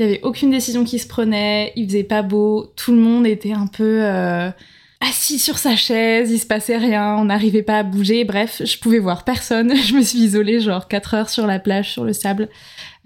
Il 0.00 0.06
y 0.06 0.08
avait 0.08 0.20
aucune 0.24 0.50
décision 0.50 0.82
qui 0.82 0.98
se 0.98 1.06
prenait, 1.06 1.72
il 1.76 1.86
faisait 1.86 2.02
pas 2.02 2.22
beau, 2.22 2.72
tout 2.74 2.90
le 2.90 2.98
monde 2.98 3.24
était 3.24 3.52
un 3.52 3.68
peu 3.68 4.00
euh, 4.02 4.50
assis 5.08 5.38
sur 5.38 5.58
sa 5.58 5.76
chaise, 5.76 6.30
il 6.30 6.38
se 6.38 6.46
passait 6.46 6.76
rien, 6.76 7.16
on 7.16 7.26
n'arrivait 7.26 7.62
pas 7.62 7.78
à 7.78 7.82
bouger. 7.82 8.24
Bref, 8.24 8.62
je 8.64 8.78
pouvais 8.78 8.98
voir 8.98 9.24
personne. 9.24 9.74
Je 9.76 9.94
me 9.94 10.02
suis 10.02 10.18
isolée 10.18 10.60
genre 10.60 10.88
4 10.88 11.14
heures 11.14 11.30
sur 11.30 11.46
la 11.46 11.58
plage, 11.58 11.90
sur 11.90 12.04
le 12.04 12.12
sable. 12.12 12.48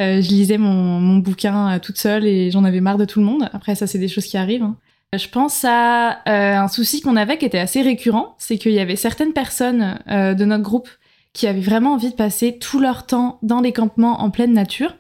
Euh, 0.01 0.23
je 0.23 0.29
lisais 0.29 0.59
mon, 0.59 1.01
mon 1.01 1.17
bouquin 1.17 1.75
euh, 1.75 1.79
toute 1.81 1.99
seule 1.99 2.25
et 2.25 2.51
j'en 2.53 2.63
avais 2.65 2.81
marre 2.81 2.99
de 2.99 3.05
tout 3.05 3.19
le 3.19 3.27
monde. 3.27 3.49
Après, 3.53 3.75
ça, 3.75 3.87
c'est 3.87 3.99
des 3.99 4.09
choses 4.09 4.27
qui 4.27 4.37
arrivent. 4.37 4.63
hein. 4.63 4.77
Je 5.17 5.29
pense 5.29 5.65
à 5.65 6.21
euh, 6.29 6.57
un 6.57 6.69
souci 6.69 7.01
qu'on 7.01 7.17
avait 7.17 7.39
qui 7.39 7.47
était 7.47 7.59
assez 7.59 7.83
récurrent, 7.83 8.37
c'est 8.39 8.59
qu'il 8.59 8.73
y 8.73 8.79
avait 8.79 8.95
certaines 8.97 9.33
personnes 9.33 9.99
de 10.07 10.45
notre 10.45 10.63
groupe 10.63 10.91
qui 11.33 11.47
avaient 11.47 11.61
vraiment 11.61 11.95
envie 11.95 12.11
de 12.11 12.15
passer 12.15 12.59
tout 12.59 12.79
leur 12.79 13.07
temps 13.07 13.39
dans 13.43 13.61
les 13.61 13.73
campements 13.73 14.21
en 14.21 14.31
pleine 14.31 14.53
nature 14.53 14.95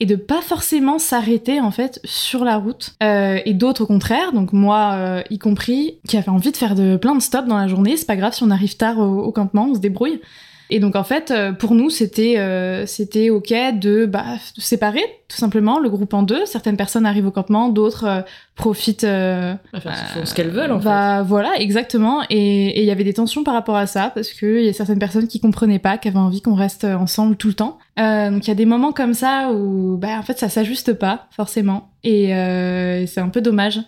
et 0.00 0.06
de 0.06 0.16
pas 0.16 0.42
forcément 0.42 0.98
s'arrêter 0.98 1.60
en 1.60 1.70
fait 1.70 2.00
sur 2.04 2.44
la 2.44 2.56
route. 2.56 2.94
Euh, 3.02 3.38
et 3.44 3.54
d'autres 3.54 3.82
au 3.82 3.86
contraire 3.86 4.32
donc 4.32 4.52
moi 4.52 4.92
euh, 4.94 5.22
y 5.30 5.38
compris 5.38 5.98
qui 6.06 6.16
avaient 6.16 6.28
envie 6.28 6.52
de 6.52 6.56
faire 6.56 6.74
de 6.74 6.96
plein 6.96 7.14
de 7.14 7.22
stops 7.22 7.48
dans 7.48 7.58
la 7.58 7.68
journée. 7.68 7.96
C'est 7.96 8.06
pas 8.06 8.16
grave 8.16 8.34
si 8.34 8.42
on 8.42 8.50
arrive 8.50 8.76
tard 8.76 8.98
au, 8.98 9.22
au 9.22 9.32
campement 9.32 9.68
on 9.70 9.74
se 9.74 9.80
débrouille 9.80 10.20
et 10.70 10.80
donc 10.80 10.96
en 10.96 11.04
fait 11.04 11.30
euh, 11.30 11.52
pour 11.52 11.74
nous 11.74 11.90
c'était 11.90 12.38
euh, 12.38 12.86
c'était 12.86 13.30
ok 13.30 13.52
de 13.74 14.06
bah 14.06 14.24
de 14.56 14.60
séparer 14.60 15.02
tout 15.28 15.36
simplement 15.36 15.78
le 15.78 15.88
groupe 15.88 16.14
en 16.14 16.22
deux 16.22 16.46
certaines 16.46 16.76
personnes 16.76 17.06
arrivent 17.06 17.26
au 17.26 17.30
campement 17.30 17.68
d'autres 17.68 18.04
euh, 18.04 18.20
profitent 18.58 19.04
euh, 19.04 19.54
Enfin, 19.72 19.92
font 19.92 20.26
ce 20.26 20.34
qu'elles 20.34 20.50
veulent 20.50 20.72
en 20.72 20.78
bah 20.78 21.22
voilà, 21.22 21.52
exactement. 21.58 22.22
Et 22.28 22.80
il 22.80 22.84
y 22.84 22.90
avait 22.90 23.04
des 23.04 23.14
tensions 23.14 23.44
par 23.44 23.54
rapport 23.54 23.76
à 23.76 23.86
ça 23.86 24.10
parce 24.14 24.30
que 24.30 24.58
il 24.58 24.66
y 24.66 24.68
a 24.68 24.72
certaines 24.72 24.98
personnes 24.98 25.28
qui 25.28 25.40
comprenaient 25.40 25.78
pas, 25.78 25.96
qui 25.96 26.08
avaient 26.08 26.18
envie 26.18 26.42
qu'on 26.42 26.54
reste 26.54 26.84
ensemble 26.84 27.36
tout 27.36 27.48
le 27.48 27.54
temps. 27.54 27.78
Euh, 27.98 28.30
donc 28.30 28.46
il 28.46 28.48
y 28.48 28.50
a 28.50 28.56
des 28.56 28.66
moments 28.66 28.92
comme 28.92 29.14
ça 29.14 29.50
où 29.52 29.96
bah 29.96 30.18
en 30.18 30.22
fait 30.22 30.38
ça 30.38 30.48
s'ajuste 30.48 30.92
pas 30.92 31.26
forcément 31.30 31.90
et 32.04 32.34
euh, 32.34 33.06
c'est 33.06 33.20
un 33.20 33.28
peu 33.28 33.40
dommage 33.40 33.80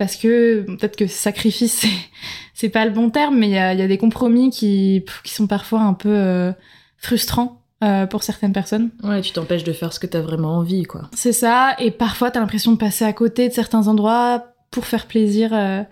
parce 0.00 0.16
que 0.16 0.62
peut-être 0.62 0.96
que 0.96 1.06
sacrifice 1.06 1.84
c'est 2.54 2.70
pas 2.70 2.86
le 2.86 2.90
bon 2.90 3.10
terme, 3.10 3.38
mais 3.38 3.48
il 3.48 3.52
y 3.52 3.58
a, 3.58 3.74
il 3.74 3.78
y 3.78 3.82
a 3.82 3.86
des 3.86 3.98
compromis 3.98 4.48
qui 4.48 5.04
qui 5.22 5.34
sont 5.34 5.46
parfois 5.46 5.82
un 5.82 5.92
peu 5.92 6.08
euh, 6.08 6.52
frustrants. 6.96 7.62
euh, 7.82 8.06
pour 8.06 8.22
certaines 8.22 8.52
personnes. 8.52 8.90
Ouais, 9.02 9.20
tu 9.22 9.32
t'empêches 9.32 9.64
de 9.64 9.72
faire 9.72 9.92
ce 9.92 9.98
que 10.00 10.06
t'as 10.06 10.20
vraiment 10.20 10.58
envie, 10.58 10.82
quoi. 10.84 11.08
C'est 11.14 11.32
ça, 11.32 11.74
et 11.78 11.90
parfois 11.90 12.30
t'as 12.30 12.40
l'impression 12.40 12.72
de 12.72 12.76
passer 12.76 13.04
à 13.06 13.12
côté 13.14 13.48
de 13.48 13.54
certains 13.54 13.88
endroits 13.88 14.44
pour 14.70 14.84
faire 14.84 15.06
plaisir 15.06 15.50
euh, 15.54 15.82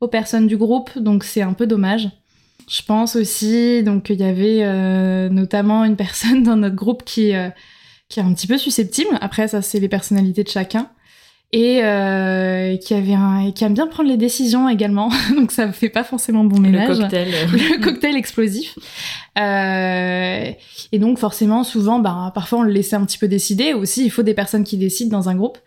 aux 0.00 0.08
personnes 0.08 0.46
du 0.46 0.56
groupe, 0.56 0.96
donc 0.96 1.24
c'est 1.24 1.42
un 1.42 1.52
peu 1.52 1.66
dommage. 1.66 2.08
Je 2.68 2.82
pense 2.82 3.14
aussi 3.16 3.82
donc 3.82 4.04
qu'il 4.04 4.20
y 4.20 4.24
avait 4.24 4.60
euh, 4.62 5.28
notamment 5.28 5.84
une 5.84 5.96
personne 6.06 6.42
dans 6.42 6.56
notre 6.56 6.76
groupe 6.76 7.04
qui 7.04 7.34
euh, 7.34 7.50
qui 8.08 8.20
est 8.20 8.22
un 8.22 8.32
petit 8.32 8.46
peu 8.46 8.58
susceptible. 8.58 9.16
Après 9.20 9.48
ça 9.48 9.60
c'est 9.62 9.80
les 9.80 9.88
personnalités 9.88 10.44
de 10.44 10.48
chacun 10.48 10.88
et 11.52 11.84
euh, 11.84 12.76
qui 12.76 12.94
avait 12.94 13.14
un, 13.14 13.40
et 13.40 13.52
qui 13.52 13.64
aime 13.64 13.74
bien 13.74 13.86
prendre 13.86 14.08
les 14.08 14.16
décisions 14.16 14.68
également. 14.68 15.10
donc 15.36 15.52
ça 15.52 15.70
fait 15.70 15.88
pas 15.88 16.04
forcément 16.04 16.44
bon 16.44 16.58
ménage 16.58 16.88
Le 16.88 17.02
cocktail. 17.02 17.28
le 17.52 17.80
cocktail 17.80 18.16
explosif. 18.16 18.76
Euh, 19.38 20.50
et 20.92 20.98
donc 20.98 21.18
forcément, 21.18 21.62
souvent, 21.62 22.00
bah, 22.00 22.32
parfois 22.34 22.60
on 22.60 22.62
le 22.62 22.72
laissait 22.72 22.96
un 22.96 23.04
petit 23.04 23.18
peu 23.18 23.28
décider. 23.28 23.72
Aussi, 23.72 24.04
il 24.04 24.10
faut 24.10 24.22
des 24.22 24.34
personnes 24.34 24.64
qui 24.64 24.76
décident 24.76 25.16
dans 25.16 25.28
un 25.28 25.36
groupe. 25.36 25.58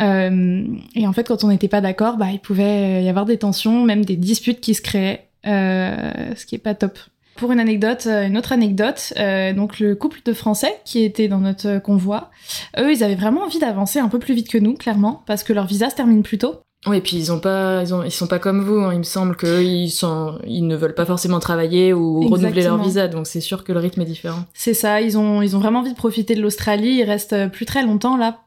Euh, 0.00 0.64
et 0.94 1.06
en 1.06 1.12
fait, 1.12 1.28
quand 1.28 1.44
on 1.44 1.48
n'était 1.48 1.68
pas 1.68 1.80
d'accord, 1.80 2.16
bah, 2.16 2.28
il 2.32 2.40
pouvait 2.40 3.02
y 3.02 3.08
avoir 3.08 3.26
des 3.26 3.38
tensions, 3.38 3.84
même 3.84 4.04
des 4.04 4.16
disputes 4.16 4.60
qui 4.60 4.74
se 4.74 4.82
créaient, 4.82 5.28
euh, 5.46 6.34
ce 6.36 6.46
qui 6.46 6.54
est 6.54 6.58
pas 6.58 6.74
top. 6.74 6.98
Pour 7.36 7.52
une 7.52 7.60
anecdote, 7.60 8.06
euh, 8.06 8.26
une 8.26 8.36
autre 8.36 8.52
anecdote, 8.52 9.14
euh, 9.18 9.52
donc 9.52 9.80
le 9.80 9.94
couple 9.94 10.20
de 10.24 10.32
Français 10.32 10.80
qui 10.84 11.02
était 11.02 11.28
dans 11.28 11.38
notre 11.38 11.78
convoi, 11.78 12.30
eux, 12.78 12.92
ils 12.92 13.02
avaient 13.02 13.14
vraiment 13.14 13.42
envie 13.42 13.58
d'avancer 13.58 13.98
un 13.98 14.08
peu 14.08 14.18
plus 14.18 14.34
vite 14.34 14.48
que 14.48 14.58
nous, 14.58 14.74
clairement, 14.74 15.22
parce 15.26 15.42
que 15.42 15.52
leur 15.52 15.66
visa 15.66 15.90
se 15.90 15.96
termine 15.96 16.22
plus 16.22 16.38
tôt. 16.38 16.60
Oui, 16.86 16.96
et 16.96 17.00
puis 17.00 17.16
ils 17.16 17.30
ont 17.30 17.38
pas, 17.38 17.82
ils, 17.82 17.94
ont, 17.94 18.02
ils 18.02 18.10
sont 18.10 18.26
pas 18.26 18.40
comme 18.40 18.60
vous. 18.62 18.78
hein. 18.80 18.90
Il 18.92 18.98
me 18.98 19.02
semble 19.04 19.36
qu'ils 19.36 19.90
sont, 19.92 20.38
ils 20.46 20.66
ne 20.66 20.74
veulent 20.74 20.96
pas 20.96 21.06
forcément 21.06 21.38
travailler 21.38 21.92
ou 21.92 22.22
renouveler 22.28 22.62
leur 22.64 22.82
visa, 22.82 23.06
donc 23.06 23.28
c'est 23.28 23.40
sûr 23.40 23.62
que 23.62 23.72
le 23.72 23.78
rythme 23.78 24.00
est 24.02 24.06
différent. 24.06 24.40
C'est 24.52 24.74
ça, 24.74 25.00
ils 25.00 25.16
ont, 25.16 25.42
ils 25.42 25.54
ont 25.56 25.60
vraiment 25.60 25.78
envie 25.78 25.92
de 25.92 25.96
profiter 25.96 26.34
de 26.34 26.42
l'Australie, 26.42 26.94
ils 26.98 27.04
restent 27.04 27.34
euh, 27.34 27.48
plus 27.48 27.66
très 27.66 27.84
longtemps 27.84 28.16
là. 28.16 28.38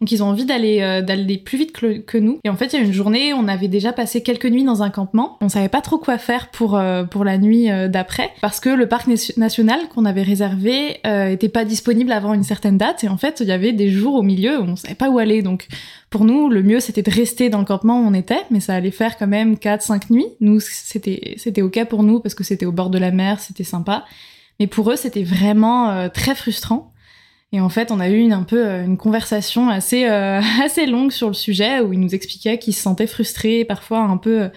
Donc 0.00 0.10
ils 0.10 0.22
ont 0.24 0.26
envie 0.26 0.44
d'aller 0.46 0.80
euh, 0.80 1.02
d'aller 1.02 1.36
plus 1.38 1.56
vite 1.58 1.72
que, 1.72 1.98
que 1.98 2.18
nous. 2.18 2.38
Et 2.44 2.48
en 2.48 2.56
fait, 2.56 2.72
il 2.72 2.80
y 2.80 2.82
a 2.82 2.84
une 2.84 2.92
journée, 2.92 3.32
on 3.34 3.46
avait 3.46 3.68
déjà 3.68 3.92
passé 3.92 4.22
quelques 4.22 4.46
nuits 4.46 4.64
dans 4.64 4.82
un 4.82 4.90
campement. 4.90 5.36
On 5.40 5.48
savait 5.48 5.68
pas 5.68 5.80
trop 5.82 5.98
quoi 5.98 6.18
faire 6.18 6.50
pour, 6.50 6.76
euh, 6.76 7.04
pour 7.04 7.24
la 7.24 7.36
nuit 7.38 7.70
euh, 7.70 7.88
d'après, 7.88 8.30
parce 8.40 8.58
que 8.58 8.70
le 8.70 8.88
parc 8.88 9.06
nation- 9.06 9.34
national 9.36 9.78
qu'on 9.94 10.04
avait 10.06 10.22
réservé 10.22 10.96
euh, 11.06 11.28
était 11.28 11.48
pas 11.50 11.64
disponible 11.64 12.10
avant 12.10 12.32
une 12.34 12.42
certaine 12.42 12.78
date. 12.78 13.04
Et 13.04 13.08
en 13.08 13.18
fait, 13.18 13.38
il 13.40 13.46
y 13.48 13.52
avait 13.52 13.72
des 13.72 13.90
jours 13.90 14.14
au 14.14 14.22
milieu 14.22 14.58
où 14.58 14.64
on 14.64 14.76
savait 14.76 14.94
pas 14.96 15.10
où 15.10 15.18
aller. 15.18 15.42
Donc 15.42 15.68
pour 16.12 16.24
nous, 16.24 16.50
le 16.50 16.62
mieux 16.62 16.78
c'était 16.78 17.02
de 17.02 17.10
rester 17.10 17.48
dans 17.48 17.58
le 17.58 17.64
campement 17.64 18.00
où 18.00 18.06
on 18.06 18.14
était, 18.14 18.42
mais 18.50 18.60
ça 18.60 18.74
allait 18.74 18.92
faire 18.92 19.16
quand 19.16 19.26
même 19.26 19.54
4-5 19.54 20.12
nuits. 20.12 20.26
Nous, 20.40 20.60
c'était 20.60 21.34
c'était 21.38 21.62
ok 21.62 21.86
pour 21.86 22.04
nous 22.04 22.20
parce 22.20 22.34
que 22.34 22.44
c'était 22.44 22.66
au 22.66 22.70
bord 22.70 22.90
de 22.90 22.98
la 22.98 23.10
mer, 23.10 23.40
c'était 23.40 23.64
sympa. 23.64 24.04
Mais 24.60 24.66
pour 24.66 24.90
eux, 24.92 24.96
c'était 24.96 25.24
vraiment 25.24 25.88
euh, 25.88 26.08
très 26.08 26.34
frustrant. 26.34 26.92
Et 27.52 27.60
en 27.60 27.70
fait, 27.70 27.90
on 27.90 27.98
a 27.98 28.10
eu 28.10 28.18
une, 28.18 28.34
un 28.34 28.44
peu 28.44 28.64
euh, 28.64 28.84
une 28.84 28.98
conversation 28.98 29.70
assez, 29.70 30.04
euh, 30.04 30.40
assez 30.62 30.86
longue 30.86 31.10
sur 31.10 31.28
le 31.28 31.34
sujet 31.34 31.80
où 31.80 31.94
ils 31.94 32.00
nous 32.00 32.14
expliquaient 32.14 32.58
qu'ils 32.58 32.74
se 32.74 32.82
sentaient 32.82 33.06
frustrés, 33.06 33.64
parfois 33.64 34.00
un 34.00 34.18
peu 34.18 34.50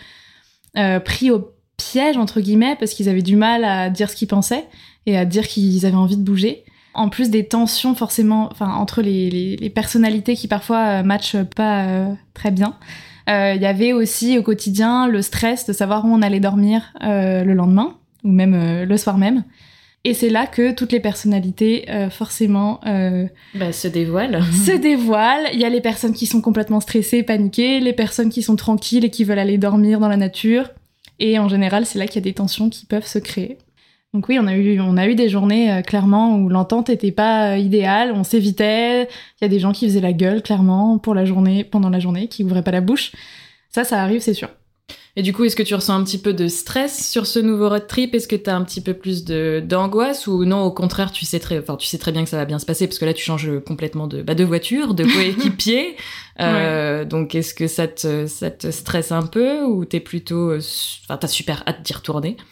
pris 1.05 1.31
au 1.31 1.53
piège, 1.77 2.17
entre 2.17 2.41
guillemets, 2.41 2.75
parce 2.77 2.91
qu'ils 2.91 3.07
avaient 3.07 3.21
du 3.21 3.37
mal 3.37 3.63
à 3.63 3.89
dire 3.89 4.09
ce 4.09 4.15
qu'ils 4.17 4.27
pensaient 4.27 4.65
et 5.05 5.17
à 5.17 5.23
dire 5.23 5.47
qu'ils 5.47 5.85
avaient 5.85 5.95
envie 5.95 6.17
de 6.17 6.23
bouger. 6.23 6.65
En 6.95 7.09
plus 7.09 7.29
des 7.29 7.45
tensions 7.45 7.93
forcément 7.95 8.49
enfin, 8.51 8.71
entre 8.73 9.01
les, 9.01 9.29
les, 9.29 9.55
les 9.57 9.69
personnalités 9.69 10.35
qui 10.35 10.47
parfois 10.47 10.99
euh, 10.99 11.03
matchent 11.03 11.37
pas 11.55 11.85
euh, 11.85 12.13
très 12.33 12.51
bien. 12.51 12.75
Euh, 13.29 13.53
Il 13.55 13.61
y 13.61 13.65
avait 13.65 13.93
aussi 13.93 14.37
au 14.37 14.43
quotidien 14.43 15.07
le 15.07 15.21
stress 15.21 15.65
de 15.65 15.73
savoir 15.73 16.05
où 16.05 16.07
on 16.09 16.21
allait 16.21 16.39
dormir 16.39 16.93
euh, 17.03 17.43
le 17.43 17.53
lendemain 17.53 17.95
ou 18.23 18.31
même 18.31 18.83
le 18.83 18.97
soir 18.97 19.17
même. 19.17 19.43
Et 20.07 20.13
c'est 20.13 20.29
là 20.29 20.45
que 20.45 20.71
toutes 20.71 20.91
les 20.91 20.99
personnalités, 20.99 21.85
euh, 21.89 22.11
forcément, 22.11 22.79
euh, 22.85 23.25
Bah, 23.55 23.71
se 23.73 23.87
dévoile. 23.87 24.43
se 24.65 24.71
dévoilent. 24.77 25.47
Il 25.53 25.59
y 25.59 25.65
a 25.65 25.69
les 25.69 25.81
personnes 25.81 26.13
qui 26.13 26.27
sont 26.27 26.41
complètement 26.41 26.79
stressées, 26.79 27.23
paniquées, 27.23 27.79
les 27.79 27.93
personnes 27.93 28.29
qui 28.29 28.43
sont 28.43 28.55
tranquilles 28.55 29.03
et 29.03 29.09
qui 29.09 29.23
veulent 29.23 29.39
aller 29.39 29.57
dormir 29.57 29.99
dans 29.99 30.07
la 30.07 30.17
nature. 30.17 30.69
Et 31.17 31.39
en 31.39 31.49
général, 31.49 31.87
c'est 31.87 31.97
là 31.97 32.05
qu'il 32.05 32.17
y 32.17 32.19
a 32.19 32.29
des 32.29 32.33
tensions 32.33 32.69
qui 32.69 32.85
peuvent 32.85 33.07
se 33.07 33.17
créer. 33.17 33.57
Donc 34.15 34.29
oui, 34.29 34.39
on 34.39 34.47
a 34.47 34.55
eu, 34.55 34.79
on 34.79 34.95
a 34.95 35.07
eu 35.07 35.15
des 35.15 35.27
journées 35.27 35.69
euh, 35.73 35.81
clairement 35.81 36.37
où 36.37 36.47
l'entente 36.47 36.89
était 36.89 37.11
pas 37.11 37.51
euh, 37.51 37.57
idéale, 37.57 38.13
on 38.15 38.23
s'évitait. 38.23 39.03
Il 39.03 39.41
y 39.41 39.45
a 39.45 39.49
des 39.49 39.59
gens 39.59 39.73
qui 39.73 39.85
faisaient 39.89 39.99
la 39.99 40.13
gueule 40.13 40.41
clairement 40.41 40.97
pour 40.99 41.13
la 41.13 41.25
journée, 41.25 41.65
pendant 41.65 41.89
la 41.89 41.99
journée, 41.99 42.29
qui 42.29 42.45
ouvraient 42.45 42.63
pas 42.63 42.71
la 42.71 42.79
bouche. 42.79 43.11
Ça, 43.71 43.83
ça 43.83 44.01
arrive, 44.01 44.21
c'est 44.21 44.33
sûr. 44.33 44.47
Et 45.17 45.21
du 45.21 45.33
coup, 45.33 45.43
est-ce 45.43 45.57
que 45.57 45.63
tu 45.63 45.75
ressens 45.75 45.95
un 45.95 46.03
petit 46.05 46.17
peu 46.17 46.33
de 46.33 46.47
stress 46.47 47.09
sur 47.09 47.27
ce 47.27 47.39
nouveau 47.39 47.67
road 47.67 47.87
trip? 47.87 48.15
Est-ce 48.15 48.29
que 48.29 48.37
tu 48.37 48.49
as 48.49 48.55
un 48.55 48.63
petit 48.63 48.79
peu 48.79 48.93
plus 48.93 49.25
de 49.25 49.61
d'angoisse? 49.61 50.27
Ou 50.27 50.45
non 50.45 50.61
Au 50.61 50.71
contraire, 50.71 51.11
tu 51.11 51.25
sais 51.25 51.39
très, 51.39 51.59
enfin, 51.59 51.75
tu 51.75 51.87
sais 51.87 51.97
très 51.97 52.13
bien 52.13 52.23
que 52.23 52.29
ça 52.29 52.37
va 52.37 52.45
bien 52.45 52.59
se 52.59 52.65
passer 52.65 52.87
parce 52.87 52.99
que 52.99 53.05
là, 53.05 53.13
tu 53.13 53.23
changes 53.23 53.49
complètement 53.67 54.07
de, 54.07 54.21
bah, 54.21 54.33
de 54.35 54.45
voiture, 54.45 54.93
de 54.93 55.03
coéquipier. 55.03 55.97
euh, 56.39 57.03
Donc, 57.03 57.35
est-ce 57.35 57.53
que 57.53 57.67
ça 57.67 57.89
te, 57.89 58.27
ça 58.27 58.49
te 58.49 58.71
stresse 58.71 59.11
un 59.11 59.25
peu? 59.25 59.65
Ou 59.65 59.83
t'es 59.83 59.99
plutôt, 59.99 60.51
euh, 60.51 60.61
enfin, 61.03 61.17
t'as 61.17 61.27
super 61.27 61.63
hâte 61.67 61.81
d'y 61.81 61.91
retourner? 61.91 62.37
Euh, 62.39 62.43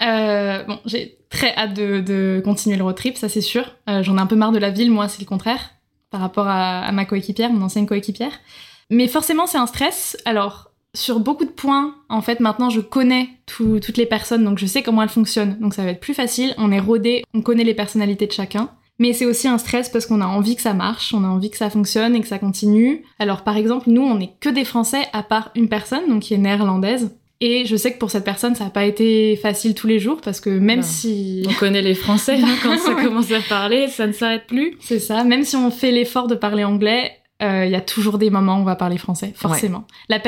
bon, 0.00 0.78
j'ai 0.84 1.18
très 1.30 1.54
hâte 1.56 1.74
de, 1.74 2.40
continuer 2.44 2.76
le 2.76 2.84
road 2.84 2.96
trip, 2.96 3.16
ça 3.16 3.28
c'est 3.28 3.40
sûr. 3.40 3.64
Euh, 3.88 4.02
J'en 4.02 4.16
ai 4.16 4.20
un 4.20 4.26
peu 4.26 4.36
marre 4.36 4.52
de 4.52 4.58
la 4.58 4.70
ville, 4.70 4.90
moi 4.90 5.08
c'est 5.08 5.20
le 5.20 5.26
contraire, 5.26 5.70
par 6.10 6.20
rapport 6.20 6.46
à, 6.46 6.80
à 6.80 6.92
ma 6.92 7.04
coéquipière, 7.04 7.50
mon 7.50 7.62
ancienne 7.62 7.86
coéquipière. 7.86 8.32
Mais 8.90 9.08
forcément 9.08 9.46
c'est 9.46 9.58
un 9.58 9.66
stress. 9.66 10.16
Alors, 10.24 10.70
sur 10.94 11.18
beaucoup 11.18 11.44
de 11.44 11.50
points, 11.50 11.96
en 12.08 12.22
fait, 12.22 12.40
maintenant, 12.40 12.70
je 12.70 12.80
connais 12.80 13.28
toutes 13.46 13.96
les 13.96 14.06
personnes, 14.06 14.44
donc 14.44 14.58
je 14.58 14.66
sais 14.66 14.82
comment 14.82 15.02
elles 15.02 15.08
fonctionnent. 15.08 15.58
Donc 15.60 15.74
ça 15.74 15.82
va 15.82 15.90
être 15.90 16.00
plus 16.00 16.14
facile. 16.14 16.54
On 16.56 16.70
est 16.70 16.80
rodé, 16.80 17.24
on 17.34 17.42
connaît 17.42 17.64
les 17.64 17.74
personnalités 17.74 18.26
de 18.26 18.32
chacun. 18.32 18.70
Mais 19.00 19.12
c'est 19.12 19.26
aussi 19.26 19.48
un 19.48 19.58
stress 19.58 19.88
parce 19.88 20.06
qu'on 20.06 20.20
a 20.20 20.26
envie 20.26 20.54
que 20.54 20.62
ça 20.62 20.72
marche, 20.72 21.12
on 21.12 21.24
a 21.24 21.26
envie 21.26 21.50
que 21.50 21.56
ça 21.56 21.68
fonctionne 21.68 22.14
et 22.14 22.20
que 22.20 22.28
ça 22.28 22.38
continue. 22.38 23.04
Alors 23.18 23.42
par 23.42 23.56
exemple, 23.56 23.90
nous, 23.90 24.02
on 24.02 24.14
n'est 24.14 24.36
que 24.38 24.48
des 24.48 24.64
Français 24.64 25.08
à 25.12 25.24
part 25.24 25.50
une 25.56 25.68
personne, 25.68 26.08
donc 26.08 26.22
qui 26.22 26.34
est 26.34 26.38
néerlandaise. 26.38 27.10
Et 27.46 27.66
je 27.66 27.76
sais 27.76 27.92
que 27.92 27.98
pour 27.98 28.10
cette 28.10 28.24
personne, 28.24 28.54
ça 28.54 28.64
n'a 28.64 28.70
pas 28.70 28.86
été 28.86 29.36
facile 29.36 29.74
tous 29.74 29.86
les 29.86 29.98
jours 29.98 30.22
parce 30.22 30.40
que 30.40 30.48
même 30.48 30.82
si... 30.82 31.44
On 31.46 31.52
connaît 31.52 31.82
les 31.82 31.94
Français, 31.94 32.38
hein, 32.42 32.56
quand 32.62 32.78
ça 32.78 32.94
commence 33.04 33.30
à 33.32 33.40
parler, 33.46 33.88
ça 33.88 34.06
ne 34.06 34.12
s'arrête 34.12 34.46
plus. 34.46 34.78
C'est 34.80 34.98
ça, 34.98 35.24
même 35.24 35.44
si 35.44 35.54
on 35.54 35.70
fait 35.70 35.90
l'effort 35.90 36.26
de 36.26 36.36
parler 36.36 36.64
anglais, 36.64 37.12
euh, 37.42 37.66
il 37.66 37.70
y 37.70 37.74
a 37.74 37.82
toujours 37.82 38.16
des 38.16 38.30
moments 38.30 38.56
où 38.56 38.60
on 38.60 38.64
va 38.64 38.76
parler 38.76 38.96
français, 38.96 39.34
forcément. 39.36 39.84
La, 40.08 40.22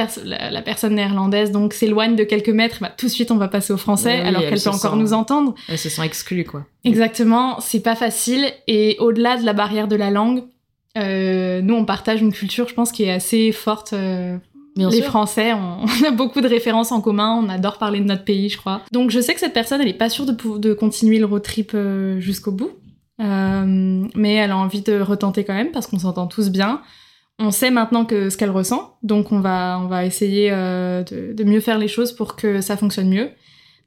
la, 0.51 0.61
personne 0.61 0.95
néerlandaise 0.97 1.53
donc 1.53 1.73
s'éloigne 1.73 2.17
de 2.17 2.25
quelques 2.25 2.51
mètres, 2.51 2.81
bah, 2.83 2.93
tout 2.95 3.07
de 3.07 3.11
suite 3.11 3.31
on 3.31 3.39
va 3.39 3.49
passer 3.49 3.73
au 3.73 3.79
français 3.79 4.21
alors 4.21 4.43
qu'elle 4.43 4.61
peut 4.61 4.69
encore 4.69 4.97
nous 4.97 5.15
entendre. 5.15 5.55
Elles 5.71 5.79
se 5.79 5.89
sont 5.89 6.03
exclues 6.03 6.45
quoi. 6.45 6.67
Exactement, 6.85 7.61
c'est 7.61 7.81
pas 7.81 7.97
facile 7.97 8.45
et 8.67 8.99
au-delà 8.99 9.39
de 9.39 9.47
la 9.47 9.55
barrière 9.55 9.89
de 9.89 9.97
la 9.97 10.11
langue, 10.11 10.43
euh, 10.99 11.63
nous 11.63 11.75
on 11.75 11.87
partage 11.87 12.21
une 12.21 12.33
culture 12.33 12.69
je 12.69 12.75
pense 12.75 12.93
qui 12.93 13.05
est 13.05 13.13
assez 13.13 13.53
forte. 13.53 13.95
Euh, 13.95 14.37
les 14.77 15.03
Français, 15.03 15.53
on, 15.55 15.87
a 16.07 16.11
beaucoup 16.11 16.41
de 16.41 16.49
références 16.49 16.93
en 16.93 17.01
commun, 17.01 17.41
on 17.43 17.49
adore 17.49 17.79
parler 17.79 18.01
de 18.01 18.05
notre 18.05 18.25
pays, 18.25 18.49
je 18.49 18.59
crois. 18.59 18.83
Donc 18.93 19.11
je 19.11 19.21
sais 19.21 19.35
que 19.35 19.41
cette 19.41 19.55
personne, 19.55 19.81
elle 19.81 19.89
est 19.89 19.95
pas 19.95 20.11
sûre 20.11 20.27
de, 20.27 20.59
de 20.59 20.75
continuer 20.75 21.19
le 21.19 21.27
road 21.27 21.43
trip 21.43 21.77
jusqu'au 22.19 22.53
bout. 22.53 22.71
Euh, 23.21 24.07
mais 24.15 24.35
elle 24.35 24.51
a 24.51 24.57
envie 24.57 24.83
de 24.83 25.01
retenter 25.01 25.45
quand 25.45 25.55
même 25.55 25.71
parce 25.71 25.87
qu'on 25.87 25.99
s'entend 25.99 26.27
tous 26.27 26.51
bien. 26.51 26.83
On 27.39 27.51
sait 27.51 27.71
maintenant 27.71 28.05
que 28.05 28.31
ce 28.31 28.37
qu'elle 28.37 28.51
ressent, 28.51 28.97
donc 29.03 29.31
on 29.31 29.41
va, 29.41 29.79
on 29.83 29.89
va 29.89 30.07
essayer 30.07 30.51
euh, 30.53 31.03
de, 31.03 31.35
de, 31.35 31.45
mieux 31.45 31.61
faire 31.61 31.79
les 31.79 31.89
choses 31.89 32.13
pour 32.13 32.35
que 32.35 32.63
ça 32.63 32.79
fonctionne 32.79 33.11
mieux, 33.11 33.31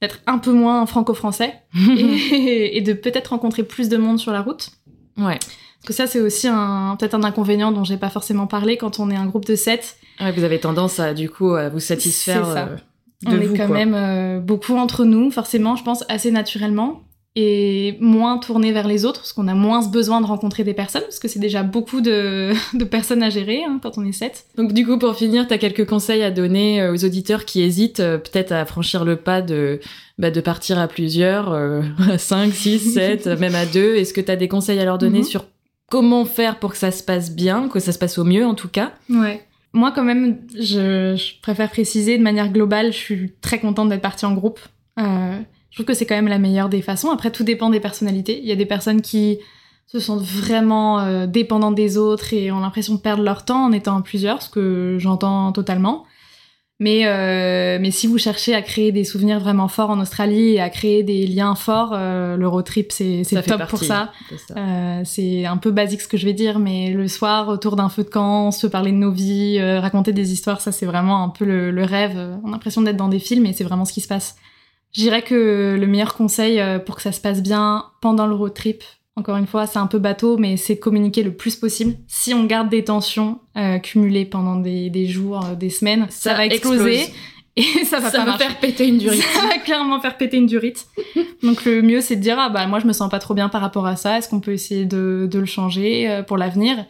d'être 0.01 0.19
un 0.27 0.37
peu 0.37 0.51
moins 0.51 0.85
franco-français 0.85 1.55
et, 1.97 2.77
et, 2.77 2.81
de 2.81 2.93
peut-être 2.93 3.29
rencontrer 3.29 3.63
plus 3.63 3.89
de 3.89 3.97
monde 3.97 4.19
sur 4.19 4.31
la 4.31 4.41
route. 4.41 4.69
Ouais. 5.17 5.39
Parce 5.39 5.87
que 5.87 5.93
ça, 5.93 6.05
c'est 6.05 6.19
aussi 6.19 6.47
peut-être 6.47 7.15
un 7.15 7.23
inconvénient 7.23 7.71
dont 7.71 7.83
j'ai 7.83 7.97
pas 7.97 8.09
forcément 8.09 8.45
parlé 8.45 8.77
quand 8.77 8.99
on 8.99 9.09
est 9.09 9.15
un 9.15 9.25
groupe 9.25 9.45
de 9.45 9.55
7. 9.55 9.97
Ouais, 10.19 10.31
vous 10.31 10.43
avez 10.43 10.59
tendance 10.59 10.99
à, 10.99 11.13
du 11.13 11.29
coup, 11.29 11.53
à 11.53 11.69
vous 11.69 11.79
satisfaire. 11.79 12.45
Ça. 12.45 12.67
Euh, 12.67 12.75
de 13.23 13.37
on 13.37 13.41
est 13.41 13.57
quand 13.57 13.67
même 13.67 13.95
euh, 13.95 14.39
beaucoup 14.39 14.75
entre 14.75 15.03
nous, 15.03 15.29
forcément, 15.31 15.75
je 15.75 15.83
pense, 15.83 16.05
assez 16.07 16.31
naturellement 16.31 17.03
et 17.35 17.95
moins 18.01 18.37
tourné 18.37 18.71
vers 18.71 18.87
les 18.87 19.05
autres, 19.05 19.21
parce 19.21 19.33
qu'on 19.33 19.47
a 19.47 19.53
moins 19.53 19.87
besoin 19.87 20.19
de 20.19 20.25
rencontrer 20.25 20.63
des 20.63 20.73
personnes, 20.73 21.03
parce 21.03 21.19
que 21.19 21.27
c'est 21.27 21.39
déjà 21.39 21.63
beaucoup 21.63 22.01
de, 22.01 22.53
de 22.77 22.83
personnes 22.83 23.23
à 23.23 23.29
gérer 23.29 23.63
hein, 23.63 23.79
quand 23.81 23.97
on 23.97 24.05
est 24.05 24.11
sept. 24.11 24.45
Donc 24.57 24.73
du 24.73 24.85
coup, 24.85 24.97
pour 24.97 25.15
finir, 25.15 25.47
tu 25.47 25.53
as 25.53 25.57
quelques 25.57 25.85
conseils 25.85 26.23
à 26.23 26.31
donner 26.31 26.81
euh, 26.81 26.93
aux 26.93 27.05
auditeurs 27.05 27.45
qui 27.45 27.61
hésitent 27.61 27.99
euh, 27.99 28.17
peut-être 28.17 28.51
à 28.51 28.65
franchir 28.65 29.05
le 29.05 29.15
pas 29.15 29.41
de, 29.41 29.79
bah, 30.17 30.31
de 30.31 30.41
partir 30.41 30.79
à 30.79 30.87
plusieurs, 30.87 31.53
euh, 31.53 31.81
à 32.11 32.17
5, 32.17 32.51
6, 32.51 32.93
7, 32.93 33.27
même 33.27 33.55
à 33.55 33.65
deux. 33.65 33.95
Est-ce 33.95 34.13
que 34.13 34.21
tu 34.21 34.31
as 34.31 34.35
des 34.35 34.47
conseils 34.47 34.79
à 34.79 34.85
leur 34.85 34.97
donner 34.97 35.19
mhm. 35.19 35.25
sur 35.25 35.45
comment 35.89 36.25
faire 36.25 36.57
pour 36.59 36.71
que 36.71 36.77
ça 36.77 36.91
se 36.91 37.03
passe 37.03 37.31
bien, 37.31 37.69
que 37.69 37.79
ça 37.79 37.91
se 37.91 37.99
passe 37.99 38.17
au 38.17 38.23
mieux 38.23 38.45
en 38.45 38.55
tout 38.55 38.69
cas? 38.69 38.91
Ouais. 39.09 39.45
Moi 39.73 39.91
quand 39.91 40.03
même, 40.03 40.39
je, 40.55 41.39
préfère 41.41 41.69
préciser 41.69 42.17
de 42.17 42.23
manière 42.23 42.51
globale, 42.51 42.91
je 42.91 42.97
suis 42.97 43.33
très 43.41 43.59
contente 43.59 43.89
d'être 43.89 44.01
partie 44.01 44.25
en 44.25 44.33
groupe. 44.33 44.59
Euh, 44.99 45.37
je 45.69 45.75
trouve 45.75 45.85
que 45.85 45.93
c'est 45.93 46.05
quand 46.05 46.15
même 46.15 46.27
la 46.27 46.39
meilleure 46.39 46.69
des 46.69 46.81
façons. 46.81 47.11
Après, 47.11 47.31
tout 47.31 47.43
dépend 47.43 47.69
des 47.69 47.79
personnalités. 47.79 48.39
Il 48.39 48.47
y 48.47 48.51
a 48.51 48.55
des 48.55 48.65
personnes 48.65 49.01
qui 49.01 49.39
se 49.85 49.99
sentent 49.99 50.23
vraiment 50.23 50.99
euh, 50.99 51.27
dépendantes 51.27 51.75
des 51.75 51.97
autres 51.97 52.33
et 52.33 52.51
ont 52.51 52.59
l'impression 52.59 52.95
de 52.95 52.99
perdre 52.99 53.23
leur 53.23 53.45
temps 53.45 53.65
en 53.65 53.71
étant 53.71 54.01
plusieurs, 54.01 54.41
ce 54.41 54.49
que 54.49 54.97
j'entends 54.99 55.51
totalement. 55.51 56.05
Mais, 56.81 57.05
euh, 57.05 57.77
mais 57.81 57.91
si 57.91 58.07
vous 58.07 58.17
cherchez 58.17 58.55
à 58.55 58.61
créer 58.61 58.93
des 58.93 59.03
souvenirs 59.03 59.41
vraiment 59.41 59.67
forts 59.67 59.89
en 59.89 59.99
Australie 59.99 60.51
et 60.53 60.61
à 60.61 60.69
créer 60.69 61.03
des 61.03 61.27
liens 61.27 61.53
forts, 61.55 61.91
euh, 61.93 62.37
le 62.37 62.47
road 62.47 62.63
trip, 62.63 62.93
c'est 62.93 63.23
top 63.45 63.67
pour 63.67 63.79
ça. 63.79 64.13
Euh, 64.55 65.01
c'est 65.03 65.45
un 65.45 65.57
peu 65.57 65.71
basique 65.71 65.99
ce 65.99 66.07
que 66.07 66.15
je 66.15 66.25
vais 66.25 66.33
dire, 66.33 66.57
mais 66.57 66.91
le 66.91 67.09
soir, 67.09 67.49
autour 67.49 67.75
d'un 67.75 67.89
feu 67.89 68.03
de 68.03 68.09
camp, 68.09 68.51
se 68.51 68.65
parler 68.65 68.91
de 68.91 68.97
nos 68.97 69.11
vies, 69.11 69.57
euh, 69.59 69.81
raconter 69.81 70.13
des 70.13 70.31
histoires, 70.31 70.61
ça 70.61 70.71
c'est 70.71 70.85
vraiment 70.85 71.21
un 71.21 71.29
peu 71.29 71.43
le, 71.43 71.71
le 71.71 71.83
rêve. 71.83 72.17
On 72.45 72.47
a 72.47 72.51
l'impression 72.51 72.81
d'être 72.81 72.97
dans 72.97 73.09
des 73.09 73.19
films 73.19 73.45
et 73.45 73.51
c'est 73.51 73.65
vraiment 73.65 73.83
ce 73.83 73.91
qui 73.91 74.01
se 74.01 74.07
passe. 74.07 74.37
Je 74.91 75.01
dirais 75.01 75.21
que 75.21 75.77
le 75.79 75.87
meilleur 75.87 76.15
conseil 76.15 76.59
euh, 76.59 76.79
pour 76.79 76.95
que 76.95 77.01
ça 77.01 77.11
se 77.11 77.21
passe 77.21 77.43
bien 77.43 77.85
pendant 78.01 78.25
le 78.25 78.33
road 78.33 78.53
trip, 78.53 78.83
encore 79.19 79.37
une 79.37 79.47
fois, 79.47 79.67
c'est 79.67 79.79
un 79.79 79.87
peu 79.87 79.99
bateau, 79.99 80.37
mais 80.37 80.57
c'est 80.57 80.79
communiquer 80.79 81.23
le 81.23 81.33
plus 81.33 81.55
possible. 81.55 81.95
Si 82.07 82.33
on 82.33 82.45
garde 82.45 82.69
des 82.69 82.83
tensions 82.83 83.39
euh, 83.57 83.77
cumulées 83.79 84.25
pendant 84.25 84.55
des, 84.55 84.89
des 84.89 85.05
jours, 85.05 85.45
euh, 85.45 85.55
des 85.55 85.69
semaines, 85.69 86.07
ça, 86.09 86.33
va 86.33 86.45
exploser. 86.45 87.07
Et 87.55 87.63
ça 87.83 87.99
va 87.99 88.09
ça 88.09 88.23
va 88.23 88.37
faire 88.37 88.57
péter 88.59 88.87
une 88.87 88.99
durite. 88.99 89.21
ça 89.33 89.47
va 89.47 89.57
clairement 89.57 89.99
faire 89.99 90.15
péter 90.15 90.37
une 90.37 90.45
durite. 90.45 90.87
Donc 91.43 91.65
le 91.65 91.81
mieux 91.81 91.99
c'est 91.99 92.15
de 92.15 92.21
dire 92.21 92.37
ah 92.39 92.47
bah 92.47 92.67
moi 92.67 92.79
je 92.79 92.85
me 92.85 92.93
sens 92.93 93.09
pas 93.09 93.19
trop 93.19 93.33
bien 93.33 93.49
par 93.49 93.59
rapport 93.59 93.85
à 93.85 93.97
ça. 93.97 94.17
Est-ce 94.17 94.29
qu'on 94.29 94.39
peut 94.39 94.53
essayer 94.53 94.85
de, 94.85 95.27
de 95.29 95.39
le 95.39 95.45
changer 95.45 96.21
pour 96.25 96.37
l'avenir? 96.37 96.85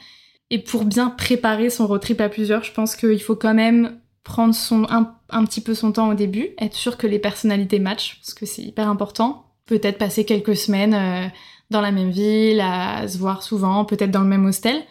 Et 0.51 0.59
pour 0.59 0.85
bien 0.85 1.09
préparer 1.09 1.69
son 1.69 1.87
road 1.87 2.01
trip 2.01 2.21
à 2.21 2.29
plusieurs, 2.29 2.63
je 2.63 2.71
pense 2.71 2.95
qu'il 2.95 3.21
faut 3.21 3.35
quand 3.35 3.53
même 3.53 3.99
prendre 4.23 4.53
son, 4.53 4.85
un, 4.89 5.45
petit 5.45 5.61
peu 5.61 5.73
son 5.73 5.91
temps 5.91 6.09
au 6.09 6.13
début, 6.13 6.49
être 6.59 6.75
sûr 6.75 6.97
que 6.97 7.07
les 7.07 7.19
personnalités 7.19 7.79
matchent, 7.79 8.19
parce 8.19 8.33
que 8.33 8.45
c'est 8.45 8.61
hyper 8.61 8.87
important. 8.87 9.45
Peut-être 9.65 9.97
passer 9.97 10.25
quelques 10.25 10.55
semaines 10.55 10.93
euh, 10.93 11.27
dans 11.69 11.81
la 11.81 11.91
même 11.91 12.09
ville, 12.09 12.61
à 12.61 13.07
se 13.07 13.17
voir 13.17 13.43
souvent, 13.43 13.85
peut-être 13.85 14.11
dans 14.11 14.21
le 14.21 14.27
même 14.27 14.45
hostel, 14.45 14.83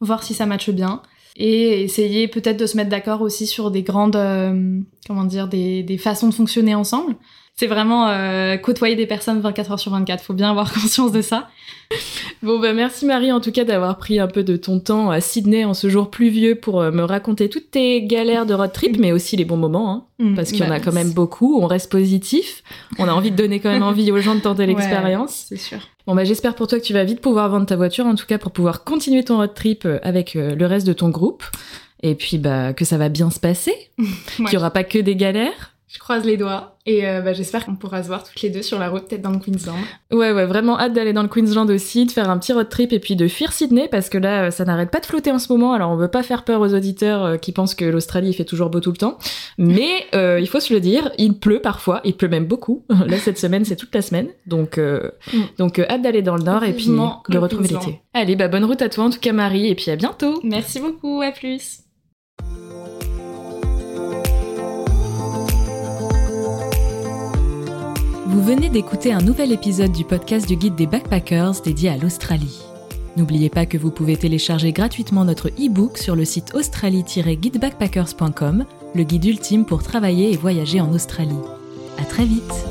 voir 0.00 0.22
si 0.22 0.34
ça 0.34 0.46
matche 0.46 0.70
bien. 0.70 1.02
Et 1.36 1.82
essayer 1.82 2.28
peut-être 2.28 2.58
de 2.58 2.66
se 2.66 2.76
mettre 2.76 2.90
d'accord 2.90 3.20
aussi 3.20 3.46
sur 3.46 3.70
des 3.70 3.82
grandes, 3.82 4.16
euh, 4.16 4.80
comment 5.06 5.24
dire, 5.24 5.48
des, 5.48 5.82
des 5.82 5.98
façons 5.98 6.28
de 6.28 6.34
fonctionner 6.34 6.74
ensemble 6.74 7.16
c'est 7.58 7.68
vraiment 7.68 8.08
euh, 8.08 8.58
côtoyer 8.58 8.96
des 8.96 9.06
personnes 9.06 9.40
24 9.40 9.72
heures 9.72 9.80
sur 9.80 9.90
24. 9.90 10.22
Faut 10.22 10.34
bien 10.34 10.50
avoir 10.50 10.70
conscience 10.74 11.10
de 11.10 11.22
ça. 11.22 11.48
Bon, 12.42 12.60
bah 12.60 12.74
merci 12.74 13.06
Marie 13.06 13.32
en 13.32 13.40
tout 13.40 13.50
cas 13.50 13.64
d'avoir 13.64 13.96
pris 13.96 14.20
un 14.20 14.26
peu 14.26 14.44
de 14.44 14.56
ton 14.56 14.78
temps 14.78 15.10
à 15.10 15.22
Sydney 15.22 15.64
en 15.64 15.72
ce 15.72 15.88
jour 15.88 16.10
pluvieux 16.10 16.56
pour 16.56 16.82
euh, 16.82 16.90
me 16.90 17.02
raconter 17.02 17.48
toutes 17.48 17.70
tes 17.70 18.02
galères 18.02 18.44
de 18.44 18.52
road 18.52 18.72
trip, 18.72 18.98
mais 18.98 19.10
aussi 19.10 19.36
les 19.36 19.46
bons 19.46 19.56
moments, 19.56 19.90
hein, 19.90 20.04
mm, 20.18 20.34
parce 20.34 20.50
qu'il 20.50 20.60
y 20.60 20.64
en 20.64 20.70
a 20.70 20.78
bah, 20.78 20.80
quand 20.80 20.92
même 20.92 21.12
beaucoup. 21.12 21.58
On 21.58 21.66
reste 21.66 21.90
positif. 21.90 22.62
On 22.98 23.08
a 23.08 23.12
envie 23.12 23.30
de 23.30 23.36
donner 23.36 23.58
quand 23.58 23.70
même 23.70 23.82
envie 23.82 24.12
aux 24.12 24.20
gens 24.20 24.34
de 24.34 24.40
tenter 24.40 24.66
l'expérience. 24.66 25.46
c'est 25.48 25.56
sûr. 25.56 25.78
Bon 26.06 26.14
bah 26.14 26.24
j'espère 26.24 26.54
pour 26.54 26.66
toi 26.66 26.78
que 26.78 26.84
tu 26.84 26.92
vas 26.92 27.04
vite 27.04 27.22
pouvoir 27.22 27.48
vendre 27.48 27.66
ta 27.66 27.76
voiture, 27.76 28.04
en 28.04 28.14
tout 28.14 28.26
cas 28.26 28.38
pour 28.38 28.52
pouvoir 28.52 28.84
continuer 28.84 29.24
ton 29.24 29.38
road 29.38 29.54
trip 29.54 29.86
euh, 29.86 29.98
avec 30.02 30.34
le 30.34 30.66
reste 30.66 30.86
de 30.86 30.92
ton 30.92 31.08
groupe. 31.08 31.42
Et 32.02 32.14
puis 32.14 32.36
bah 32.36 32.74
que 32.74 32.84
ça 32.84 32.98
va 32.98 33.08
bien 33.08 33.30
se 33.30 33.40
passer, 33.40 33.74
qu'il 34.36 34.52
y 34.52 34.56
aura 34.58 34.70
pas 34.70 34.84
que 34.84 34.98
des 34.98 35.16
galères. 35.16 35.72
Je 35.88 35.98
croise 35.98 36.24
les 36.24 36.36
doigts 36.36 36.75
et 36.86 37.06
euh, 37.06 37.20
bah, 37.20 37.32
j'espère 37.32 37.66
qu'on 37.66 37.74
pourra 37.74 38.02
se 38.02 38.08
voir 38.08 38.22
toutes 38.22 38.40
les 38.42 38.50
deux 38.50 38.62
sur 38.62 38.78
la 38.78 38.88
route, 38.88 39.08
peut-être 39.08 39.22
dans 39.22 39.30
le 39.30 39.40
Queensland. 39.40 39.76
Ouais, 40.12 40.30
ouais, 40.30 40.46
vraiment 40.46 40.78
hâte 40.78 40.92
d'aller 40.92 41.12
dans 41.12 41.22
le 41.22 41.28
Queensland 41.28 41.68
aussi, 41.68 42.06
de 42.06 42.12
faire 42.12 42.30
un 42.30 42.38
petit 42.38 42.52
road 42.52 42.68
trip 42.68 42.92
et 42.92 43.00
puis 43.00 43.16
de 43.16 43.26
fuir 43.26 43.52
Sydney 43.52 43.88
parce 43.88 44.08
que 44.08 44.18
là, 44.18 44.44
euh, 44.44 44.50
ça 44.52 44.64
n'arrête 44.64 44.92
pas 44.92 45.00
de 45.00 45.06
flotter 45.06 45.32
en 45.32 45.40
ce 45.40 45.52
moment. 45.52 45.72
Alors, 45.72 45.90
on 45.90 45.96
veut 45.96 46.08
pas 46.08 46.22
faire 46.22 46.44
peur 46.44 46.60
aux 46.60 46.72
auditeurs 46.72 47.24
euh, 47.24 47.36
qui 47.38 47.50
pensent 47.50 47.74
que 47.74 47.84
l'Australie 47.84 48.32
fait 48.34 48.44
toujours 48.44 48.70
beau 48.70 48.78
tout 48.78 48.92
le 48.92 48.96
temps, 48.96 49.18
mais 49.58 50.06
il 50.12 50.48
faut 50.48 50.60
se 50.60 50.72
le 50.72 50.80
dire, 50.80 51.10
il 51.18 51.38
pleut 51.38 51.60
parfois, 51.60 52.00
il 52.04 52.16
pleut 52.16 52.28
même 52.28 52.46
beaucoup. 52.46 52.84
là, 53.06 53.18
cette 53.18 53.38
semaine, 53.38 53.64
c'est 53.64 53.76
toute 53.76 53.94
la 53.94 54.02
semaine, 54.02 54.28
donc 54.46 54.78
mm. 54.78 55.40
donc 55.58 55.78
hâte 55.78 56.02
d'aller 56.02 56.22
dans 56.22 56.36
le 56.36 56.44
nord 56.44 56.62
et 56.64 56.72
puis 56.72 56.86
de 56.86 57.38
retrouver 57.38 57.68
l'été. 57.68 58.00
Allez, 58.14 58.36
bah 58.36 58.48
bonne 58.48 58.64
route 58.64 58.82
à 58.82 58.88
toi 58.88 59.04
en 59.04 59.10
tout 59.10 59.20
cas, 59.20 59.32
Marie, 59.32 59.68
et 59.68 59.74
puis 59.74 59.90
à 59.90 59.96
bientôt. 59.96 60.40
Merci 60.44 60.80
beaucoup, 60.80 61.20
à 61.22 61.32
plus. 61.32 61.85
Vous 68.28 68.42
venez 68.42 68.68
d'écouter 68.68 69.12
un 69.12 69.20
nouvel 69.20 69.52
épisode 69.52 69.92
du 69.92 70.04
podcast 70.04 70.48
du 70.48 70.56
guide 70.56 70.74
des 70.74 70.88
backpackers 70.88 71.60
dédié 71.62 71.90
à 71.90 71.96
l'Australie. 71.96 72.60
N'oubliez 73.16 73.50
pas 73.50 73.66
que 73.66 73.78
vous 73.78 73.92
pouvez 73.92 74.16
télécharger 74.16 74.72
gratuitement 74.72 75.24
notre 75.24 75.50
e-book 75.50 75.96
sur 75.96 76.16
le 76.16 76.24
site 76.24 76.52
australie-guidebackpackers.com, 76.54 78.64
le 78.96 79.02
guide 79.04 79.26
ultime 79.26 79.64
pour 79.64 79.84
travailler 79.84 80.32
et 80.32 80.36
voyager 80.36 80.80
en 80.80 80.92
Australie. 80.92 81.38
À 81.98 82.04
très 82.04 82.24
vite! 82.24 82.66